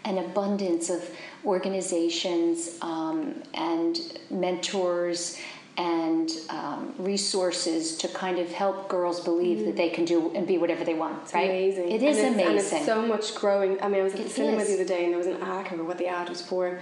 an 0.05 0.19
abundance 0.19 0.89
of 0.91 1.03
organizations 1.45 2.79
um, 2.81 3.43
and 3.55 3.99
mentors 4.31 5.39
and 5.79 6.31
um, 6.49 6.95
resources 6.99 7.97
to 7.99 8.09
kind 8.09 8.39
of 8.39 8.51
help 8.53 8.89
girls 8.89 9.21
believe 9.21 9.67
that 9.67 9.77
they 9.77 9.91
can 9.91 10.05
do 10.05 10.33
and 10.35 10.47
be 10.47 10.57
whatever 10.59 10.85
they 10.85 10.95
want. 10.95 11.23
It's 11.23 11.35
right? 11.35 11.51
amazing. 11.51 11.91
It 11.93 12.03
is 12.03 12.19
and 12.19 12.27
it's, 12.29 12.35
amazing. 12.35 12.47
And 12.49 12.57
it's 12.59 12.87
so 12.87 13.03
much 13.07 13.35
growing. 13.35 13.81
I 13.83 13.89
mean, 13.89 14.01
I 14.01 14.05
was 14.05 14.15
at 14.15 14.21
the 14.21 14.25
It 14.27 14.31
cinema 14.31 14.63
is. 14.63 14.69
the 14.69 14.75
other 14.75 14.85
day, 14.85 15.05
and 15.05 15.13
there 15.13 15.19
was 15.19 15.27
an 15.27 15.35
ad. 15.35 15.43
I 15.43 15.55
can't 15.63 15.73
remember 15.73 15.89
what 15.89 15.99
the 15.99 16.07
ad 16.07 16.29
was 16.31 16.41
for, 16.41 16.81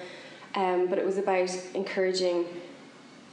um, 0.55 0.87
but 0.89 0.99
it 0.99 1.05
was 1.05 1.19
about 1.19 1.51
encouraging 1.75 2.45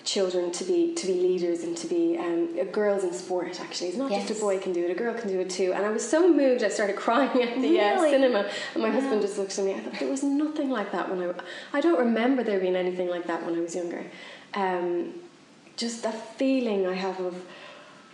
children 0.04 0.52
to 0.52 0.64
be 0.64 0.96
to 0.96 1.06
be 1.06 1.14
leaders 1.14 1.64
and 1.64 1.78
to 1.78 1.86
be 1.86 2.18
um, 2.18 2.58
girls 2.72 3.04
in 3.04 3.14
sport. 3.14 3.62
Actually, 3.62 3.90
it's 3.90 3.98
not 3.98 4.10
Yes. 4.10 4.28
just 4.28 4.40
a 4.40 4.44
boy 4.44 4.58
can 4.58 4.74
do 4.74 4.84
it; 4.84 4.90
a 4.90 4.96
girl 4.96 5.14
can 5.14 5.30
do 5.30 5.40
it 5.40 5.50
too. 5.52 5.74
And 5.74 5.86
I 5.86 5.92
was 5.92 6.08
so 6.08 6.28
moved, 6.34 6.64
I 6.64 6.70
started 6.70 6.96
crying 6.96 7.40
at 7.44 7.62
the 7.62 7.80
uh, 7.80 8.02
cinema. 8.02 8.50
And 8.74 8.82
my 8.82 8.90
husband 8.90 9.22
just 9.22 9.38
looked 9.38 9.60
at 9.60 9.64
me. 9.66 9.76
I 9.76 9.80
thought 9.82 10.00
there 10.00 10.10
was 10.10 10.24
nothing 10.24 10.72
like 10.72 10.92
that 10.92 11.08
when 11.16 11.22
I. 11.30 11.34
I 11.78 11.82
don't 11.82 12.00
remember 12.00 12.42
there 12.44 12.60
being 12.60 12.76
anything 12.76 13.10
like 13.10 13.28
that 13.28 13.46
when 13.46 13.56
I 13.56 13.60
was 13.60 13.76
younger. 13.76 14.04
Um, 14.56 15.14
just 15.86 15.98
that 16.04 16.18
feeling 16.38 16.82
I 16.88 16.94
have 17.08 17.20
of. 17.20 17.36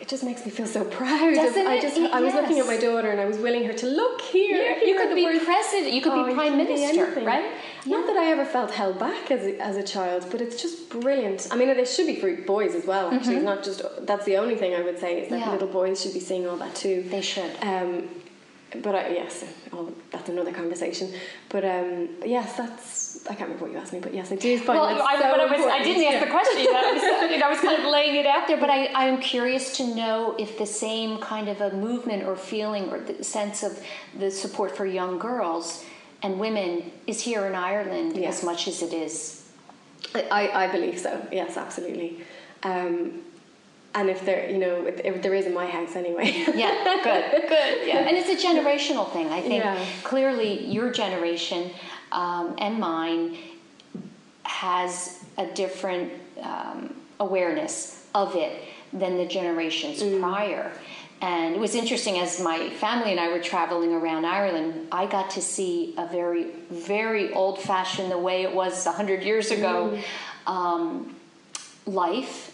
It 0.03 0.07
just 0.13 0.23
makes 0.29 0.41
me 0.45 0.51
feel 0.57 0.67
so 0.67 0.83
proud. 0.99 1.33
Doesn't 1.33 1.67
I 1.73 1.75
it? 1.77 1.81
just 1.81 1.97
I 2.17 2.19
was 2.21 2.33
looking 2.39 2.59
at 2.63 2.67
my 2.73 2.77
daughter 2.87 3.09
and 3.13 3.19
I 3.19 3.25
was 3.25 3.37
willing 3.45 3.63
her 3.69 3.73
to 3.83 3.87
look 4.01 4.21
here. 4.21 4.57
You 4.79 4.85
here 4.85 4.95
are 4.99 5.07
could 5.07 5.15
be 5.15 5.23
words- 5.25 5.43
president. 5.43 5.91
You 5.95 6.01
could 6.03 6.13
Oh, 6.13 6.27
be 6.27 6.33
prime 6.35 6.51
be 6.55 6.63
minister, 6.65 7.03
anything. 7.05 7.25
right? 7.25 7.47
Not 7.93 8.05
that 8.09 8.15
I 8.23 8.25
ever 8.35 8.45
felt 8.45 8.69
held 8.81 8.99
back 8.99 9.31
as 9.31 9.43
a, 9.49 9.53
as 9.69 9.75
a 9.75 9.81
child, 9.95 10.21
but 10.31 10.39
it's 10.45 10.61
just 10.61 10.75
brilliant. 10.97 11.47
I 11.51 11.55
mean, 11.59 11.69
it 11.69 11.87
should 11.95 12.05
be 12.13 12.17
for 12.23 12.29
boys 12.55 12.73
as 12.79 12.85
well. 12.85 13.05
Actually, 13.11 13.37
it's 13.37 13.45
not 13.53 13.63
just 13.69 13.81
that's 14.11 14.25
the 14.25 14.37
only 14.43 14.55
thing 14.61 14.71
I 14.75 14.83
would 14.87 14.99
say 15.05 15.11
is 15.21 15.29
that 15.29 15.39
Mm-hmm. 15.39 15.45
Yeah. 15.49 15.55
little 15.57 15.73
boys 15.79 15.95
should 16.01 16.13
be 16.19 16.23
seeing 16.29 16.45
all 16.49 16.57
that 16.63 16.73
too. 16.83 16.97
They 17.15 17.21
should. 17.33 17.51
Um, 17.73 17.91
but 18.81 18.95
I, 18.95 19.09
yes, 19.09 19.43
oh, 19.73 19.93
that's 20.11 20.29
another 20.29 20.51
conversation. 20.51 21.13
But 21.49 21.65
um, 21.65 22.09
yes, 22.25 22.57
that's 22.57 23.25
I 23.25 23.35
can't 23.35 23.41
remember 23.49 23.65
what 23.65 23.71
you 23.73 23.77
asked 23.77 23.93
me, 23.93 23.99
but 23.99 24.13
yes, 24.13 24.31
I 24.31 24.35
do 24.35 24.57
find 24.57 24.79
Well, 24.79 24.85
I, 24.85 25.15
so 25.19 25.31
but 25.31 25.39
I, 25.39 25.45
was, 25.45 25.65
I 25.65 25.83
didn't 25.83 26.13
ask 26.13 26.25
the 26.25 26.31
question. 26.31 26.67
I, 26.69 26.91
was, 26.93 27.43
I 27.43 27.49
was 27.49 27.59
kind 27.59 27.81
of 27.81 27.85
laying 27.91 28.15
it 28.15 28.25
out 28.25 28.47
there, 28.47 28.57
but 28.57 28.69
I, 28.69 28.87
I'm 28.93 29.19
curious 29.19 29.75
to 29.77 29.95
know 29.95 30.35
if 30.39 30.57
the 30.57 30.65
same 30.65 31.19
kind 31.19 31.49
of 31.49 31.59
a 31.61 31.71
movement 31.75 32.23
or 32.23 32.35
feeling 32.35 32.89
or 32.89 32.99
the 32.99 33.23
sense 33.23 33.63
of 33.63 33.81
the 34.17 34.31
support 34.31 34.75
for 34.75 34.85
young 34.85 35.19
girls 35.19 35.83
and 36.23 36.39
women 36.39 36.91
is 37.05 37.21
here 37.21 37.45
in 37.45 37.55
Ireland 37.55 38.15
Yes. 38.17 38.39
as 38.39 38.43
much 38.43 38.67
as 38.67 38.81
it 38.81 38.93
is. 38.93 39.43
I, 40.15 40.21
I 40.23 40.63
I 40.63 40.71
believe 40.71 40.99
so. 40.99 41.25
Yes, 41.31 41.57
absolutely. 41.57 42.23
Um, 42.63 43.21
and 43.97 44.11
if 44.11 44.23
there, 44.23 44.47
you 44.49 44.59
know, 44.59 44.85
if, 44.85 44.99
if 45.03 45.21
there 45.23 45.33
is 45.33 45.47
in 45.47 45.53
my 45.55 45.65
house 45.65 45.95
anyway. 45.95 46.31
Yeah, 46.55 47.01
good, 47.03 47.31
good. 47.49 47.87
Yeah, 47.87 48.07
and 48.07 48.15
it's 48.15 48.29
a 48.29 48.47
generational 48.47 49.11
thing. 49.11 49.27
I 49.29 49.41
think 49.41 49.63
Yeah. 49.63 49.83
clearly 50.03 50.65
your 50.65 50.91
generation 50.91 51.71
um, 52.11 52.55
and 52.59 52.79
mine 52.79 53.37
has 54.43 55.23
a 55.37 55.47
different 55.47 56.13
um, 56.41 56.93
awareness 57.19 58.05
of 58.13 58.35
it 58.35 58.63
than 58.93 59.17
the 59.17 59.25
generations 59.25 60.03
prior. 60.19 60.71
And 61.19 61.55
it 61.55 61.59
was 61.59 61.73
interesting 61.73 62.19
as 62.19 62.39
my 62.39 62.69
family 62.69 63.09
and 63.09 63.19
I 63.19 63.29
were 63.29 63.39
traveling 63.41 63.91
around 63.91 64.25
Ireland, 64.25 64.89
I 64.91 65.07
got 65.07 65.31
to 65.31 65.41
see 65.41 65.95
a 65.97 66.07
very, 66.07 66.51
very 66.69 67.33
old 67.33 67.59
fashioned, 67.59 68.11
the 68.11 68.19
way 68.19 68.43
it 68.43 68.53
was 68.53 68.85
100 68.85 69.23
years 69.23 69.49
ago, 69.49 69.99
um, 70.45 71.15
life. 71.87 72.46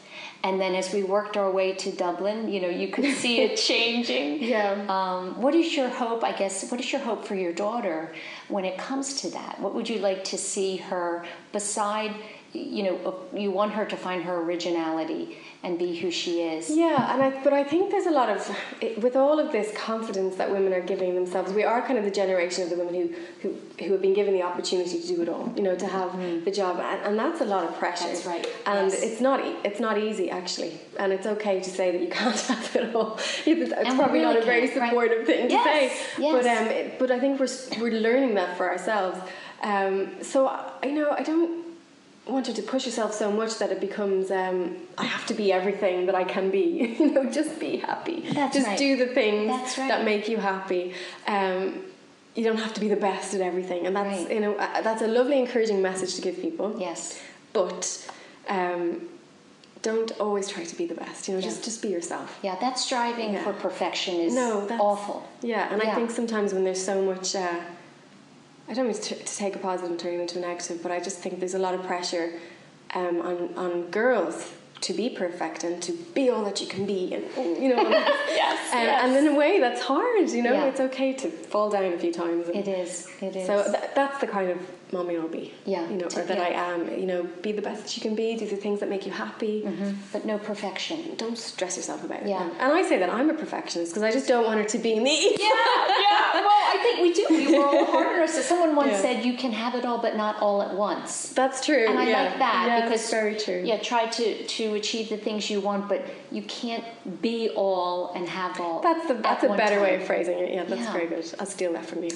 And 0.43 0.59
then 0.59 0.75
as 0.75 0.93
we 0.93 1.03
worked 1.03 1.37
our 1.37 1.49
way 1.49 1.71
to 1.73 1.91
Dublin, 1.91 2.51
you 2.51 2.59
know, 2.61 2.67
you 2.67 2.89
could 2.89 3.15
see 3.15 3.39
it 3.39 3.55
changing. 3.71 4.43
Yeah. 4.43 4.83
Um, 4.89 5.41
what 5.41 5.55
is 5.55 5.73
your 5.73 5.87
hope, 5.87 6.21
I 6.21 6.33
guess, 6.33 6.69
what 6.69 6.81
is 6.81 6.91
your 6.91 6.99
hope 6.99 7.23
for 7.25 7.35
your 7.35 7.53
daughter 7.53 8.13
when 8.49 8.65
it 8.65 8.77
comes 8.77 9.21
to 9.21 9.29
that? 9.29 9.61
What 9.61 9.73
would 9.73 9.87
you 9.87 9.99
like 9.99 10.25
to 10.25 10.37
see 10.37 10.75
her 10.77 11.25
beside, 11.53 12.13
you 12.53 12.83
know, 12.83 13.15
you 13.33 13.51
want 13.51 13.73
her 13.73 13.85
to 13.85 13.97
find 13.97 14.23
her 14.23 14.35
originality 14.41 15.37
and 15.63 15.79
be 15.79 15.95
who 15.97 16.11
she 16.11 16.41
is? 16.41 16.69
Yeah, 16.69 17.13
and 17.13 17.21
I, 17.23 17.43
but 17.43 17.53
I 17.53 17.63
think 17.63 17.89
there's 17.91 18.05
a 18.05 18.11
lot 18.11 18.29
of 18.29 18.57
it, 18.81 18.99
with 19.01 19.15
all 19.15 19.39
of 19.39 19.51
this 19.51 19.75
confidence 19.75 20.35
that 20.35 20.51
women 20.51 20.73
are 20.73 20.81
giving 20.81 21.15
themselves. 21.15 21.51
We 21.53 21.63
are 21.63 21.81
kind 21.81 21.97
of 21.97 22.05
the 22.05 22.11
generation 22.11 22.63
of 22.63 22.69
the 22.69 22.75
women 22.75 22.93
who 22.93 23.13
who, 23.41 23.55
who 23.85 23.91
have 23.93 24.01
been 24.01 24.13
given 24.13 24.33
the 24.33 24.43
opportunity 24.43 24.99
to 25.01 25.07
do 25.07 25.21
it 25.21 25.29
all. 25.29 25.51
You 25.55 25.63
know, 25.63 25.75
to 25.75 25.87
have 25.87 26.11
the 26.45 26.51
job, 26.51 26.79
and, 26.79 27.01
and 27.07 27.17
that's 27.19 27.41
a 27.41 27.45
lot 27.45 27.63
of 27.67 27.75
pressure. 27.77 28.05
That's 28.07 28.25
right, 28.25 28.45
And 28.65 28.91
yes. 28.91 29.01
it's 29.01 29.21
not 29.21 29.43
e- 29.45 29.55
it's 29.63 29.79
not 29.79 29.97
easy 29.97 30.29
actually, 30.29 30.79
and 30.99 31.11
it's 31.13 31.25
okay 31.25 31.59
to 31.59 31.69
say 31.69 31.91
that 31.91 32.01
you 32.01 32.07
can't 32.19 32.39
have 32.39 32.75
it 32.75 32.93
all. 32.95 33.17
It's 33.45 33.71
And 33.71 33.97
probably 33.97 34.19
not 34.21 34.35
really 34.35 34.41
a 34.41 34.45
very 34.45 34.67
can't, 34.67 34.79
right? 34.81 34.89
supportive 34.89 35.25
thing 35.25 35.47
to 35.47 35.53
Yes, 35.53 35.91
say. 35.91 36.21
yes. 36.21 36.33
But 36.35 36.45
um, 36.45 36.67
it, 36.67 36.99
but 36.99 37.09
I 37.11 37.19
think 37.19 37.39
we're 37.39 37.47
we're 37.81 37.99
learning 37.99 38.35
that 38.35 38.57
for 38.57 38.69
ourselves. 38.69 39.17
Um, 39.63 40.21
so 40.21 40.47
I- 40.47 40.71
you 40.83 40.91
know, 40.91 41.11
I 41.11 41.23
don't 41.23 41.62
want 42.25 42.47
her 42.47 42.53
to 42.53 42.61
push 42.61 42.85
yourself 42.85 43.13
so 43.13 43.31
much 43.31 43.57
that 43.59 43.71
it 43.71 43.81
becomes 43.81 44.31
um, 44.31 44.77
I 44.97 45.03
have 45.05 45.25
to 45.27 45.33
be 45.33 45.51
everything 45.51 46.05
that 46.05 46.15
I 46.15 46.23
can 46.23 46.49
be. 46.51 46.95
you 46.99 47.11
know, 47.11 47.29
just 47.29 47.59
be 47.59 47.77
happy. 47.77 48.21
That's 48.31 48.55
just 48.55 48.67
right. 48.67 48.77
do 48.77 48.95
the 48.97 49.07
things 49.07 49.47
That's 49.49 49.77
right. 49.77 49.87
that 49.89 50.05
make 50.05 50.27
you 50.29 50.37
happy. 50.37 50.93
Um, 51.27 51.83
you 52.35 52.43
don't 52.43 52.57
have 52.57 52.73
to 52.73 52.79
be 52.81 52.87
the 52.87 52.95
best 52.95 53.33
at 53.33 53.41
everything, 53.41 53.85
and 53.85 53.95
that's 53.95 54.23
Right. 54.23 54.33
you 54.33 54.39
know 54.39 54.55
uh, 54.55 54.81
that's 54.81 55.01
a 55.01 55.07
lovely, 55.07 55.37
encouraging 55.39 55.81
message 55.81 56.15
to 56.15 56.21
give 56.21 56.39
people. 56.41 56.75
Yes. 56.79 57.21
But 57.51 58.09
um, 58.49 59.07
don't 59.83 60.11
always 60.19 60.47
try 60.47 60.63
to 60.63 60.75
be 60.75 60.87
the 60.87 60.95
best. 60.95 61.27
You 61.27 61.33
know, 61.35 61.39
Yeah. 61.41 61.45
just 61.49 61.63
just 61.63 61.81
be 61.81 61.89
yourself. 61.89 62.39
Yeah, 62.41 62.55
that 62.59 62.79
striving 62.79 63.33
Yeah. 63.33 63.43
for 63.43 63.53
perfection 63.53 64.15
is 64.15 64.33
No, 64.33 64.65
that's 64.65 64.81
awful. 64.81 65.27
Yeah, 65.41 65.67
and 65.71 65.81
Yeah. 65.83 65.91
I 65.91 65.95
think 65.95 66.09
sometimes 66.09 66.53
when 66.53 66.63
there's 66.63 66.83
so 66.83 67.01
much, 67.03 67.35
uh, 67.35 67.59
I 68.69 68.73
don't 68.73 68.87
mean 68.87 68.95
to, 68.95 69.15
to 69.15 69.35
take 69.35 69.55
a 69.55 69.59
positive 69.59 69.91
and 69.91 69.99
turn 69.99 70.13
it 70.15 70.19
into 70.21 70.37
a 70.39 70.41
negative, 70.41 70.81
but 70.81 70.91
I 70.91 70.99
just 70.99 71.19
think 71.19 71.39
there's 71.39 71.53
a 71.53 71.59
lot 71.59 71.73
of 71.73 71.83
pressure 71.83 72.33
um, 72.95 73.21
on 73.21 73.53
on 73.57 73.71
girls 73.91 74.51
to 74.81 74.93
be 74.93 75.09
perfect 75.09 75.63
and 75.63 75.81
to 75.81 75.93
be 76.13 76.29
all 76.29 76.43
that 76.45 76.59
you 76.61 76.67
can 76.67 76.85
be, 76.85 77.13
and 77.13 77.23
you 77.61 77.69
know, 77.75 77.81
Yes, 77.89 78.73
and, 78.73 78.83
yes. 78.85 79.03
and 79.03 79.15
in 79.27 79.33
a 79.33 79.37
way 79.37 79.59
that's 79.59 79.81
hard. 79.81 80.29
You 80.29 80.43
know, 80.43 80.53
Yeah. 80.53 80.65
it's 80.65 80.79
okay 80.79 81.13
to 81.13 81.29
fall 81.29 81.69
down 81.69 81.93
a 81.93 81.97
few 81.97 82.11
times. 82.13 82.47
And 82.47 82.55
It 82.57 82.67
is. 82.67 83.07
It 83.21 83.35
is. 83.35 83.47
So 83.47 83.63
th- 83.63 83.91
that's 83.95 84.19
the 84.19 84.27
kind 84.27 84.49
of 84.51 84.59
mommy 84.93 85.17
I'll 85.17 85.27
be. 85.27 85.53
Yeah, 85.65 85.89
you 85.89 85.97
know, 85.97 86.05
or 86.05 86.23
that 86.29 86.37
yeah. 86.37 86.43
I 86.43 86.73
am. 86.73 86.79
You 87.01 87.05
know, 87.11 87.23
be 87.41 87.51
the 87.51 87.61
best 87.61 87.83
that 87.83 87.91
you 87.97 88.01
can 88.01 88.15
be. 88.15 88.35
Do 88.35 88.47
the 88.47 88.55
things 88.65 88.79
that 88.81 88.89
make 88.89 89.05
you 89.07 89.11
happy. 89.11 89.63
Mhm. 89.65 89.95
But 90.13 90.25
no 90.25 90.37
perfection. 90.37 91.15
Don't 91.17 91.37
stress 91.37 91.75
yourself 91.77 92.03
about 92.03 92.21
it. 92.21 92.27
Yeah. 92.29 92.49
And 92.59 92.71
I 92.79 92.83
say 92.83 92.97
that 92.99 93.09
I'm 93.09 93.29
a 93.29 93.33
perfectionist 93.33 93.91
because 93.91 94.03
I 94.03 94.11
just 94.11 94.27
don't 94.27 94.45
want 94.45 94.59
her 94.59 94.65
to 94.75 94.77
be 94.77 94.93
me. 94.99 95.17
Yeah, 95.31 95.49
yeah. 96.05 96.41
Well, 96.47 96.63
I 96.75 96.77
think 96.83 96.95
we 97.05 97.09
do. 97.19 97.25
We 97.29 97.57
were 97.57 97.65
all 97.65 97.85
hard 97.85 98.07
on 98.07 98.19
ourselves. 98.21 98.47
Someone 98.53 98.75
once 98.75 98.91
Yeah. 98.91 99.01
said, 99.01 99.25
"You 99.25 99.33
can 99.43 99.51
have 99.51 99.73
it 99.75 99.85
all, 99.85 99.97
but 99.97 100.15
not 100.15 100.35
all 100.41 100.61
at 100.61 100.73
once." 100.75 101.29
That's 101.29 101.65
true. 101.65 101.85
And 101.89 101.97
I 101.99 102.07
yeah. 102.07 102.23
like 102.23 102.37
that 102.39 102.65
yeah, 102.67 102.81
because 102.81 103.01
that's 103.01 103.11
very 103.11 103.35
true. 103.45 103.61
Yeah, 103.65 103.77
try 103.79 104.05
to 104.07 104.25
to 104.57 104.73
achieve 104.75 105.09
the 105.09 105.17
things 105.17 105.49
you 105.49 105.59
want, 105.69 105.89
but 105.89 106.01
you 106.33 106.41
can't 106.43 106.83
be 107.21 107.49
all 107.55 108.11
and 108.15 108.27
have 108.27 108.59
all. 108.59 108.81
That's 108.81 109.07
the, 109.07 109.15
at 109.15 109.23
that's 109.23 109.43
a 109.43 109.49
better 109.49 109.79
way 109.81 109.95
of 109.95 110.03
phrasing 110.03 110.39
it. 110.39 110.53
Yeah, 110.53 110.63
that's 110.63 110.81
Yeah. 110.81 110.91
very 110.93 111.07
good. 111.07 111.23
I'll 111.39 111.45
steal 111.45 111.73
that 111.73 111.85
from 111.85 112.03
you. 112.03 112.09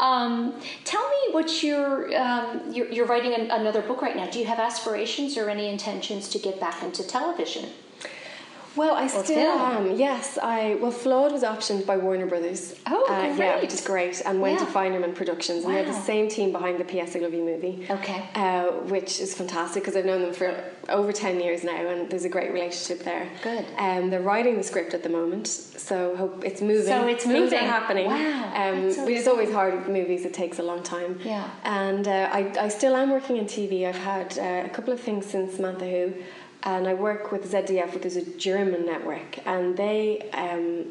Um, 0.00 0.54
tell 0.84 1.06
me 1.08 1.32
what 1.32 1.62
you're, 1.62 2.16
um, 2.16 2.72
you're 2.72 2.88
you're 2.90 3.04
writing 3.06 3.34
an, 3.34 3.50
another 3.50 3.82
book 3.82 4.00
right 4.00 4.16
now. 4.16 4.26
Do 4.30 4.38
you 4.38 4.46
have 4.46 4.58
aspirations 4.58 5.36
or 5.36 5.50
any 5.50 5.68
intentions 5.68 6.28
to 6.30 6.38
get 6.38 6.58
back 6.58 6.82
into 6.82 7.06
television? 7.06 7.68
Well, 8.80 8.94
I 8.94 9.08
still 9.08 9.58
am. 9.58 9.90
Yes, 9.98 10.38
I 10.42 10.78
well, 10.80 10.90
Flawed 10.90 11.32
was 11.32 11.42
optioned 11.42 11.84
by 11.84 11.98
Warner 11.98 12.24
Brothers. 12.24 12.74
Oh, 12.86 13.04
uh, 13.10 13.34
yeah, 13.36 13.60
which 13.60 13.74
is 13.74 13.82
great, 13.82 14.22
and 14.24 14.40
went 14.40 14.58
Yeah. 14.58 14.64
to 14.64 14.72
Finerman 14.72 15.14
Productions, 15.14 15.64
and 15.66 15.74
they're 15.74 15.84
the 15.84 15.92
same 16.12 16.28
team 16.30 16.50
behind 16.50 16.78
the 16.78 16.84
P.S. 16.92 17.14
I 17.14 17.18
Love 17.18 17.34
You 17.34 17.44
movie. 17.44 17.86
Okay. 17.90 18.20
uh, 18.34 18.68
which 18.94 19.20
is 19.20 19.34
fantastic 19.34 19.82
because 19.82 19.96
I've 19.98 20.06
known 20.06 20.22
them 20.22 20.32
for 20.32 20.48
over 20.88 21.12
ten 21.12 21.40
years 21.40 21.62
now, 21.62 21.76
and 21.92 22.08
there's 22.10 22.24
a 22.24 22.30
great 22.36 22.52
relationship 22.54 23.04
there. 23.04 23.28
Good. 23.42 23.66
Um, 23.76 24.08
they're 24.08 24.22
writing 24.32 24.56
the 24.56 24.62
script 24.62 24.94
at 24.94 25.02
the 25.02 25.10
moment, 25.10 25.46
so 25.46 26.16
hope 26.16 26.42
it's 26.42 26.62
moving. 26.62 26.86
So 26.94 27.06
it's 27.06 27.24
Things 27.24 27.38
moving. 27.38 27.58
are 27.58 27.72
happening. 27.78 28.06
Wow, 28.06 28.52
Um, 28.62 28.84
which 29.08 29.18
is 29.22 29.28
always 29.28 29.52
hard 29.52 29.74
with 29.78 29.88
movies. 29.88 30.24
It 30.24 30.32
takes 30.32 30.58
a 30.58 30.62
long 30.70 30.82
time. 30.82 31.20
Yeah. 31.22 31.50
And 31.64 32.08
uh, 32.08 32.30
I, 32.38 32.40
I 32.66 32.68
still 32.68 32.96
am 32.96 33.10
working 33.10 33.36
in 33.36 33.44
TV. 33.44 33.86
I've 33.86 34.04
had 34.14 34.38
uh, 34.38 34.62
a 34.70 34.70
couple 34.70 34.92
of 34.94 35.00
things 35.00 35.26
since 35.26 35.48
Samantha 35.56 35.84
Who, 35.94 36.14
and 36.62 36.86
I 36.86 36.94
work 36.94 37.32
with 37.32 37.50
ZDF, 37.50 37.94
which 37.94 38.04
is 38.04 38.16
a 38.16 38.24
German 38.36 38.84
network, 38.86 39.38
and 39.46 39.76
they 39.76 40.30
um, 40.32 40.86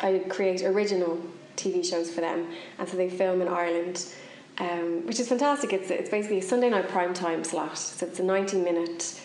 I 0.00 0.18
create 0.28 0.62
original 0.62 1.20
TV 1.56 1.84
shows 1.84 2.10
for 2.12 2.20
them, 2.20 2.48
and 2.78 2.88
so 2.88 2.96
they 2.96 3.10
film 3.10 3.42
in 3.42 3.48
Ireland. 3.48 4.06
Um, 4.58 5.06
which 5.06 5.18
is 5.18 5.28
fantastic. 5.28 5.72
It's 5.72 5.90
it's 5.90 6.10
basically 6.10 6.38
a 6.38 6.42
Sunday 6.42 6.68
night 6.68 6.88
prime 6.88 7.14
time 7.14 7.44
slot. 7.44 7.78
So 7.78 8.06
it's 8.06 8.18
a 8.18 8.22
ninety 8.22 8.58
minute 8.58 9.20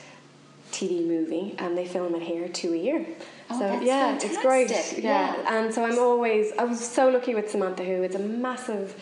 TV 0.72 1.06
movie, 1.06 1.56
and 1.58 1.78
they 1.78 1.86
film 1.86 2.16
it 2.16 2.22
here 2.22 2.48
two 2.48 2.74
a 2.74 2.78
year. 2.78 3.06
Oh, 3.50 3.60
so 3.60 3.68
that's 3.68 3.86
yeah, 3.86 4.16
it's 4.16 4.38
great. 4.42 4.70
fantastic. 4.70 5.04
Yeah. 5.04 5.36
Yeah. 5.36 5.58
and 5.58 5.74
so 5.74 5.84
I'm 5.84 6.00
always 6.00 6.52
I 6.58 6.64
was 6.64 6.80
so 6.80 7.10
lucky 7.10 7.36
with 7.36 7.50
Samantha 7.50 7.84
Who. 7.84 8.04
It's 8.04 8.16
a 8.16 8.20
massive. 8.20 8.96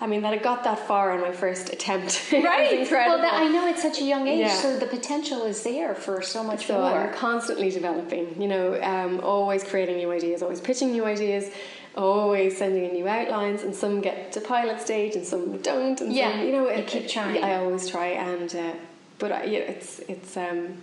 I 0.00 0.06
mean 0.06 0.22
that 0.22 0.32
I 0.32 0.36
got 0.36 0.62
that 0.64 0.78
far 0.86 1.10
on 1.12 1.20
my 1.20 1.32
first 1.32 1.72
attempt. 1.72 2.28
Right. 2.32 2.80
incredible. 2.80 3.14
Well, 3.18 3.22
that, 3.22 3.34
I 3.34 3.48
know 3.48 3.66
at 3.68 3.78
such 3.78 4.00
a 4.00 4.04
young 4.04 4.28
age, 4.28 4.40
Yeah. 4.40 4.54
so 4.54 4.76
the 4.78 4.86
potential 4.86 5.42
is 5.44 5.62
there 5.64 5.94
for 5.94 6.22
so 6.22 6.44
much 6.44 6.66
So 6.66 6.80
more. 6.80 6.90
I'm 6.98 7.12
constantly 7.14 7.70
developing, 7.70 8.40
you 8.40 8.46
know, 8.48 8.80
um, 8.82 9.20
always 9.24 9.64
creating 9.64 9.96
new 9.96 10.10
ideas, 10.12 10.40
always 10.42 10.60
pitching 10.60 10.92
new 10.92 11.04
ideas, 11.04 11.50
always 11.96 12.56
sending 12.56 12.84
in 12.84 12.92
new 12.92 13.08
outlines, 13.08 13.62
and 13.64 13.74
some 13.74 14.00
get 14.00 14.30
to 14.32 14.40
pilot 14.40 14.80
stage 14.80 15.16
and 15.16 15.26
some 15.26 15.58
don't. 15.62 16.00
And 16.00 16.12
Yeah, 16.12 16.30
some, 16.32 16.46
you 16.46 16.52
know, 16.52 16.70
you 16.70 16.84
keep 16.84 17.08
trying. 17.08 17.42
I 17.42 17.56
always 17.56 17.88
try, 17.88 18.06
and 18.08 18.54
uh, 18.54 18.72
but 19.18 19.32
I, 19.32 19.44
yeah, 19.44 19.58
it's 19.60 19.98
it's. 20.08 20.36
Um, 20.36 20.76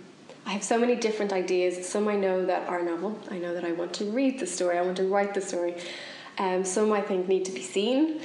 I 0.44 0.50
have 0.50 0.62
so 0.62 0.78
many 0.78 0.94
different 0.94 1.32
ideas. 1.32 1.88
Some 1.88 2.06
I 2.06 2.14
know 2.14 2.44
that 2.46 2.68
are 2.68 2.80
novel. 2.82 3.18
I 3.30 3.38
know 3.38 3.52
that 3.54 3.64
I 3.64 3.72
want 3.72 3.92
to 3.94 4.04
read 4.04 4.38
the 4.38 4.46
story. 4.46 4.78
I 4.78 4.82
want 4.82 4.98
to 4.98 5.08
write 5.08 5.34
the 5.34 5.40
story. 5.40 5.74
Um, 6.38 6.64
some 6.64 6.92
I 6.92 7.00
think 7.00 7.26
need 7.28 7.44
to 7.46 7.52
be 7.52 7.62
seen. 7.62 8.20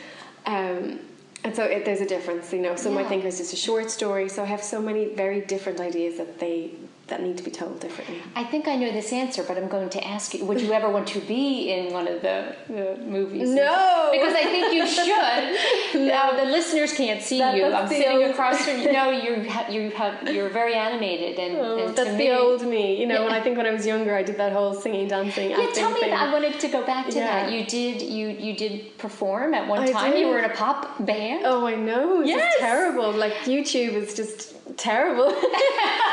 Um, 0.45 0.99
And 1.43 1.55
so 1.55 1.63
it, 1.63 1.85
there's 1.85 2.01
a 2.01 2.05
difference, 2.05 2.53
you 2.53 2.59
know. 2.61 2.75
Some 2.75 2.93
might 2.93 3.01
Yeah. 3.03 3.09
think 3.09 3.25
it's 3.25 3.39
just 3.39 3.51
a 3.51 3.55
short 3.55 3.89
story. 3.89 4.29
So 4.29 4.43
I 4.43 4.45
have 4.45 4.61
so 4.61 4.79
many 4.79 5.05
very 5.05 5.41
different 5.41 5.79
ideas 5.79 6.17
that 6.17 6.37
they 6.39 6.73
that 7.11 7.21
need 7.21 7.37
to 7.41 7.43
be 7.49 7.51
told 7.51 7.79
differently. 7.79 8.17
I 8.35 8.43
think 8.51 8.67
I 8.67 8.75
know 8.81 8.91
this 8.99 9.11
answer, 9.13 9.41
but 9.47 9.55
I'm 9.59 9.67
going 9.75 9.89
to 9.97 10.01
ask 10.15 10.33
you: 10.33 10.43
Would 10.49 10.59
you 10.65 10.71
ever 10.79 10.89
want 10.89 11.07
to 11.15 11.19
be 11.35 11.69
in 11.75 11.93
one 11.93 12.07
of 12.13 12.17
the, 12.25 12.55
the 12.67 12.97
movies? 13.17 13.49
No. 13.49 14.09
because 14.15 14.33
I 14.43 14.45
think 14.53 14.65
you 14.77 14.83
should. 14.97 16.07
Now 16.13 16.31
uh, 16.31 16.37
the 16.43 16.47
listeners 16.57 16.91
can't 17.01 17.21
see 17.29 17.37
That- 17.39 17.55
you. 17.57 17.65
I'm 17.65 17.87
sitting 17.87 18.17
old- 18.23 18.31
across 18.31 18.57
from 18.65 18.77
you. 18.83 18.91
No, 18.99 19.05
you 19.25 19.31
ha- 19.55 19.67
you 19.75 19.81
have 20.01 20.13
you're 20.35 20.49
very 20.61 20.73
animated, 20.87 21.33
and, 21.43 21.53
Oh, 21.57 21.87
and 21.87 21.95
that's 21.97 22.17
me, 22.17 22.27
the 22.29 22.37
old 22.39 22.61
me. 22.75 22.85
You 22.99 23.05
know, 23.09 23.19
Yeah. 23.19 23.25
when 23.25 23.33
I 23.33 23.41
think 23.43 23.53
when 23.59 23.67
I 23.71 23.73
was 23.77 23.85
younger, 23.93 24.13
I 24.21 24.23
did 24.29 24.37
that 24.43 24.51
whole 24.57 24.73
singing, 24.73 25.07
dancing, 25.15 25.51
Yeah, 25.51 25.67
tell 25.81 25.91
me. 25.91 25.99
thing. 26.01 26.09
That. 26.11 26.29
I 26.29 26.33
wanted 26.33 26.59
to 26.63 26.67
go 26.77 26.81
back 26.93 27.03
to 27.09 27.15
Yeah. 27.17 27.25
that. 27.27 27.51
You 27.53 27.61
did 27.77 27.95
you 28.17 28.25
you 28.45 28.53
did 28.63 28.97
perform 29.05 29.53
at 29.59 29.67
one 29.67 29.79
I 29.83 29.91
time. 29.91 30.11
did. 30.11 30.19
You 30.21 30.27
were 30.31 30.39
in 30.43 30.45
a 30.53 30.55
pop 30.63 30.79
band. 31.09 31.43
Oh, 31.45 31.61
I 31.73 31.75
know. 31.89 32.21
It's 32.21 32.29
Yes. 32.29 32.55
terrible. 32.59 33.09
Like 33.25 33.33
YouTube 33.53 33.93
is 34.01 34.09
just 34.21 34.39
terrible. 34.77 35.29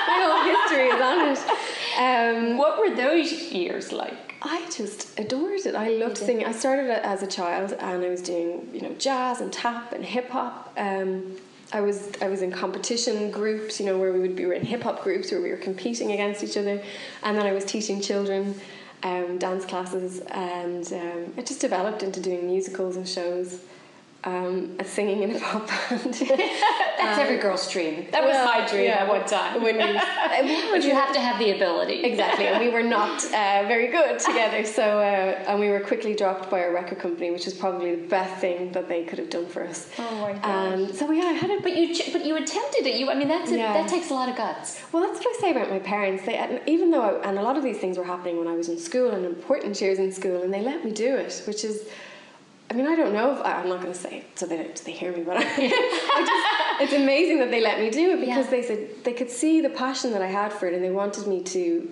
My 0.09 0.19
whole 0.25 0.43
history 0.53 0.88
on 0.93 1.28
it. 1.32 1.39
Um, 1.99 2.59
What 2.59 2.78
were 2.78 2.95
those 2.95 3.32
years 3.53 3.93
like? 3.93 4.34
I 4.41 4.64
just 4.70 5.18
adored 5.18 5.61
it. 5.66 5.74
I 5.74 5.89
loved 5.91 6.16
singing. 6.18 6.47
I 6.47 6.53
started 6.53 6.91
as 6.91 7.22
a 7.22 7.26
child, 7.26 7.72
and 7.72 8.05
I 8.05 8.09
was 8.09 8.22
doing 8.22 8.68
you 8.72 8.80
know 8.82 8.95
jazz 8.95 9.41
and 9.41 9.53
tap 9.53 9.93
and 9.93 10.05
hip 10.05 10.30
hop. 10.30 10.72
Um, 10.76 11.36
I 11.72 11.80
was 11.80 12.12
I 12.22 12.28
was 12.28 12.43
in 12.43 12.51
competition 12.53 13.30
groups, 13.30 13.80
you 13.80 13.86
know, 13.86 13.99
where 13.99 14.12
we 14.12 14.20
would 14.20 14.36
be 14.36 14.45
we 14.45 14.49
were 14.49 14.55
in 14.55 14.64
hip 14.64 14.82
hop 14.84 15.03
groups 15.03 15.30
where 15.32 15.43
we 15.43 15.51
were 15.51 15.57
competing 15.57 16.12
against 16.12 16.43
each 16.43 16.57
other, 16.57 16.82
and 17.22 17.36
then 17.36 17.47
I 17.47 17.53
was 17.53 17.64
teaching 17.64 18.01
children 18.01 18.55
um, 19.03 19.39
dance 19.39 19.64
classes, 19.64 20.20
and 20.30 20.86
um, 20.93 21.34
it 21.36 21.47
just 21.47 21.61
developed 21.61 22.03
into 22.03 22.20
doing 22.20 22.47
musicals 22.47 22.97
and 22.97 23.07
shows, 23.09 23.61
um, 24.25 24.77
singing 24.85 25.23
in 25.23 25.37
a 25.37 25.39
pop 25.41 25.69
band. 25.69 26.03
That's 26.99 27.19
every 27.21 27.39
girl's 27.39 27.71
dream. 27.71 28.09
That 28.11 28.25
was 28.25 28.33
Well, 28.35 28.45
my 28.47 28.66
dream 28.69 28.85
yeah, 28.87 29.03
at 29.05 29.09
one 29.09 29.25
time. 29.25 29.62
When 29.62 29.77
we, 29.77 29.93
but 30.73 30.83
you 30.85 30.91
have 30.93 31.12
to 31.14 31.21
have 31.21 31.39
the 31.39 31.53
ability. 31.55 32.03
Exactly, 32.03 32.47
and 32.49 32.59
we 32.64 32.71
were 32.71 32.83
not 32.83 33.25
uh, 33.27 33.64
very 33.69 33.87
good 33.87 34.19
together. 34.29 34.64
So, 34.64 34.83
uh, 34.99 35.45
and 35.47 35.61
we 35.61 35.69
were 35.69 35.79
quickly 35.81 36.14
dropped 36.16 36.51
by 36.51 36.61
a 36.61 36.71
record 36.73 36.99
company, 36.99 37.31
which 37.31 37.45
was 37.45 37.55
probably 37.55 37.95
the 37.95 38.09
best 38.09 38.35
thing 38.41 38.73
that 38.73 38.89
they 38.89 39.05
could 39.05 39.19
have 39.21 39.31
done 39.31 39.47
for 39.47 39.64
us. 39.64 39.89
Oh 39.99 40.21
my 40.21 40.33
gosh. 40.33 40.45
And 40.45 40.95
so, 40.95 41.11
yeah, 41.12 41.25
I 41.27 41.33
had 41.33 41.51
it. 41.51 41.62
But 41.62 41.77
you, 41.77 41.95
ch- 41.95 42.12
but 42.12 42.25
you 42.27 42.35
attempted 42.37 42.87
it. 42.87 42.97
You, 42.97 43.11
I 43.11 43.14
mean, 43.14 43.29
that's 43.29 43.53
a, 43.53 43.57
Yeah. 43.57 43.73
that 43.75 43.89
takes 43.89 44.11
a 44.11 44.14
lot 44.14 44.29
of 44.29 44.37
guts. 44.37 44.81
Well, 44.93 45.05
that's 45.05 45.25
what 45.25 45.37
I 45.37 45.41
say 45.41 45.51
about 45.53 45.71
my 45.71 45.79
parents. 45.79 46.25
They, 46.27 46.61
even 46.66 46.91
though, 46.91 47.03
I, 47.03 47.29
and 47.29 47.39
a 47.39 47.43
lot 47.43 47.57
of 47.57 47.62
these 47.62 47.79
things 47.79 47.97
were 47.97 48.05
happening 48.05 48.37
when 48.39 48.49
I 48.49 48.55
was 48.57 48.69
in 48.69 48.79
school 48.79 49.12
and 49.12 49.25
important 49.25 49.81
years 49.81 49.99
in 50.01 50.11
school, 50.12 50.43
and 50.43 50.53
they 50.53 50.61
let 50.61 50.85
me 50.85 50.91
do 50.91 51.14
it, 51.16 51.41
which 51.47 51.64
is. 51.64 51.89
I 52.71 52.75
mean, 52.75 52.87
I 52.87 52.95
don't 52.97 53.14
know 53.14 53.33
if 53.35 53.41
I'm 53.45 53.69
not 53.69 53.81
going 53.81 53.93
to 53.95 53.99
say 53.99 54.19
it 54.19 54.39
so 54.39 54.45
they 54.47 54.59
don't, 54.59 54.77
they 54.85 54.93
hear 54.93 55.11
me, 55.12 55.23
but 55.23 55.39
I, 55.39 55.41
I 55.45 56.77
just, 56.81 56.83
it's 56.83 56.93
amazing 56.93 57.39
that 57.39 57.51
they 57.51 57.62
let 57.62 57.81
me 57.81 57.89
do 57.91 58.11
it 58.12 58.21
because 58.21 58.45
Yeah. 58.47 58.51
they 58.51 58.62
said 58.62 58.89
they 59.05 59.14
could 59.14 59.31
see 59.31 59.61
the 59.62 59.71
passion 59.71 60.11
that 60.12 60.21
I 60.23 60.27
had 60.27 60.53
for 60.53 60.66
it, 60.69 60.75
and 60.75 60.85
they 60.85 60.91
wanted 60.91 61.27
me 61.27 61.43
to, 61.45 61.91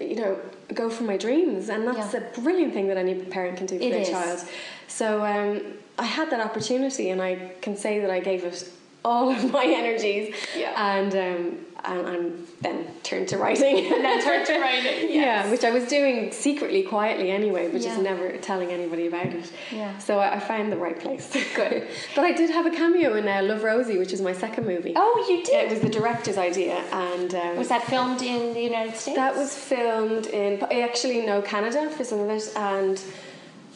you 0.00 0.16
know, 0.16 0.38
go 0.74 0.90
for 0.90 1.04
my 1.04 1.16
dreams, 1.16 1.68
and 1.68 1.86
that's 1.86 2.14
Yeah. 2.14 2.20
a 2.20 2.40
brilliant 2.40 2.72
thing 2.74 2.88
that 2.88 2.96
any 2.96 3.14
parent 3.14 3.58
can 3.58 3.66
do 3.66 3.78
for 3.78 3.84
It 3.84 3.90
their 3.90 4.00
is. 4.00 4.10
child. 4.10 4.40
So 4.88 5.24
um, 5.24 5.60
I 5.98 6.04
had 6.04 6.30
that 6.30 6.40
opportunity, 6.40 7.10
and 7.10 7.22
I 7.22 7.52
can 7.62 7.76
say 7.76 8.00
that 8.00 8.10
I 8.10 8.20
gave 8.20 8.42
it 8.44 8.68
all 9.04 9.30
of 9.30 9.52
my 9.52 9.64
energies, 9.82 10.34
Yeah. 10.56 10.72
and 10.98 11.14
um, 11.14 11.58
and, 11.84 12.06
and 12.06 12.46
then 12.60 12.86
turned 13.02 13.28
to 13.28 13.38
writing. 13.38 13.78
And 13.92 14.04
then 14.04 14.22
turned 14.22 14.46
to 14.46 14.58
writing. 14.58 15.08
Yeah, 15.18 15.50
which 15.50 15.64
I 15.64 15.70
was 15.70 15.86
doing 15.88 16.30
secretly, 16.32 16.82
quietly 16.82 17.30
anyway, 17.30 17.70
but 17.70 17.80
Yeah. 17.80 17.88
just 17.88 18.02
never 18.02 18.36
telling 18.38 18.70
anybody 18.70 19.06
about 19.06 19.26
it. 19.26 19.50
Yeah. 19.72 19.96
So 19.98 20.18
I, 20.18 20.34
I 20.36 20.38
found 20.40 20.70
the 20.72 20.76
right 20.76 20.98
place. 20.98 21.32
Good. 21.54 21.86
but 22.14 22.24
I 22.24 22.32
did 22.32 22.50
have 22.50 22.66
a 22.66 22.70
cameo 22.70 23.14
in 23.16 23.26
uh, 23.26 23.42
Love 23.42 23.62
Rosie, 23.64 23.98
which 23.98 24.12
is 24.12 24.20
my 24.20 24.32
second 24.32 24.66
movie. 24.66 24.92
Oh, 24.96 25.26
you 25.28 25.42
did. 25.44 25.66
It 25.66 25.70
was 25.70 25.80
the 25.80 25.88
director's 25.88 26.38
idea, 26.38 26.76
and 26.92 27.34
um, 27.34 27.56
Was 27.56 27.68
that 27.68 27.84
filmed 27.84 28.22
in 28.22 28.54
the 28.54 28.60
United 28.60 28.96
States? 28.96 29.16
that 29.16 29.34
was 29.36 29.54
filmed 29.54 30.26
in 30.26 30.62
actually 30.64 31.24
no 31.26 31.42
Canada 31.42 31.88
for 31.90 32.04
some 32.04 32.20
of 32.20 32.30
it 32.30 32.52
and 32.56 33.00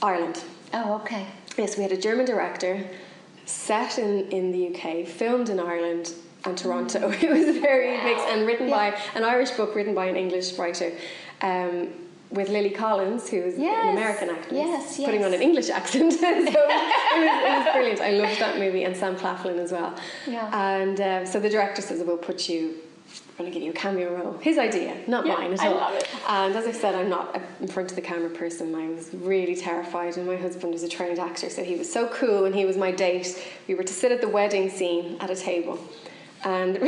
Ireland. 0.02 0.42
Oh, 0.74 0.94
okay. 1.02 1.26
Yes, 1.56 1.76
we 1.76 1.82
had 1.82 1.92
a 1.92 1.96
German 2.00 2.24
director, 2.26 2.84
set 3.46 3.98
in, 3.98 4.28
in 4.30 4.52
the 4.52 4.68
UK, 4.74 5.06
filmed 5.06 5.48
in 5.48 5.60
Ireland 5.60 6.12
and 6.44 6.56
Toronto. 6.58 7.10
It 7.22 7.30
was 7.30 7.58
very 7.58 8.02
mixed 8.02 8.26
and 8.26 8.46
written 8.46 8.68
by 8.70 8.96
an 9.14 9.24
Irish 9.24 9.50
book 9.52 9.74
written 9.74 9.94
by 9.94 10.06
an 10.06 10.16
English 10.16 10.54
writer. 10.58 10.92
Um, 11.40 11.88
with 12.30 12.48
Lily 12.48 12.70
Collins, 12.70 13.28
who 13.28 13.36
is 13.36 13.58
Yes, 13.58 13.84
an 13.84 13.90
American 13.90 14.30
actress, 14.30 14.52
yes, 14.54 14.96
putting 14.96 15.22
on 15.22 15.34
an 15.34 15.42
English 15.42 15.68
accent. 15.68 16.12
so 16.22 16.26
it 16.26 16.36
was, 16.46 16.54
it 16.54 17.58
was 17.58 17.68
brilliant. 17.74 18.00
I 18.00 18.10
loved 18.12 18.40
that 18.40 18.58
movie, 18.58 18.84
and 18.84 18.96
Sam 18.96 19.16
Claflin 19.16 19.58
as 19.58 19.70
well. 19.70 19.94
Yeah. 20.26 20.48
And 20.78 20.98
um, 20.98 21.26
so 21.26 21.38
the 21.38 21.50
director 21.50 21.82
says, 21.82 22.02
"We'll 22.02 22.16
put 22.16 22.48
you." 22.48 22.76
I'm 23.38 23.44
going 23.44 23.52
to 23.52 23.54
give 23.58 23.62
you 23.66 23.72
a 23.72 23.74
cameo 23.74 24.14
role. 24.16 24.38
His 24.38 24.56
idea, 24.56 24.96
not 25.06 25.26
Yeah, 25.26 25.34
mine 25.34 25.52
at 25.52 25.60
I 25.60 25.66
all. 25.66 25.74
love 25.74 25.94
it. 25.94 26.08
And 26.28 26.54
as 26.54 26.66
I 26.66 26.72
said, 26.72 26.94
I'm 26.94 27.10
not 27.10 27.36
a- 27.36 27.42
in 27.62 27.68
front 27.68 27.90
of 27.90 27.96
the 27.96 28.02
camera 28.02 28.30
person. 28.30 28.74
I 28.74 28.88
was 28.88 29.10
really 29.12 29.54
terrified, 29.56 30.16
and 30.16 30.26
my 30.26 30.36
husband 30.36 30.72
was 30.72 30.82
a 30.82 30.88
trained 30.88 31.18
actor, 31.18 31.50
so 31.50 31.62
he 31.62 31.74
was 31.76 31.92
so 31.92 32.08
cool. 32.08 32.46
And 32.46 32.54
he 32.54 32.64
was 32.64 32.78
my 32.78 32.90
date. 32.90 33.28
We 33.68 33.74
were 33.74 33.82
to 33.84 33.92
sit 33.92 34.10
at 34.12 34.22
the 34.22 34.28
wedding 34.28 34.70
scene 34.70 35.18
at 35.20 35.28
a 35.28 35.36
table, 35.36 35.78
and 36.44 36.76
and, 36.82 36.86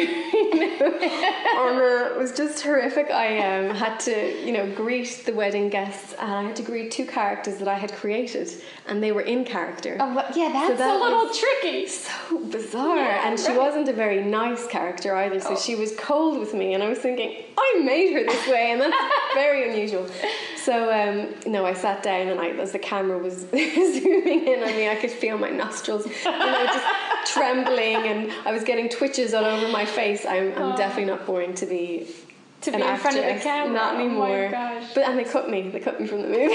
it 1.81 2.17
was 2.19 2.33
just 2.33 2.63
horrific. 2.63 3.11
I 3.11 3.39
um, 3.39 3.75
had 3.75 3.99
to, 4.01 4.45
you 4.47 4.53
know, 4.53 4.71
greet 4.75 5.23
the 5.27 5.33
wedding 5.35 5.69
guests, 5.69 6.15
and 6.19 6.31
I 6.31 6.43
had 6.45 6.57
to 6.57 6.63
greet 6.63 6.91
two 6.91 7.07
characters 7.07 7.59
that 7.59 7.69
I 7.69 7.75
had 7.75 7.93
created, 7.93 8.51
and 8.87 9.03
they 9.03 9.13
were 9.13 9.23
in 9.23 9.45
character. 9.45 9.97
Oh, 10.01 10.15
well, 10.15 10.27
yeah, 10.35 10.51
that's 10.53 10.79
that 10.79 11.01
a 11.01 11.03
little 11.03 11.29
tricky. 11.33 11.87
So 11.89 12.39
bizarre, 12.51 12.97
Yeah, 12.97 13.29
and 13.29 13.39
she 13.39 13.49
right. 13.49 13.59
wasn't 13.59 13.89
a 13.89 13.93
very 13.93 14.23
nice 14.23 14.67
character 14.67 15.15
either. 15.15 15.41
So 15.41 15.51
Oh. 15.53 15.57
she 15.57 15.75
was 15.77 15.95
cold 15.97 16.39
with 16.39 16.55
me, 16.55 16.75
and 16.75 16.83
I 16.83 16.89
was 16.89 16.99
thinking, 16.99 17.45
I 17.57 17.81
made 17.85 18.13
her 18.15 18.25
this 18.25 18.47
way, 18.49 18.73
and 18.73 18.81
that's 18.81 18.97
very 19.35 19.71
unusual. 19.71 20.07
So 20.57 20.91
um, 20.93 21.35
no, 21.51 21.65
I 21.67 21.75
sat 21.75 22.03
down, 22.03 22.29
and 22.29 22.41
I, 22.41 22.49
as 22.51 22.73
the 22.73 22.79
camera 22.79 23.19
was 23.19 23.41
zooming 23.51 24.47
in 24.47 24.63
on 24.63 24.71
me, 24.77 24.89
I 24.89 24.97
could 24.97 25.11
feel 25.11 25.39
my 25.39 25.51
nostrils, 25.51 26.07
you 26.07 26.13
know, 26.31 26.67
just 26.67 26.87
trembling, 27.27 27.97
and 27.97 28.33
I 28.45 28.53
was 28.53 28.65
getting 28.65 28.89
twitches 28.89 29.35
all 29.35 29.45
over 29.45 29.69
my 29.69 29.85
face. 29.85 30.25
I'm, 30.25 30.53
I'm 30.53 30.73
oh. 30.73 30.77
definitely 30.77 31.07
not 31.07 31.27
born 31.27 31.55
to 31.55 31.67
be. 31.67 32.07
Oh. 32.07 32.13
To 32.63 32.71
be 32.73 32.83
in 32.83 32.97
front 32.97 33.19
of 33.19 33.25
the 33.25 33.41
camera. 33.43 33.75
Not 33.75 33.95
Oh 33.95 33.99
my 33.99 34.05
anymore. 34.05 34.49
gosh. 34.51 34.95
But 34.95 35.07
and 35.07 35.19
they 35.19 35.25
cut 35.25 35.51
me. 35.51 35.69
They 35.69 35.81
cut 35.81 36.01
me 36.01 36.07
from 36.07 36.23
the 36.23 36.29
movie. 36.29 36.55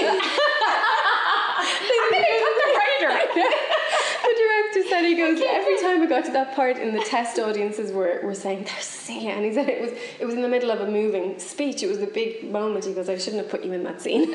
I'm 1.60 2.10
going 2.10 2.24
cut 2.40 2.54
the 2.58 3.06
writer. 3.06 3.20
the 4.22 4.34
director 4.38 4.88
said 4.88 5.04
he 5.04 5.14
goes 5.16 5.40
every 5.46 5.80
time 5.80 6.02
I 6.02 6.06
got 6.06 6.24
to 6.26 6.32
that 6.32 6.54
part 6.54 6.78
in 6.78 6.94
the 6.94 7.00
test 7.00 7.38
audiences 7.38 7.92
were, 7.92 8.20
were 8.22 8.34
saying 8.34 8.64
there's 8.64 8.84
Cecelia 8.84 9.30
and 9.30 9.44
he 9.44 9.52
said 9.52 9.68
it 9.68 9.80
was 9.80 9.92
it 10.20 10.24
was 10.24 10.34
in 10.34 10.42
the 10.42 10.48
middle 10.48 10.70
of 10.70 10.80
a 10.80 10.90
moving 10.90 11.38
speech 11.38 11.82
it 11.82 11.88
was 11.88 11.98
a 11.98 12.06
big 12.06 12.50
moment 12.50 12.84
he 12.84 12.92
goes 12.92 13.08
I 13.08 13.18
shouldn't 13.18 13.42
have 13.42 13.50
put 13.50 13.64
you 13.64 13.72
in 13.72 13.82
that 13.84 14.00
scene 14.00 14.34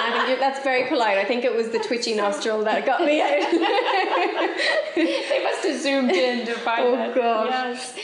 I 0.00 0.10
think 0.12 0.28
you 0.30 0.36
that's 0.38 0.62
very 0.64 0.88
polite 0.88 1.18
I 1.18 1.24
think 1.24 1.44
it 1.44 1.54
was 1.54 1.68
the 1.70 1.78
twitchy 1.78 2.14
nostril 2.14 2.64
that 2.64 2.84
got 2.86 3.00
me 3.04 3.20
out 3.20 3.28
they 4.94 5.40
must 5.44 5.64
have 5.64 5.80
zoomed 5.80 6.10
in 6.12 6.46
to 6.46 6.54
find 6.68 6.80
Oh, 6.86 6.96
that. 6.96 7.14
gosh. 7.14 7.50
Yes. 7.50 7.96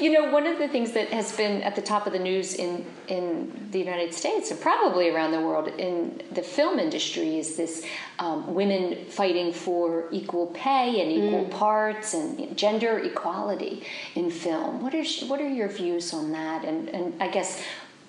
You 0.00 0.10
know, 0.12 0.30
one 0.30 0.46
of 0.46 0.58
the 0.58 0.66
things 0.68 0.92
that 0.92 1.08
has 1.10 1.36
been 1.36 1.62
at 1.62 1.76
the 1.76 1.82
top 1.82 2.06
of 2.06 2.12
the 2.12 2.18
news 2.18 2.54
in 2.54 2.84
in 3.08 3.68
the 3.70 3.78
United 3.78 4.14
States 4.14 4.50
and 4.50 4.58
probably 4.60 5.10
around 5.10 5.32
the 5.32 5.40
world 5.40 5.68
in 5.68 6.22
the 6.32 6.42
film 6.42 6.78
industry 6.78 7.38
is 7.38 7.56
this 7.56 7.84
um, 8.18 8.54
women 8.54 9.04
fighting 9.08 9.52
for 9.52 10.08
equal 10.10 10.46
pay 10.48 11.00
and 11.02 11.10
equal 11.12 11.44
parts 11.46 12.14
and 12.14 12.56
gender 12.56 12.98
equality 12.98 13.82
in 14.14 14.30
film. 14.30 14.82
What 14.82 14.94
are 14.94 15.04
what 15.26 15.40
are 15.40 15.48
your 15.48 15.68
views 15.68 16.12
on 16.14 16.32
that? 16.32 16.64
And 16.64 16.88
and 16.88 17.22
I 17.22 17.28
guess. 17.28 17.62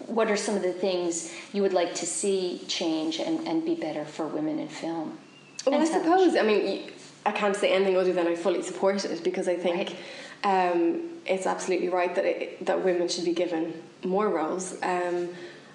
What 0.08 0.30
are 0.30 0.38
some 0.38 0.56
of 0.56 0.62
the 0.62 0.74
things 0.74 1.32
you 1.54 1.62
would 1.62 1.74
like 1.74 1.96
to 1.96 2.06
see 2.06 2.62
change 2.68 3.20
and, 3.20 3.48
and 3.48 3.66
be 3.66 3.76
better 3.76 4.06
for 4.06 4.28
women 4.28 4.60
in 4.60 4.68
film? 4.68 5.18
Well, 5.66 5.82
I 5.82 5.86
suppose. 5.86 6.36
I 6.36 6.44
mean, 6.44 6.92
I 7.26 7.32
can't 7.32 7.56
say 7.56 7.74
anything 7.74 7.98
other 7.98 8.14
than 8.14 8.28
I 8.28 8.36
fully 8.36 8.62
support 8.62 9.04
it 9.04 9.24
because 9.24 9.48
I 9.48 9.56
think 9.56 9.96
um, 10.44 11.02
it's 11.26 11.48
absolutely 11.48 11.90
right 11.90 12.14
that 12.14 12.26
it, 12.26 12.66
that 12.66 12.84
women 12.86 13.08
should 13.08 13.26
be 13.26 13.34
given 13.34 13.74
more 14.04 14.30
roles 14.30 14.74
um, 14.84 15.30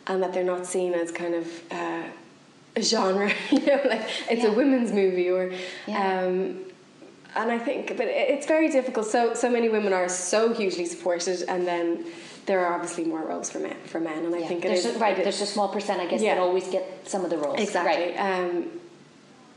and 0.07 0.22
that 0.22 0.33
they're 0.33 0.45
not 0.45 0.64
seen 0.66 0.95
as 0.95 1.11
kind 1.11 1.35
of 1.35 1.72
uh, 1.72 2.03
a 2.76 2.83
genre. 2.83 3.33
You 3.51 3.66
know, 3.66 3.81
like 3.89 4.09
it's 4.31 4.43
Yeah. 4.45 4.51
a 4.51 4.53
women's 4.53 4.93
movie 4.93 5.28
or. 5.28 5.53
Yeah. 5.89 6.20
Um, 6.20 6.61
and 7.37 7.51
I 7.53 7.59
think, 7.59 7.97
but 7.97 8.07
it's 8.09 8.47
very 8.47 8.70
difficult. 8.70 9.07
So, 9.07 9.35
so 9.35 9.49
many 9.49 9.68
women 9.68 9.93
are 9.93 10.09
so 10.09 10.53
hugely 10.53 10.85
supported, 10.85 11.45
and 11.47 11.64
then 11.64 12.05
there 12.47 12.64
are 12.66 12.74
obviously 12.74 13.05
more 13.05 13.22
roles 13.22 13.51
for 13.51 13.59
men. 13.59 13.76
For 13.86 14.01
men, 14.01 14.24
and 14.24 14.34
I 14.34 14.38
Yeah, 14.38 14.49
think 14.49 14.64
it 14.64 14.68
there's 14.68 14.84
is 14.84 14.97
a, 14.97 14.99
right. 14.99 15.16
There's 15.16 15.41
a 15.41 15.47
small 15.47 15.68
percent, 15.68 16.01
I 16.01 16.07
guess, 16.07 16.20
Yeah. 16.22 16.34
that 16.34 16.41
always 16.41 16.68
get 16.68 17.09
some 17.09 17.24
of 17.24 17.30
the 17.30 17.36
roles. 17.38 17.61
Exactly. 17.61 18.14
Right. 18.14 18.16
Um, 18.16 18.70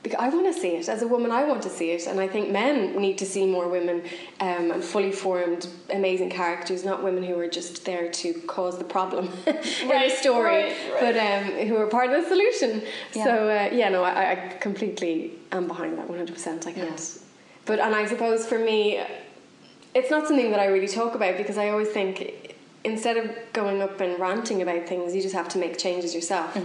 because 0.03 0.19
I 0.19 0.27
want 0.27 0.53
to 0.53 0.59
see 0.59 0.71
it 0.75 0.89
as 0.89 1.01
a 1.01 1.07
woman. 1.07 1.31
I 1.31 1.45
want 1.45 1.61
to 1.63 1.69
see 1.69 1.91
it, 1.91 2.07
and 2.07 2.19
I 2.19 2.27
think 2.27 2.49
men 2.49 2.97
need 2.99 3.17
to 3.19 3.25
see 3.25 3.45
more 3.45 3.69
women 3.69 4.03
um, 4.41 4.71
and 4.71 4.83
fully 4.83 5.13
formed, 5.13 5.65
amazing 5.93 6.29
characters, 6.29 6.83
not 6.83 7.01
women 7.05 7.23
who 7.23 7.39
are 7.39 7.47
just 7.47 7.85
there 7.85 8.11
to 8.11 8.33
cause 8.41 8.77
the 8.77 8.83
problem 8.83 9.29
in 9.47 9.55
Right, 9.87 10.11
a 10.11 10.15
story, 10.15 10.63
right, 10.63 10.75
right. 10.91 10.99
but 10.99 11.15
um, 11.17 11.67
who 11.67 11.77
are 11.77 11.87
part 11.87 12.09
of 12.11 12.21
the 12.21 12.27
solution. 12.27 12.83
Yeah. 13.13 13.23
So 13.23 13.47
uh, 13.47 13.69
yeah, 13.73 13.87
no, 13.87 14.03
I, 14.03 14.31
I 14.31 14.35
completely 14.59 15.35
am 15.53 15.67
behind 15.69 15.97
that 15.97 16.09
one 16.09 16.17
hundred 16.17 16.33
percent. 16.33 16.67
I 16.67 16.73
can't. 16.73 16.89
Yeah. 16.89 17.21
But 17.65 17.79
and 17.79 17.95
I 17.95 18.05
suppose 18.05 18.45
for 18.45 18.59
me, 18.59 19.01
it's 19.95 20.11
not 20.11 20.27
something 20.27 20.51
that 20.51 20.59
I 20.59 20.65
really 20.65 20.89
talk 20.89 21.15
about 21.15 21.37
because 21.37 21.57
I 21.57 21.69
always 21.69 21.87
think 21.87 22.52
instead 22.83 23.17
of 23.17 23.31
going 23.53 23.81
up 23.81 23.99
and 24.01 24.19
ranting 24.19 24.61
about 24.61 24.87
things, 24.87 25.15
you 25.15 25.21
just 25.21 25.35
have 25.35 25.49
to 25.49 25.57
make 25.57 25.77
changes 25.77 26.13
yourself. 26.13 26.55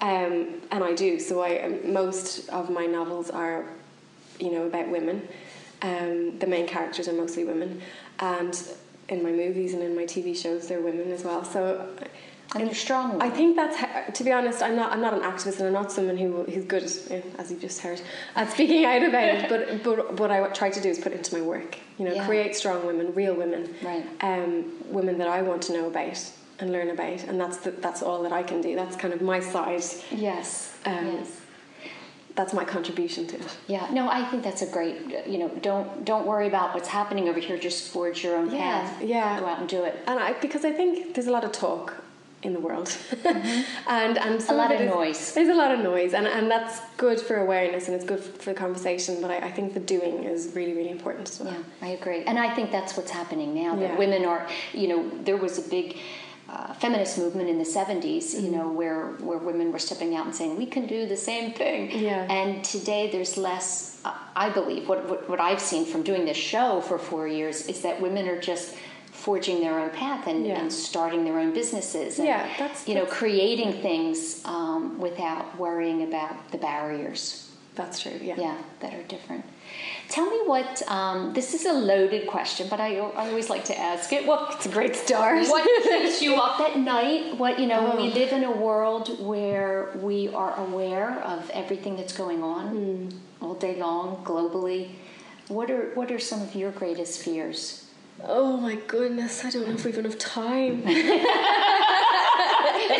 Um, 0.00 0.60
and 0.70 0.84
I 0.84 0.94
do. 0.94 1.18
So 1.18 1.42
I 1.42 1.60
um, 1.60 1.92
most 1.92 2.48
of 2.50 2.70
my 2.70 2.86
novels 2.86 3.30
are, 3.30 3.64
you 4.38 4.50
know, 4.52 4.66
about 4.66 4.88
women. 4.88 5.26
Um, 5.82 6.38
the 6.38 6.46
main 6.46 6.66
characters 6.66 7.08
are 7.08 7.12
mostly 7.12 7.44
women, 7.44 7.80
and 8.20 8.54
in 9.08 9.22
my 9.22 9.32
movies 9.32 9.74
and 9.74 9.82
in 9.82 9.96
my 9.96 10.04
TV 10.04 10.36
shows, 10.36 10.68
they're 10.68 10.80
women 10.80 11.10
as 11.12 11.24
well. 11.24 11.44
So. 11.44 11.88
And 12.54 12.64
you're 12.66 12.74
strong. 12.74 13.22
I 13.22 13.30
think 13.30 13.56
that's 13.56 13.78
to 14.18 14.24
be 14.24 14.30
honest. 14.32 14.62
I'm 14.62 14.76
not. 14.76 14.92
I'm 14.92 15.00
not 15.00 15.14
an 15.14 15.20
activist, 15.20 15.58
and 15.58 15.68
I'm 15.68 15.72
not 15.72 15.90
someone 15.90 16.18
who 16.18 16.42
who's 16.44 16.64
good, 16.66 16.82
as 16.82 17.50
you've 17.50 17.60
just 17.60 17.80
heard, 17.80 18.00
at 18.36 18.50
speaking 18.52 18.84
out 18.84 19.02
about 19.02 19.24
it. 19.24 19.48
But 19.48 19.82
but 19.84 20.18
what 20.20 20.30
I 20.30 20.46
try 20.48 20.68
to 20.70 20.80
do 20.80 20.88
is 20.90 20.98
put 20.98 21.12
it 21.12 21.16
into 21.18 21.34
my 21.36 21.40
work. 21.42 21.76
You 21.98 22.04
know, 22.06 22.14
Yeah. 22.14 22.26
create 22.26 22.54
strong 22.54 22.84
women, 22.86 23.14
real 23.14 23.34
women, 23.34 23.74
Right. 23.82 24.04
um, 24.20 24.70
women 24.90 25.16
that 25.18 25.28
I 25.28 25.40
want 25.42 25.62
to 25.62 25.72
know 25.72 25.86
about 25.86 26.18
and 26.58 26.70
learn 26.72 26.90
about, 26.90 27.24
and 27.24 27.40
that's 27.40 27.56
the, 27.58 27.70
that's 27.70 28.02
all 28.02 28.22
that 28.22 28.32
I 28.32 28.42
can 28.42 28.60
do. 28.60 28.76
That's 28.76 28.96
kind 28.96 29.14
of 29.14 29.22
my 29.22 29.40
side. 29.40 29.82
yes. 30.10 30.76
Um, 30.84 31.06
yes. 31.06 31.40
That's 32.34 32.54
my 32.54 32.64
contribution 32.64 33.26
to 33.28 33.36
it. 33.36 33.58
Yeah, 33.66 33.88
no, 33.92 34.08
I 34.08 34.24
think 34.24 34.42
that's 34.42 34.62
a 34.62 34.66
great. 34.66 34.96
You 35.26 35.38
know, 35.38 35.48
don't 35.60 36.04
don't 36.04 36.26
worry 36.26 36.48
about 36.48 36.74
what's 36.74 36.88
happening 36.88 37.28
over 37.30 37.38
here. 37.40 37.56
Just 37.58 37.92
forge 37.92 38.24
your 38.24 38.36
own 38.36 38.50
Yeah, 38.50 38.58
path. 38.82 39.02
yeah. 39.02 39.40
Go 39.40 39.46
out 39.46 39.58
and 39.60 39.68
do 39.68 39.84
it. 39.84 39.94
And 40.06 40.18
I 40.18 40.32
because 40.34 40.64
I 40.64 40.72
think 40.72 41.14
there's 41.14 41.26
a 41.26 41.32
lot 41.32 41.44
of 41.44 41.52
talk 41.52 41.94
in 42.42 42.52
the 42.52 42.60
world, 42.60 42.96
and 43.86 44.18
and 44.18 44.42
some 44.42 44.52
Mm-hmm. 44.52 44.56
lot 44.56 44.72
of 44.72 44.80
is- 44.80 44.90
noise. 44.90 45.34
There's 45.34 45.48
a 45.48 45.54
lot 45.54 45.72
of 45.72 45.80
noise, 45.80 46.12
and 46.14 46.26
and 46.26 46.50
that's 46.50 46.80
good 46.96 47.20
for 47.20 47.36
awareness 47.36 47.86
and 47.88 47.94
it's 47.96 48.04
good 48.04 48.20
for 48.22 48.52
the 48.52 48.58
conversation. 48.58 49.20
But 49.22 49.30
I, 49.30 49.38
I 49.48 49.50
think 49.50 49.74
the 49.74 49.80
doing 49.80 50.24
is 50.24 50.52
really 50.54 50.74
really 50.74 50.90
important 50.90 51.28
as 51.28 51.40
well. 51.40 51.52
Yeah, 51.52 51.88
I 51.88 51.90
agree, 51.92 52.24
and 52.24 52.38
I 52.38 52.54
think 52.54 52.70
that's 52.70 52.96
what's 52.96 53.10
happening 53.10 53.54
now. 53.54 53.76
That 53.76 53.90
Yeah. 53.92 53.98
women 53.98 54.24
are, 54.24 54.46
you 54.72 54.88
know, 54.88 55.10
there 55.24 55.36
was 55.36 55.58
a 55.58 55.68
big. 55.68 55.98
Uh, 56.48 56.74
feminist 56.74 57.16
movement 57.16 57.48
in 57.48 57.56
the 57.56 57.64
70s, 57.64 58.38
you 58.38 58.50
know, 58.50 58.68
where 58.68 59.12
where 59.28 59.38
women 59.38 59.72
were 59.72 59.78
stepping 59.78 60.14
out 60.14 60.26
and 60.26 60.34
saying 60.34 60.54
we 60.58 60.66
can 60.66 60.86
do 60.86 61.06
the 61.06 61.16
same 61.16 61.52
thing. 61.54 61.90
Yeah. 61.90 62.26
And 62.38 62.62
today 62.62 63.08
there's 63.10 63.38
less. 63.38 63.98
Uh, 64.04 64.12
I 64.36 64.50
believe 64.50 64.86
what, 64.86 65.08
what 65.08 65.20
what 65.30 65.40
I've 65.40 65.60
seen 65.62 65.86
from 65.86 66.02
doing 66.02 66.26
this 66.26 66.36
show 66.36 66.82
for 66.82 66.98
four 66.98 67.26
years 67.26 67.68
is 67.68 67.80
that 67.82 68.02
women 68.02 68.28
are 68.28 68.38
just 68.38 68.74
forging 69.26 69.60
their 69.60 69.78
own 69.78 69.90
path 69.90 70.26
and, 70.26 70.44
Yeah. 70.46 70.58
and 70.60 70.72
starting 70.72 71.24
their 71.24 71.38
own 71.38 71.52
businesses. 71.52 72.18
And, 72.18 72.26
Yeah, 72.26 72.42
that's- 72.58 72.88
you 72.88 72.94
know 72.98 73.06
creating 73.06 73.72
things 73.88 74.18
um, 74.44 74.98
without 75.06 75.46
worrying 75.64 76.02
about 76.10 76.34
the 76.52 76.58
barriers 76.58 77.20
That's 77.80 78.00
true. 78.04 78.18
Yeah. 78.20 78.34
yeah 78.46 78.58
that 78.80 78.92
are 78.98 79.04
different 79.16 79.44
tell 80.14 80.26
me 80.34 80.40
what 80.52 80.82
um, 80.98 81.32
this 81.32 81.48
is 81.54 81.64
a 81.64 81.72
loaded 81.72 82.26
question 82.26 82.66
but 82.72 82.80
I, 82.80 82.88
I 83.22 83.28
always 83.30 83.48
like 83.54 83.64
to 83.72 83.76
ask 83.90 84.12
it 84.12 84.22
what 84.26 84.40
It's 84.56 84.66
a 84.66 84.74
great 84.78 84.94
start. 85.04 85.38
what 85.54 85.64
keeps 85.84 86.20
you 86.20 86.34
up 86.46 86.60
at 86.60 86.74
night 86.78 87.22
what 87.42 87.58
you 87.60 87.66
know 87.72 87.82
we 87.96 88.06
Oh. 88.10 88.14
live 88.20 88.32
in 88.38 88.44
a 88.44 88.54
world 88.66 89.06
where 89.32 89.76
we 90.08 90.18
are 90.42 90.54
aware 90.66 91.10
of 91.34 91.48
everything 91.62 91.94
that's 91.96 92.12
going 92.24 92.42
on 92.42 92.64
Hmm. 92.76 93.08
all 93.44 93.54
day 93.54 93.74
long 93.86 94.06
globally 94.30 94.82
what 95.48 95.70
are 95.70 95.84
what 95.98 96.08
are 96.14 96.18
some 96.30 96.40
of 96.42 96.54
your 96.60 96.72
greatest 96.72 97.22
fears 97.24 97.81
Oh 98.24 98.56
my 98.56 98.76
goodness! 98.86 99.44
I 99.44 99.50
don't 99.50 99.66
know 99.66 99.74
if 99.74 99.84
we've 99.84 99.98
enough 99.98 100.18
time. 100.18 100.84
it's 100.86 101.28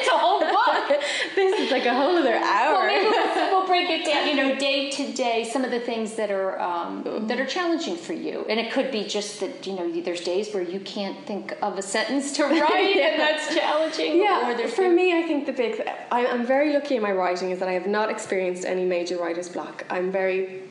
a 0.09 0.19
whole 0.19 0.41
book 0.41 0.83
this 1.35 1.61
is 1.61 1.71
like 1.71 1.87
a 1.87 1.95
whole 1.95 2.17
other 2.17 2.35
hour. 2.35 2.73
Well, 2.73 2.87
maybe 2.87 3.09
we'll, 3.09 3.51
we'll 3.51 3.67
break 3.67 3.89
it 3.91 4.05
down. 4.05 4.29
You 4.29 4.37
know, 4.37 4.59
day 4.59 4.91
to 4.91 5.13
day, 5.13 5.45
some 5.45 5.65
of 5.65 5.71
the 5.71 5.81
things 5.81 6.15
that 6.17 6.31
are 6.31 6.61
um, 6.61 7.27
that 7.29 7.39
are 7.39 7.47
challenging 7.47 7.97
for 7.97 8.13
you, 8.13 8.45
and 8.49 8.59
it 8.59 8.73
could 8.73 8.91
be 8.91 9.05
just 9.05 9.41
that 9.41 9.67
you 9.67 9.75
know 9.75 10.01
there's 10.03 10.23
days 10.23 10.53
where 10.53 10.63
you 10.63 10.81
can't 10.81 11.25
think 11.27 11.57
of 11.63 11.79
a 11.79 11.83
sentence 11.83 12.33
to 12.37 12.45
write, 12.45 12.97
and 12.97 13.21
that's 13.21 13.55
challenging. 13.55 14.19
Yeah, 14.19 14.67
for 14.69 14.91
me, 14.91 15.19
I 15.19 15.23
think 15.23 15.47
the 15.47 15.53
big. 15.53 15.83
I, 16.11 16.27
I'm 16.27 16.47
very 16.47 16.73
lucky 16.73 16.97
in 16.97 17.03
my 17.03 17.13
writing 17.13 17.51
is 17.51 17.59
that 17.59 17.69
I 17.69 17.73
have 17.73 17.87
not 17.87 18.11
experienced 18.11 18.65
any 18.65 18.85
major 18.85 19.19
writer's 19.19 19.49
block. 19.49 19.85
I'm 19.91 20.11
very. 20.11 20.63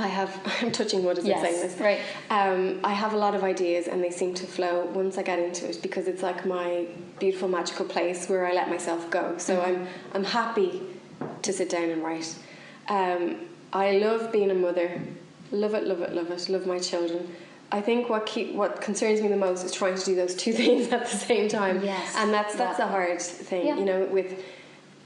I 0.00 0.06
have. 0.08 0.40
I'm 0.60 0.72
touching 0.72 1.04
wood 1.04 1.18
as 1.18 1.24
Yes, 1.26 1.38
I'm 1.38 1.44
saying 1.52 1.60
this. 1.68 1.80
right. 1.80 2.00
Um, 2.30 2.80
I 2.84 2.92
have 2.92 3.12
a 3.12 3.16
lot 3.16 3.34
of 3.34 3.42
ideas, 3.44 3.86
and 3.88 4.02
they 4.02 4.10
seem 4.10 4.34
to 4.34 4.46
flow 4.46 4.86
once 4.94 5.18
I 5.18 5.22
get 5.22 5.38
into 5.38 5.68
it 5.68 5.80
because 5.82 6.08
it's 6.08 6.22
like 6.22 6.44
my 6.46 6.86
beautiful 7.18 7.48
magical 7.48 7.84
place 7.84 8.28
where 8.28 8.46
I 8.46 8.52
let 8.52 8.68
myself 8.68 9.10
go. 9.10 9.36
So 9.38 9.56
Mm-hmm. 9.56 9.82
I'm. 9.82 9.88
I'm 10.14 10.24
happy 10.24 10.82
to 11.42 11.52
sit 11.52 11.68
down 11.70 11.90
and 11.90 12.02
write. 12.02 12.34
Um, 12.88 13.36
I 13.72 13.98
love 13.98 14.32
being 14.32 14.50
a 14.50 14.54
mother. 14.54 15.00
Love 15.52 15.74
it, 15.74 15.84
love 15.84 16.00
it, 16.00 16.12
love 16.12 16.30
it. 16.30 16.48
Love 16.48 16.66
my 16.66 16.78
children. 16.78 17.28
I 17.72 17.80
think 17.80 18.08
what 18.08 18.26
keep 18.26 18.54
what 18.54 18.80
concerns 18.80 19.20
me 19.20 19.28
the 19.28 19.36
most 19.36 19.64
is 19.64 19.70
trying 19.72 19.94
to 19.96 20.04
do 20.04 20.14
those 20.16 20.34
two 20.34 20.52
things 20.60 20.88
at 20.92 21.08
the 21.08 21.16
same 21.16 21.48
time. 21.48 21.84
Yes. 21.84 22.14
And 22.16 22.32
that's 22.32 22.54
that's 22.56 22.78
Yeah. 22.78 22.86
a 22.86 22.88
hard 22.88 23.20
thing, 23.22 23.66
Yeah. 23.66 23.76
you 23.76 23.84
know, 23.84 24.06
with 24.06 24.42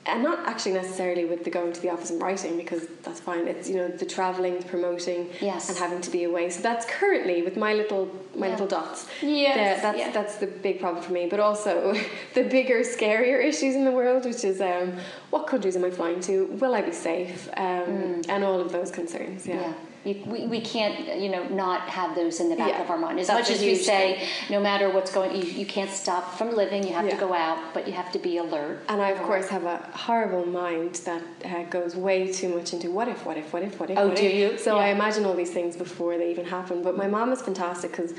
and 0.06 0.22
not 0.22 0.38
actually 0.46 0.72
necessarily 0.74 1.24
with 1.24 1.44
the 1.44 1.50
going 1.50 1.72
to 1.72 1.80
the 1.80 1.88
office 1.90 2.10
and 2.10 2.20
writing 2.20 2.56
because 2.56 2.82
that's 3.02 3.20
fine. 3.20 3.46
It's 3.48 3.68
you 3.68 3.76
know 3.76 3.88
the 3.88 4.04
traveling, 4.04 4.58
the 4.58 4.64
promoting, 4.66 5.28
Yes. 5.40 5.68
and 5.68 5.78
having 5.78 6.00
to 6.02 6.10
be 6.10 6.24
away. 6.24 6.50
So 6.50 6.60
that's 6.60 6.84
currently 6.86 7.42
with 7.42 7.56
my 7.56 7.72
little 7.74 8.08
my 8.36 8.46
Yeah. 8.46 8.52
little 8.52 8.66
dots. 8.66 9.06
Yes, 9.22 9.56
Yeah, 9.56 9.80
that's 9.82 9.98
yeah. 9.98 10.10
that's 10.10 10.36
the 10.36 10.46
big 10.46 10.80
problem 10.80 11.02
for 11.02 11.12
me. 11.12 11.26
But 11.26 11.40
also 11.40 11.94
the 12.34 12.44
bigger, 12.44 12.80
scarier 12.80 13.42
issues 13.44 13.74
in 13.74 13.84
the 13.84 13.92
world, 13.92 14.24
which 14.24 14.44
is 14.44 14.60
um, 14.60 14.92
what 15.30 15.46
countries 15.46 15.76
am 15.76 15.84
I 15.84 15.90
flying 15.90 16.20
to? 16.22 16.46
Will 16.60 16.74
I 16.74 16.82
be 16.82 16.92
safe? 16.92 17.48
Um, 17.56 18.22
And 18.28 18.44
all 18.44 18.60
of 18.60 18.72
those 18.72 18.90
concerns. 18.90 19.46
Yeah. 19.46 19.56
Mm. 19.56 19.60
Yeah. 19.62 19.72
You, 20.04 20.22
we, 20.26 20.46
we 20.46 20.60
can't, 20.60 21.18
you 21.18 21.30
know, 21.30 21.44
not 21.48 21.88
have 21.88 22.14
those 22.14 22.38
in 22.40 22.50
the 22.50 22.56
back 22.56 22.70
Yeah. 22.70 22.82
of 22.82 22.90
our 22.90 22.98
mind. 22.98 23.18
As 23.18 23.28
much 23.28 23.50
as 23.50 23.60
we 23.60 23.74
say, 23.74 24.28
no 24.50 24.60
matter 24.60 24.90
what's 24.90 25.10
going, 25.12 25.34
you, 25.34 25.44
you 25.44 25.64
can't 25.64 25.90
stop 25.90 26.36
from 26.36 26.54
living. 26.54 26.86
You 26.86 26.92
have 26.92 27.08
to 27.08 27.16
go 27.16 27.32
out, 27.32 27.58
but 27.72 27.86
you 27.86 27.94
have 27.94 28.12
to 28.12 28.18
be 28.18 28.36
alert. 28.36 28.82
And 28.88 29.00
I, 29.00 29.10
of 29.10 29.22
course, 29.22 29.48
have 29.48 29.64
a 29.64 29.78
horrible 29.94 30.44
mind 30.46 30.96
that 31.06 31.22
uh, 31.44 31.62
goes 31.64 31.96
way 31.96 32.30
too 32.30 32.48
much 32.54 32.72
into 32.74 32.90
what 32.90 33.08
if, 33.08 33.24
what 33.24 33.38
if, 33.38 33.52
what 33.52 33.62
if, 33.62 33.80
what 33.80 33.90
if. 33.90 33.96
Oh, 33.98 34.08
what 34.08 34.16
do 34.16 34.24
if. 34.24 34.34
you? 34.34 34.58
So 34.58 34.76
I 34.76 34.88
imagine 34.88 35.24
all 35.24 35.34
these 35.34 35.52
things 35.52 35.74
before 35.76 36.18
they 36.18 36.30
even 36.30 36.44
happen. 36.44 36.82
But 36.82 36.96
my 36.98 37.06
mom 37.06 37.32
is 37.32 37.40
fantastic 37.40 37.90
because 37.90 38.12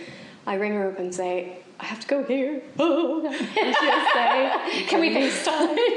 I 0.48 0.56
ring 0.56 0.74
her 0.74 0.90
up 0.90 0.98
and 1.00 1.14
say, 1.14 1.58
I 1.80 1.86
have 1.86 2.00
to 2.00 2.08
go 2.08 2.24
here. 2.24 2.62
and 2.80 3.76
she'll 3.76 4.06
say, 4.14 4.86
Can 4.88 5.02
we 5.02 5.14
FaceTime? 5.14 5.76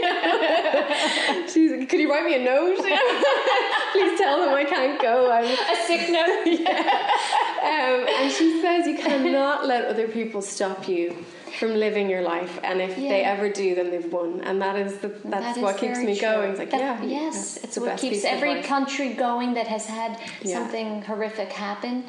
You 2.09 2.14
write 2.14 2.24
me 2.24 2.36
a 2.36 2.42
note? 2.42 2.76
Please 3.92 4.18
tell 4.18 4.40
them 4.40 4.54
I 4.54 4.64
can't 4.64 4.98
go. 5.00 5.30
I'm, 5.30 5.44
A 5.44 5.86
sick 5.86 6.09
note? 6.11 6.46
um, 7.62 8.06
and 8.09 8.32
she 8.32 8.62
says 8.62 8.86
you 8.86 8.96
cannot 8.96 9.66
let 9.66 9.84
other 9.84 10.09
people 10.09 10.40
stop 10.40 10.88
you 10.88 11.12
from 11.59 11.74
living 11.74 12.09
your 12.09 12.22
life, 12.22 12.59
and 12.64 12.80
if 12.80 12.96
they 12.96 13.24
ever 13.24 13.50
do, 13.50 13.74
then 13.74 13.90
they've 13.90 14.11
won. 14.11 14.40
And 14.42 14.62
that 14.62 14.76
is 14.76 14.98
the 14.98 15.09
that's 15.24 15.59
That 15.61 15.74
is 15.74 15.80
keeps 15.80 15.98
me 15.98 16.16
true. 16.18 16.28
going. 16.28 16.50
It's 16.52 16.59
like 16.59 16.70
That- 16.70 16.80
yeah, 16.80 17.02
yes, 17.04 17.56
yeah, 17.59 17.64
it's 17.64 17.74
the 17.74 17.80
what 17.82 17.98
keeps 17.98 18.24
every 18.24 18.62
country 18.62 19.12
going 19.12 19.52
that 19.54 19.66
has 19.66 19.84
had 19.84 20.18
Yeah. 20.42 20.54
something 20.54 21.02
horrific 21.02 21.52
happen. 21.52 22.04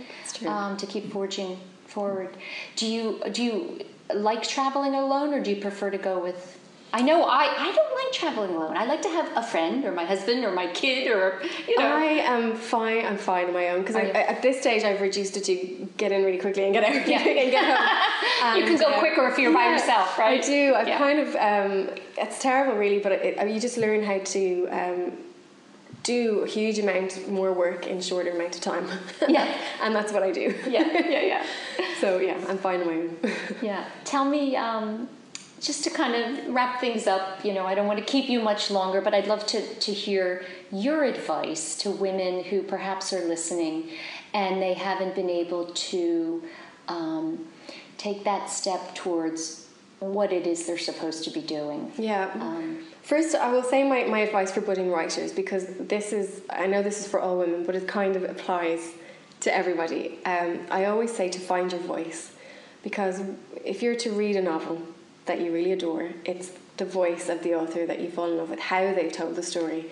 Um, 0.47 0.77
to 0.77 0.85
keep 0.85 1.11
forging 1.11 1.59
forward. 1.87 2.29
Do 2.77 2.87
you 2.87 3.19
do 3.33 3.43
you 3.43 3.79
like 4.13 4.43
traveling 4.43 4.95
alone, 4.95 5.33
or 5.33 5.41
do 5.41 5.49
you 5.49 5.59
prefer 5.61 5.89
to 5.89 5.97
go 5.97 6.19
with? 6.19 6.57
I 6.91 7.01
know 7.03 7.23
I, 7.23 7.43
I 7.57 7.71
don't 7.71 7.95
like 8.03 8.11
traveling 8.13 8.55
alone. 8.55 8.75
I 8.75 8.85
like 8.85 9.01
to 9.03 9.09
have 9.09 9.29
a 9.37 9.43
friend 9.43 9.85
or 9.85 9.91
my 9.91 10.05
husband 10.05 10.43
or 10.43 10.51
my 10.51 10.67
kid 10.67 11.11
or 11.11 11.39
you 11.67 11.77
know. 11.77 11.85
I 11.85 12.03
am 12.03 12.55
fine. 12.55 13.05
I'm 13.05 13.17
fine 13.17 13.45
on 13.47 13.53
my 13.53 13.69
own 13.69 13.81
because 13.81 13.95
at 13.95 14.41
this 14.41 14.59
stage 14.59 14.83
I've 14.83 14.99
reduced 14.99 15.37
it 15.37 15.43
to 15.45 15.87
get 15.97 16.11
in 16.11 16.23
really 16.23 16.39
quickly 16.39 16.63
and 16.63 16.73
get 16.73 16.83
out 16.83 17.07
Yeah. 17.07 17.19
and 17.19 17.51
get 17.51 17.65
home. 17.77 18.57
You 18.59 18.65
can 18.65 18.77
go 18.79 18.87
uh, 18.87 18.99
quicker 18.99 19.27
if 19.27 19.37
you're 19.37 19.53
by 19.53 19.67
yourself, 19.69 20.17
right? 20.17 20.41
I 20.41 20.45
do. 20.47 20.73
I've 20.73 20.87
Yeah. 20.87 20.97
kind 20.97 21.19
of. 21.19 21.35
Um, 21.35 21.89
it's 22.17 22.41
terrible, 22.41 22.75
really, 22.77 22.99
but 22.99 23.11
it, 23.11 23.49
you 23.49 23.59
just 23.59 23.77
learn 23.77 24.03
how 24.03 24.17
to. 24.17 24.67
Um, 24.67 25.11
do 26.03 26.39
a 26.43 26.47
huge 26.47 26.79
amount 26.79 27.27
more 27.29 27.51
work 27.51 27.85
in 27.85 27.99
shorter 28.01 28.31
amount 28.31 28.55
of 28.55 28.61
time. 28.61 28.87
Yeah. 29.27 29.45
and 29.83 29.93
that's 29.93 30.13
what 30.13 30.23
I 30.23 30.31
do. 30.31 30.55
yeah, 30.67 30.87
yeah, 31.07 31.21
yeah. 31.21 31.45
So 31.99 32.17
yeah, 32.19 32.39
I'm 32.47 32.57
fine 32.57 32.79
on 32.81 32.87
my 32.87 32.93
own. 32.93 33.17
Yeah. 33.61 33.83
Tell 34.05 34.23
me, 34.23 34.55
um, 34.55 35.09
just 35.59 35.83
to 35.83 35.89
kind 35.89 36.15
of 36.15 36.53
wrap 36.53 36.79
things 36.79 37.07
up, 37.07 37.43
you 37.43 37.53
know, 37.53 37.65
I 37.65 37.75
don't 37.75 37.87
want 37.87 37.99
to 37.99 38.05
keep 38.05 38.29
you 38.29 38.39
much 38.39 38.71
longer, 38.71 39.01
but 39.01 39.13
I'd 39.13 39.27
love 39.27 39.45
to, 39.47 39.61
to 39.61 39.91
hear 39.91 40.45
your 40.71 41.03
advice 41.03 41.75
to 41.79 41.91
women 41.91 42.43
who 42.43 42.63
perhaps 42.63 43.11
are 43.13 43.25
listening 43.25 43.89
and 44.33 44.61
they 44.61 44.73
haven't 44.73 45.15
been 45.15 45.29
able 45.29 45.65
to 45.65 46.43
um, 46.87 47.45
take 47.97 48.23
that 48.23 48.49
step 48.49 48.95
towards 48.95 49.67
what 49.99 50.31
it 50.31 50.47
is 50.47 50.65
they're 50.65 50.77
supposed 50.77 51.25
to 51.25 51.31
be 51.31 51.41
doing. 51.41 51.91
Yeah. 51.97 52.31
Um, 52.35 52.85
First, 53.03 53.35
I 53.35 53.51
will 53.51 53.63
say 53.63 53.83
my, 53.83 54.05
my 54.05 54.19
advice 54.19 54.51
for 54.51 54.61
budding 54.61 54.91
writers 54.91 55.33
because 55.33 55.65
this 55.79 56.13
is, 56.13 56.41
I 56.49 56.67
know 56.67 56.81
this 56.81 56.99
is 56.99 57.07
for 57.07 57.19
all 57.19 57.39
women, 57.39 57.65
but 57.65 57.75
it 57.75 57.87
kind 57.87 58.15
of 58.15 58.23
applies 58.23 58.91
to 59.41 59.53
everybody. 59.53 60.19
Um, 60.25 60.59
I 60.69 60.85
always 60.85 61.11
say 61.11 61.27
to 61.29 61.39
find 61.39 61.71
your 61.71 61.81
voice 61.81 62.31
because 62.83 63.21
if 63.65 63.81
you're 63.81 63.95
to 63.95 64.11
read 64.11 64.35
a 64.35 64.41
novel 64.41 64.81
that 65.29 65.39
you 65.39 65.53
really 65.53 65.71
adore, 65.71 66.09
it's 66.25 66.51
the 66.77 66.85
voice 66.85 67.29
of 67.29 67.43
the 67.43 67.53
author 67.53 67.85
that 67.85 67.99
you 67.99 68.09
fall 68.09 68.25
in 68.25 68.37
love 68.37 68.49
with, 68.49 68.59
how 68.59 68.93
they've 68.93 69.11
told 69.11 69.35
the 69.35 69.43
story. 69.43 69.85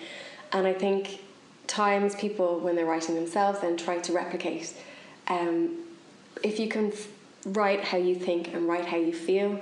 And 0.52 0.66
I 0.66 0.72
think 0.72 1.20
times 1.68 2.16
people, 2.16 2.58
when 2.58 2.74
they're 2.74 2.84
writing 2.84 3.14
themselves, 3.14 3.60
then 3.60 3.76
try 3.76 3.98
to 3.98 4.12
replicate. 4.12 4.74
Um, 5.28 5.76
if 6.42 6.58
you 6.58 6.68
can 6.68 6.92
f- 6.92 7.06
write 7.46 7.84
how 7.84 7.98
you 7.98 8.16
think 8.16 8.52
and 8.52 8.66
write 8.68 8.86
how 8.86 8.96
you 8.96 9.12
feel, 9.12 9.60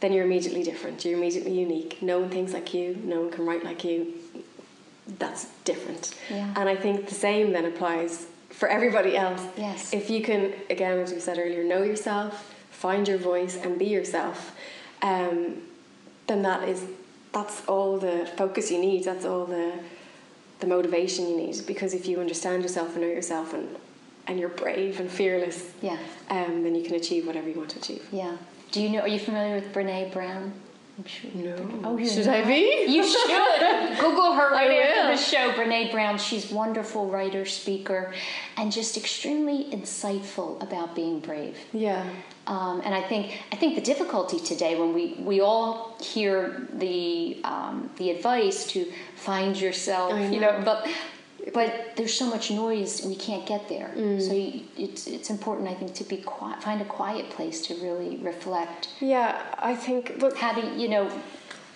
then 0.00 0.12
you're 0.12 0.24
immediately 0.24 0.64
different. 0.64 1.04
You're 1.04 1.18
immediately 1.18 1.56
unique. 1.58 2.02
No 2.02 2.18
one 2.18 2.30
thinks 2.30 2.52
like 2.52 2.74
you. 2.74 2.98
No 3.04 3.20
one 3.20 3.30
can 3.30 3.46
write 3.46 3.64
like 3.64 3.84
you. 3.84 4.14
That's 5.20 5.46
different. 5.64 6.14
Yeah. 6.28 6.52
And 6.56 6.68
I 6.68 6.74
think 6.74 7.08
the 7.08 7.14
same 7.14 7.52
then 7.52 7.64
applies 7.64 8.26
for 8.50 8.68
everybody 8.68 9.16
else. 9.16 9.42
Yes. 9.56 9.92
If 9.92 10.10
you 10.10 10.20
can, 10.22 10.52
again, 10.68 10.98
as 10.98 11.12
we 11.12 11.20
said 11.20 11.38
earlier, 11.38 11.62
know 11.62 11.84
yourself, 11.84 12.54
find 12.70 13.06
your 13.06 13.18
voice, 13.18 13.56
and 13.56 13.78
be 13.78 13.86
yourself, 13.86 14.56
um, 15.02 15.62
then 16.26 16.42
that 16.42 16.68
is 16.68 16.84
that's 17.32 17.64
all 17.66 17.98
the 17.98 18.30
focus 18.36 18.70
you 18.70 18.80
need. 18.80 19.04
That's 19.04 19.24
all 19.24 19.44
the 19.46 19.72
the 20.60 20.66
motivation 20.66 21.28
you 21.28 21.36
need. 21.36 21.66
Because 21.66 21.94
if 21.94 22.06
you 22.06 22.20
understand 22.20 22.62
yourself 22.62 22.92
and 22.94 23.02
know 23.02 23.08
yourself, 23.08 23.54
and 23.54 23.76
and 24.26 24.38
you're 24.38 24.48
brave 24.48 25.00
and 25.00 25.10
fearless, 25.10 25.72
yeah, 25.82 25.98
um, 26.30 26.62
then 26.62 26.74
you 26.74 26.82
can 26.82 26.94
achieve 26.94 27.26
whatever 27.26 27.48
you 27.48 27.56
want 27.56 27.70
to 27.70 27.78
achieve. 27.78 28.06
Yeah. 28.12 28.36
Do 28.72 28.82
you 28.82 28.88
know? 28.88 29.00
Are 29.00 29.08
you 29.08 29.18
familiar 29.18 29.54
with 29.54 29.72
Brene 29.72 30.12
Brown? 30.12 30.52
Sure. 31.04 31.30
No. 31.34 31.80
Oh, 31.84 32.04
should 32.06 32.26
I 32.26 32.42
be? 32.42 32.86
You 32.88 33.06
should. 33.06 33.28
Google 34.00 34.32
her 34.32 34.50
right 34.50 34.70
after 34.70 35.14
the 35.14 35.16
show. 35.16 35.52
Brene 35.52 35.92
Brown. 35.92 36.16
She's 36.16 36.50
wonderful 36.50 37.08
writer, 37.08 37.44
speaker, 37.44 38.14
and 38.56 38.72
just 38.72 38.96
extremely 38.96 39.64
insightful 39.64 40.62
about 40.62 40.94
being 40.94 41.20
brave. 41.20 41.58
Yeah. 41.74 42.08
Um, 42.46 42.80
and 42.84 42.94
I 42.94 43.02
think 43.02 43.38
I 43.52 43.56
think 43.56 43.74
the 43.74 43.82
difficulty 43.82 44.38
today, 44.40 44.78
when 44.78 44.94
we, 44.94 45.14
we 45.18 45.40
all 45.40 45.98
hear 46.00 46.66
the 46.72 47.40
um, 47.44 47.90
the 47.98 48.10
advice 48.10 48.66
to 48.68 48.90
find 49.16 49.60
yourself, 49.60 50.12
know. 50.12 50.30
you 50.30 50.40
know, 50.40 50.62
but 50.64 50.88
but 51.52 51.92
there's 51.96 52.14
so 52.14 52.26
much 52.26 52.50
noise 52.50 53.04
we 53.04 53.14
can't 53.14 53.46
get 53.46 53.68
there. 53.68 53.90
Mm. 53.96 54.20
So 54.20 54.32
you, 54.32 54.62
it's 54.76 55.06
it's 55.06 55.30
important, 55.30 55.68
I 55.68 55.74
think, 55.74 55.94
to 55.94 56.04
be 56.04 56.18
quiet, 56.18 56.62
find 56.62 56.80
a 56.80 56.84
quiet 56.84 57.30
place 57.30 57.66
to 57.68 57.74
really 57.74 58.16
reflect. 58.16 58.88
Yeah, 59.00 59.40
I 59.58 59.74
think. 59.74 60.20
How 60.36 60.52
do 60.54 60.62
you 60.76 60.88
know? 60.88 61.10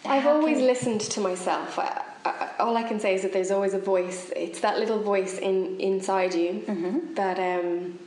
I've 0.04 0.26
always 0.26 0.58
can, 0.58 0.66
listened 0.66 1.00
to 1.02 1.20
myself. 1.20 1.78
I, 1.78 2.02
I, 2.24 2.50
all 2.58 2.76
I 2.76 2.82
can 2.82 2.98
say 2.98 3.14
is 3.14 3.22
that 3.22 3.32
there's 3.32 3.50
always 3.50 3.74
a 3.74 3.78
voice. 3.78 4.32
It's 4.34 4.60
that 4.60 4.78
little 4.78 4.98
voice 4.98 5.38
in 5.38 5.78
inside 5.78 6.34
you 6.34 6.64
mm-hmm. 6.66 7.14
that 7.14 7.38
um, 7.38 7.98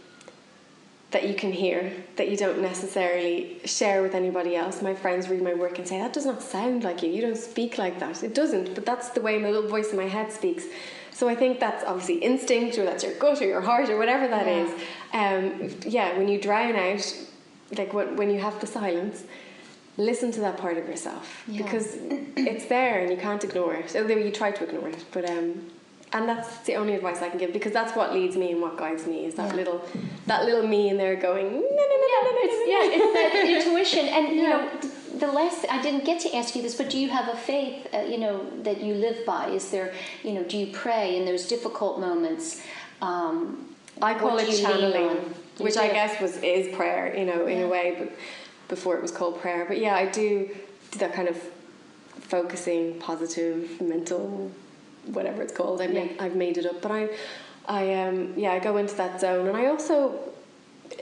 that 1.11 1.28
you 1.28 1.36
can 1.36 1.51
hear 1.51 1.93
that 2.18 2.30
you 2.30 2.36
don't 2.36 2.61
necessarily 2.61 3.61
share 3.64 4.01
with 4.01 4.16
anybody 4.16 4.55
else. 4.55 4.82
My 4.82 4.95
friends 4.95 5.30
read 5.30 5.41
my 5.41 5.53
work 5.53 5.78
and 5.78 5.88
say 5.88 5.99
that 5.99 6.11
does 6.11 6.26
not 6.26 6.41
sound 6.41 6.84
like 6.84 7.03
you. 7.03 7.09
You 7.09 7.22
don't 7.22 7.38
speak 7.38 7.78
like 7.78 7.99
that. 7.99 8.24
It 8.24 8.36
doesn't. 8.36 8.76
But 8.76 8.86
that's 8.86 9.09
the 9.09 9.22
way 9.22 9.38
my 9.38 9.51
little 9.51 9.70
voice 9.70 9.91
in 9.91 9.97
my 9.97 10.07
head 10.07 10.32
speaks. 10.32 10.66
So 11.14 11.30
I 11.30 11.36
think 11.36 11.59
that's 11.59 11.84
obviously 11.84 12.16
instinct, 12.16 12.78
or 12.78 12.86
that's 12.86 13.03
your 13.03 13.14
gut, 13.16 13.41
or 13.41 13.45
your 13.45 13.61
heart, 13.61 13.89
or 13.89 13.97
whatever 13.97 14.28
that 14.28 14.47
yeah. 14.47 14.64
is. 14.64 14.72
Um, 15.14 15.80
yeah, 15.86 16.18
when 16.18 16.28
you 16.28 16.41
drown 16.41 16.76
out, 16.76 17.16
like 17.78 17.93
when, 17.93 18.16
when 18.16 18.30
you 18.30 18.39
have 18.39 18.59
the 18.59 18.68
silence, 18.68 19.24
listen 19.97 20.32
to 20.32 20.39
that 20.41 20.57
part 20.57 20.78
of 20.78 20.88
yourself 20.88 21.43
yeah. 21.47 21.61
because 21.61 21.97
it's 22.36 22.66
there 22.66 23.01
and 23.01 23.11
you 23.11 23.18
can't 23.18 23.43
ignore 23.43 23.76
it. 23.76 23.95
Although 23.95 24.16
you 24.16 24.32
try 24.32 24.51
to 24.51 24.64
ignore 24.64 24.89
it, 24.89 25.05
but 25.11 25.30
um, 25.30 25.70
and 26.14 26.30
that's 26.30 26.59
the 26.59 26.76
only 26.76 26.93
advice 26.93 27.22
I 27.22 27.30
can 27.30 27.39
give 27.39 27.51
because 27.53 27.74
that's 27.74 27.95
what 27.95 28.14
leads 28.14 28.38
me 28.38 28.51
and 28.51 28.61
what 28.61 28.78
guides 28.78 29.05
me 29.07 29.26
is 29.26 29.36
that 29.36 29.49
yeah. 29.49 29.55
little 29.55 29.86
that 30.28 30.45
little 30.45 30.66
me 30.66 30.89
in 30.89 30.97
there 30.97 31.16
going 31.16 31.51
no 31.51 31.59
no 31.59 31.61
no 31.61 32.07
no 32.14 32.20
no 32.24 32.32
no 32.32 32.66
yeah 32.66 32.95
it's 32.95 33.14
that 33.14 33.66
intuition 33.66 34.07
and 34.07 34.36
you 34.36 34.43
know 34.43 34.70
the 35.14 35.28
last 35.28 35.66
I 35.70 35.82
didn't 35.82 36.05
get 36.05 36.22
to 36.22 36.36
ask 36.36 36.55
you 36.55 36.61
this, 36.61 36.76
but 36.76 36.89
do 36.89 36.97
you 36.97 37.09
have 37.09 37.28
a 37.28 37.38
faith, 37.38 37.88
uh, 37.93 37.99
you 37.99 38.18
know, 38.18 38.45
that 38.64 38.82
you 38.82 38.95
live 38.95 39.26
by? 39.26 39.49
Is 39.49 39.70
there, 39.72 39.93
you 40.24 40.34
know, 40.34 40.43
do 40.43 40.57
you 40.57 40.68
pray 40.74 41.18
in 41.18 41.26
those 41.26 41.47
difficult 41.47 41.99
moments? 41.99 42.61
Um, 43.01 43.76
I 44.01 44.14
call 44.16 44.38
it 44.39 44.51
channeling, 44.51 45.34
which 45.57 45.78
I 45.78 45.88
guess 45.88 46.20
was 46.20 46.38
is 46.38 46.74
prayer, 46.76 47.16
you 47.16 47.26
know, 47.26 47.45
in 47.45 47.59
yeah. 47.59 47.66
a 47.66 47.68
way, 47.68 47.95
but 47.97 48.11
before 48.68 48.95
it 48.95 49.01
was 49.01 49.11
called 49.11 49.39
prayer. 49.39 49.66
But 49.68 49.78
yeah, 49.80 49.95
I 49.95 50.07
do 50.07 50.49
do 50.91 50.99
that 50.99 51.14
kind 51.14 51.28
of 51.28 51.38
focusing, 52.14 52.99
positive, 52.99 53.82
mental, 53.82 54.51
whatever 55.05 55.41
it's 55.41 55.53
called. 55.53 55.82
I 55.82 55.86
yeah. 55.86 55.93
made, 55.93 56.16
I've 56.20 56.36
made 56.36 56.57
it 56.57 56.66
up, 56.66 56.82
but 56.82 56.91
I, 56.91 57.09
I 57.68 57.93
um, 58.03 58.34
yeah, 58.36 58.53
I 58.53 58.59
go 58.59 58.78
into 58.78 58.95
that 58.95 59.22
zone, 59.22 59.47
and 59.47 59.55
I 59.55 59.68
also 59.68 60.20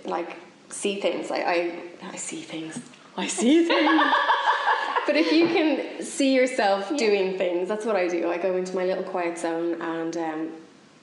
like 0.05 0.35
see 0.69 0.99
things. 0.99 1.31
I 1.31 1.37
I, 1.37 1.79
I 2.03 2.15
see 2.17 2.41
things. 2.41 2.79
I 3.17 3.27
see 3.27 3.65
things. 3.65 3.89
but 5.05 5.15
if 5.15 5.31
you 5.31 5.47
can 5.47 6.03
see 6.03 6.33
yourself 6.33 6.89
yeah. 6.91 6.97
doing 6.97 7.37
things, 7.37 7.67
that's 7.67 7.85
what 7.85 7.95
I 7.95 8.07
do. 8.07 8.29
I 8.29 8.37
go 8.37 8.55
into 8.55 8.75
my 8.75 8.85
little 8.85 9.03
quiet 9.03 9.37
zone 9.37 9.81
and. 9.81 10.17
Um, 10.17 10.51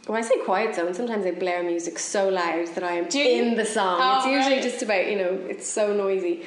when 0.06 0.16
I 0.16 0.26
say 0.26 0.38
quiet 0.42 0.74
zone, 0.74 0.94
sometimes 0.94 1.26
I 1.26 1.32
blare 1.32 1.62
music 1.62 1.98
so 1.98 2.30
loud 2.30 2.68
that 2.68 2.82
I 2.82 2.92
am 2.92 3.08
in 3.08 3.56
the 3.56 3.66
song. 3.66 3.98
Oh, 4.00 4.16
it's 4.16 4.26
usually 4.26 4.54
right. 4.54 4.62
just 4.62 4.82
about, 4.82 5.06
you 5.06 5.18
know, 5.18 5.38
it's 5.50 5.68
so 5.68 5.92
noisy. 5.92 6.46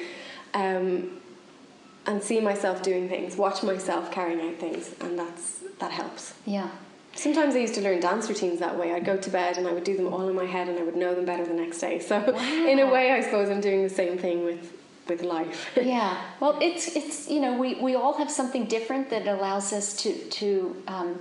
Um, 0.52 1.20
and 2.06 2.20
see 2.20 2.40
myself 2.40 2.82
doing 2.82 3.08
things, 3.08 3.36
watch 3.36 3.62
myself 3.62 4.10
carrying 4.10 4.40
out 4.40 4.58
things, 4.58 4.94
and 5.00 5.16
that's 5.16 5.60
that 5.78 5.92
helps. 5.92 6.34
Yeah. 6.44 6.68
Sometimes 7.14 7.54
I 7.54 7.58
used 7.58 7.74
to 7.74 7.82
learn 7.82 8.00
dance 8.00 8.28
routines 8.28 8.58
that 8.60 8.76
way. 8.76 8.94
I'd 8.94 9.04
go 9.04 9.16
to 9.16 9.30
bed 9.30 9.58
and 9.58 9.68
I 9.68 9.72
would 9.72 9.84
do 9.84 9.96
them 9.96 10.12
all 10.12 10.28
in 10.28 10.34
my 10.34 10.46
head 10.46 10.68
and 10.68 10.78
I 10.78 10.82
would 10.82 10.96
know 10.96 11.14
them 11.14 11.26
better 11.26 11.44
the 11.44 11.52
next 11.52 11.78
day. 11.78 11.98
So, 11.98 12.18
wow. 12.18 12.66
in 12.66 12.78
a 12.78 12.90
way, 12.90 13.12
I 13.12 13.20
suppose 13.20 13.50
I'm 13.50 13.60
doing 13.60 13.82
the 13.82 13.90
same 13.90 14.16
thing 14.16 14.44
with 14.44 14.72
with 15.08 15.22
life. 15.22 15.70
yeah. 15.82 16.20
Well, 16.40 16.58
it's 16.60 16.96
it's 16.96 17.28
you 17.28 17.40
know 17.40 17.56
we 17.56 17.74
we 17.74 17.94
all 17.94 18.14
have 18.14 18.30
something 18.30 18.66
different 18.66 19.10
that 19.10 19.26
allows 19.26 19.72
us 19.72 19.96
to 20.02 20.12
to 20.12 20.82
um, 20.86 21.20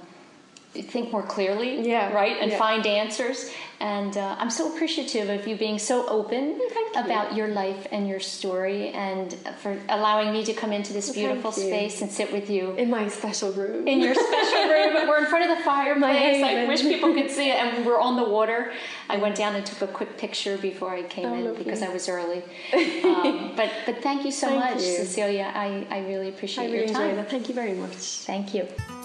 think 0.73 1.11
more 1.11 1.23
clearly. 1.23 1.87
Yeah. 1.87 2.13
Right. 2.13 2.37
And 2.39 2.51
yeah. 2.51 2.57
find 2.57 2.85
answers. 2.85 3.51
And 3.81 4.15
uh, 4.15 4.35
I'm 4.37 4.51
so 4.51 4.73
appreciative 4.73 5.27
of 5.29 5.47
you 5.47 5.55
being 5.55 5.79
so 5.79 6.07
open 6.07 6.61
Thank 6.69 6.95
about 6.95 7.31
you. 7.31 7.39
your 7.39 7.47
life 7.47 7.87
and 7.91 8.07
your 8.07 8.19
story, 8.19 8.89
and 8.89 9.33
for 9.59 9.75
allowing 9.89 10.31
me 10.31 10.45
to 10.45 10.53
come 10.53 10.71
into 10.71 10.93
this 10.93 11.09
beautiful 11.11 11.51
space 11.51 12.03
and 12.03 12.11
sit 12.11 12.31
with 12.31 12.47
you 12.47 12.73
in 12.73 12.91
my 12.91 13.07
special 13.07 13.51
room. 13.53 13.87
In 13.87 13.99
your 13.99 14.13
special 14.13 14.69
room, 14.69 15.07
we're 15.07 15.17
in 15.17 15.25
front 15.25 15.49
of 15.49 15.57
the 15.57 15.63
fireplace. 15.63 16.43
I 16.43 16.67
wish 16.67 16.83
people 16.83 17.11
could 17.15 17.31
see 17.31 17.49
it, 17.49 17.55
and 17.55 17.83
we're 17.83 17.99
on 17.99 18.17
the 18.17 18.29
water. 18.29 18.71
I 19.09 19.17
went 19.17 19.35
down 19.35 19.55
and 19.55 19.65
took 19.65 19.81
a 19.81 19.91
quick 19.91 20.15
picture 20.19 20.59
before 20.59 20.91
I 20.91 21.01
came 21.01 21.25
oh, 21.25 21.33
in 21.33 21.45
lovely. 21.45 21.63
because 21.63 21.81
I 21.81 21.89
was 21.89 22.07
early. 22.07 22.43
Um, 23.01 23.53
but 23.55 23.71
but 23.85 24.01
thank 24.03 24.25
you 24.25 24.31
so 24.31 24.47
thank 24.47 24.75
much, 24.75 24.83
you. 24.83 24.97
Cecelia. 24.97 25.51
I, 25.55 25.87
I 25.89 25.99
really 26.07 26.29
appreciate 26.29 26.65
I 26.65 26.71
really 26.71 26.85
your 26.85 26.93
time. 26.93 27.25
Thank 27.25 27.49
you 27.49 27.55
very 27.55 27.73
much. 27.73 27.95
Thank 27.95 28.53
you. 28.53 28.67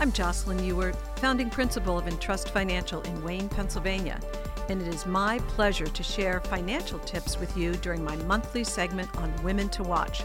I'm 0.00 0.10
Jocelyn 0.10 0.62
Ewart, 0.64 0.96
founding 1.20 1.48
principal 1.48 1.96
of 1.96 2.08
Entrust 2.08 2.50
Financial 2.50 3.00
in 3.02 3.22
Wayne, 3.22 3.48
Pennsylvania, 3.48 4.18
and 4.68 4.82
it 4.82 4.88
is 4.88 5.06
my 5.06 5.38
pleasure 5.48 5.86
to 5.86 6.02
share 6.02 6.40
financial 6.40 6.98
tips 6.98 7.38
with 7.38 7.56
you 7.56 7.74
during 7.76 8.04
my 8.04 8.16
monthly 8.16 8.64
segment 8.64 9.14
on 9.16 9.32
Women 9.44 9.68
to 9.68 9.84
Watch. 9.84 10.24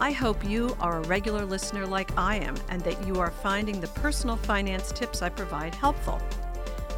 I 0.00 0.10
hope 0.10 0.44
you 0.44 0.76
are 0.80 0.98
a 0.98 1.06
regular 1.06 1.44
listener 1.44 1.86
like 1.86 2.10
I 2.18 2.36
am 2.36 2.56
and 2.70 2.82
that 2.82 3.06
you 3.06 3.20
are 3.20 3.30
finding 3.30 3.80
the 3.80 3.86
personal 3.88 4.36
finance 4.36 4.90
tips 4.90 5.22
I 5.22 5.28
provide 5.28 5.76
helpful. 5.76 6.20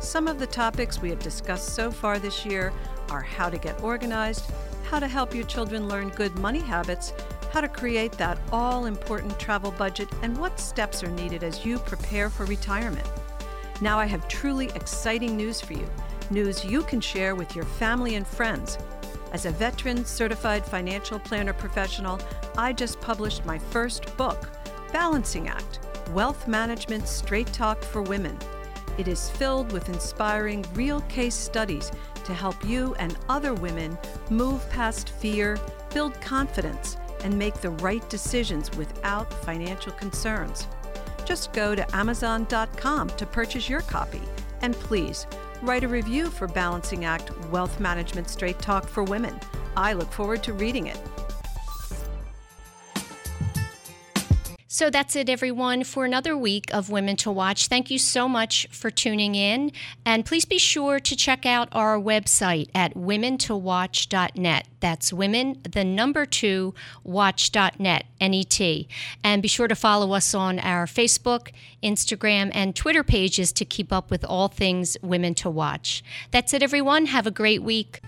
Some 0.01 0.27
of 0.27 0.39
the 0.39 0.47
topics 0.47 1.03
we 1.03 1.11
have 1.11 1.19
discussed 1.19 1.75
so 1.75 1.91
far 1.91 2.19
this 2.19 2.47
year 2.47 2.73
are 3.11 3.23
how 3.23 3.51
to 3.51 3.59
get 3.59 3.83
organized, 3.83 4.51
how 4.85 4.99
to 4.99 5.07
help 5.07 5.35
your 5.35 5.45
children 5.45 5.87
learn 5.87 6.09
good 6.09 6.39
money 6.39 6.61
habits, 6.61 7.13
how 7.57 7.63
to 7.63 7.69
create 7.69 8.13
that 8.13 8.39
all 8.53 8.85
important 8.85 9.41
travel 9.41 9.71
budget, 9.79 10.11
and 10.21 10.37
what 10.37 10.61
steps 10.61 11.03
are 11.03 11.11
needed 11.13 11.43
as 11.43 11.65
you 11.65 11.79
prepare 11.79 12.29
for 12.29 12.45
retirement. 12.45 13.09
Now, 13.81 13.99
I 13.99 14.05
have 14.05 14.29
truly 14.29 14.67
exciting 14.75 15.39
news 15.39 15.63
for 15.63 15.73
you 15.73 15.89
news 16.31 16.67
you 16.67 16.83
can 16.83 17.01
share 17.01 17.35
with 17.35 17.57
your 17.57 17.65
family 17.65 18.17
and 18.17 18.27
friends. 18.27 18.77
As 19.33 19.47
a 19.47 19.53
veteran 19.53 20.05
certified 20.05 20.67
financial 20.67 21.19
planner 21.19 21.55
professional, 21.55 22.21
I 22.59 22.75
just 22.75 23.01
published 23.01 23.47
my 23.47 23.59
first 23.59 24.15
book, 24.19 24.51
Balancing 24.93 25.49
Act 25.49 25.81
Wealth 26.11 26.47
Management 26.47 27.09
Straight 27.09 27.51
Talk 27.55 27.83
for 27.83 28.03
Women. 28.03 28.39
It 28.99 29.09
is 29.09 29.31
filled 29.31 29.73
with 29.73 29.89
inspiring 29.89 30.63
real 30.75 31.01
case 31.09 31.35
studies 31.35 31.91
to 32.27 32.35
help 32.35 32.63
you 32.67 32.95
and 32.99 33.17
other 33.31 33.55
women 33.55 33.97
move 34.29 34.69
past 34.69 35.09
fear, 35.09 35.59
build 35.95 36.21
confidence, 36.21 36.99
and 37.27 37.37
make 37.37 37.61
the 37.61 37.71
right 37.71 38.09
decisions 38.09 38.71
without 38.77 39.29
financial 39.43 39.91
concerns. 39.91 40.69
Just 41.25 41.53
go 41.53 41.75
to 41.75 41.97
Amazon.com 41.97 43.09
to 43.09 43.27
purchase 43.27 43.69
your 43.69 43.81
copy. 43.81 44.23
And 44.61 44.77
please, 44.77 45.27
write 45.61 45.83
a 45.83 45.89
review 45.89 46.31
for 46.31 46.47
Balancing 46.47 47.05
Act 47.05 47.37
Wealth 47.49 47.81
Management 47.81 48.31
Straight 48.31 48.61
Talk 48.61 48.87
for 48.87 49.03
Women. 49.03 49.41
I 49.77 49.93
look 49.93 50.13
forward 50.13 50.45
to 50.45 50.53
reading 50.53 50.87
it. 50.87 51.01
So 54.77 54.91
that's 54.91 55.17
it, 55.17 55.31
everyone, 55.31 55.85
for 55.85 56.05
another 56.05 56.37
week 56.37 56.67
of 56.71 56.91
Women 56.91 57.17
to 57.17 57.31
Watch. 57.31 57.69
Thank 57.69 57.91
you 57.91 57.99
so 57.99 58.29
much 58.29 58.69
for 58.71 58.91
tuning 58.91 59.35
in. 59.35 59.73
And 60.05 60.27
please 60.27 60.45
be 60.45 60.59
sure 60.59 61.01
to 61.01 61.17
check 61.17 61.47
out 61.47 61.71
our 61.73 61.99
website 61.99 62.69
at 62.75 62.93
womentowatch.net. 62.93 64.67
That's 64.81 65.15
women, 65.15 65.63
the 65.63 65.83
number 65.83 66.27
two, 66.27 66.75
watch.net, 67.05 68.05
N 68.21 68.35
E 68.35 68.45
T. 68.45 68.87
And 69.25 69.41
be 69.41 69.49
sure 69.49 69.67
to 69.67 69.75
follow 69.75 70.13
us 70.13 70.35
on 70.35 70.59
our 70.59 70.85
Facebook, 70.85 71.53
Instagram, 71.83 72.51
and 72.53 72.77
Twitter 72.77 73.03
pages 73.03 73.53
to 73.53 73.65
keep 73.65 73.95
up 73.95 74.11
with 74.11 74.27
all 74.27 74.49
things 74.49 74.99
Women 75.01 75.35
to 75.37 75.49
Watch. 75.49 76.05
That's 76.33 76.53
it, 76.53 76.63
everyone. 76.63 77.07
Have 77.07 77.27
a 77.27 77.31
great 77.31 77.63
week. 77.63 78.03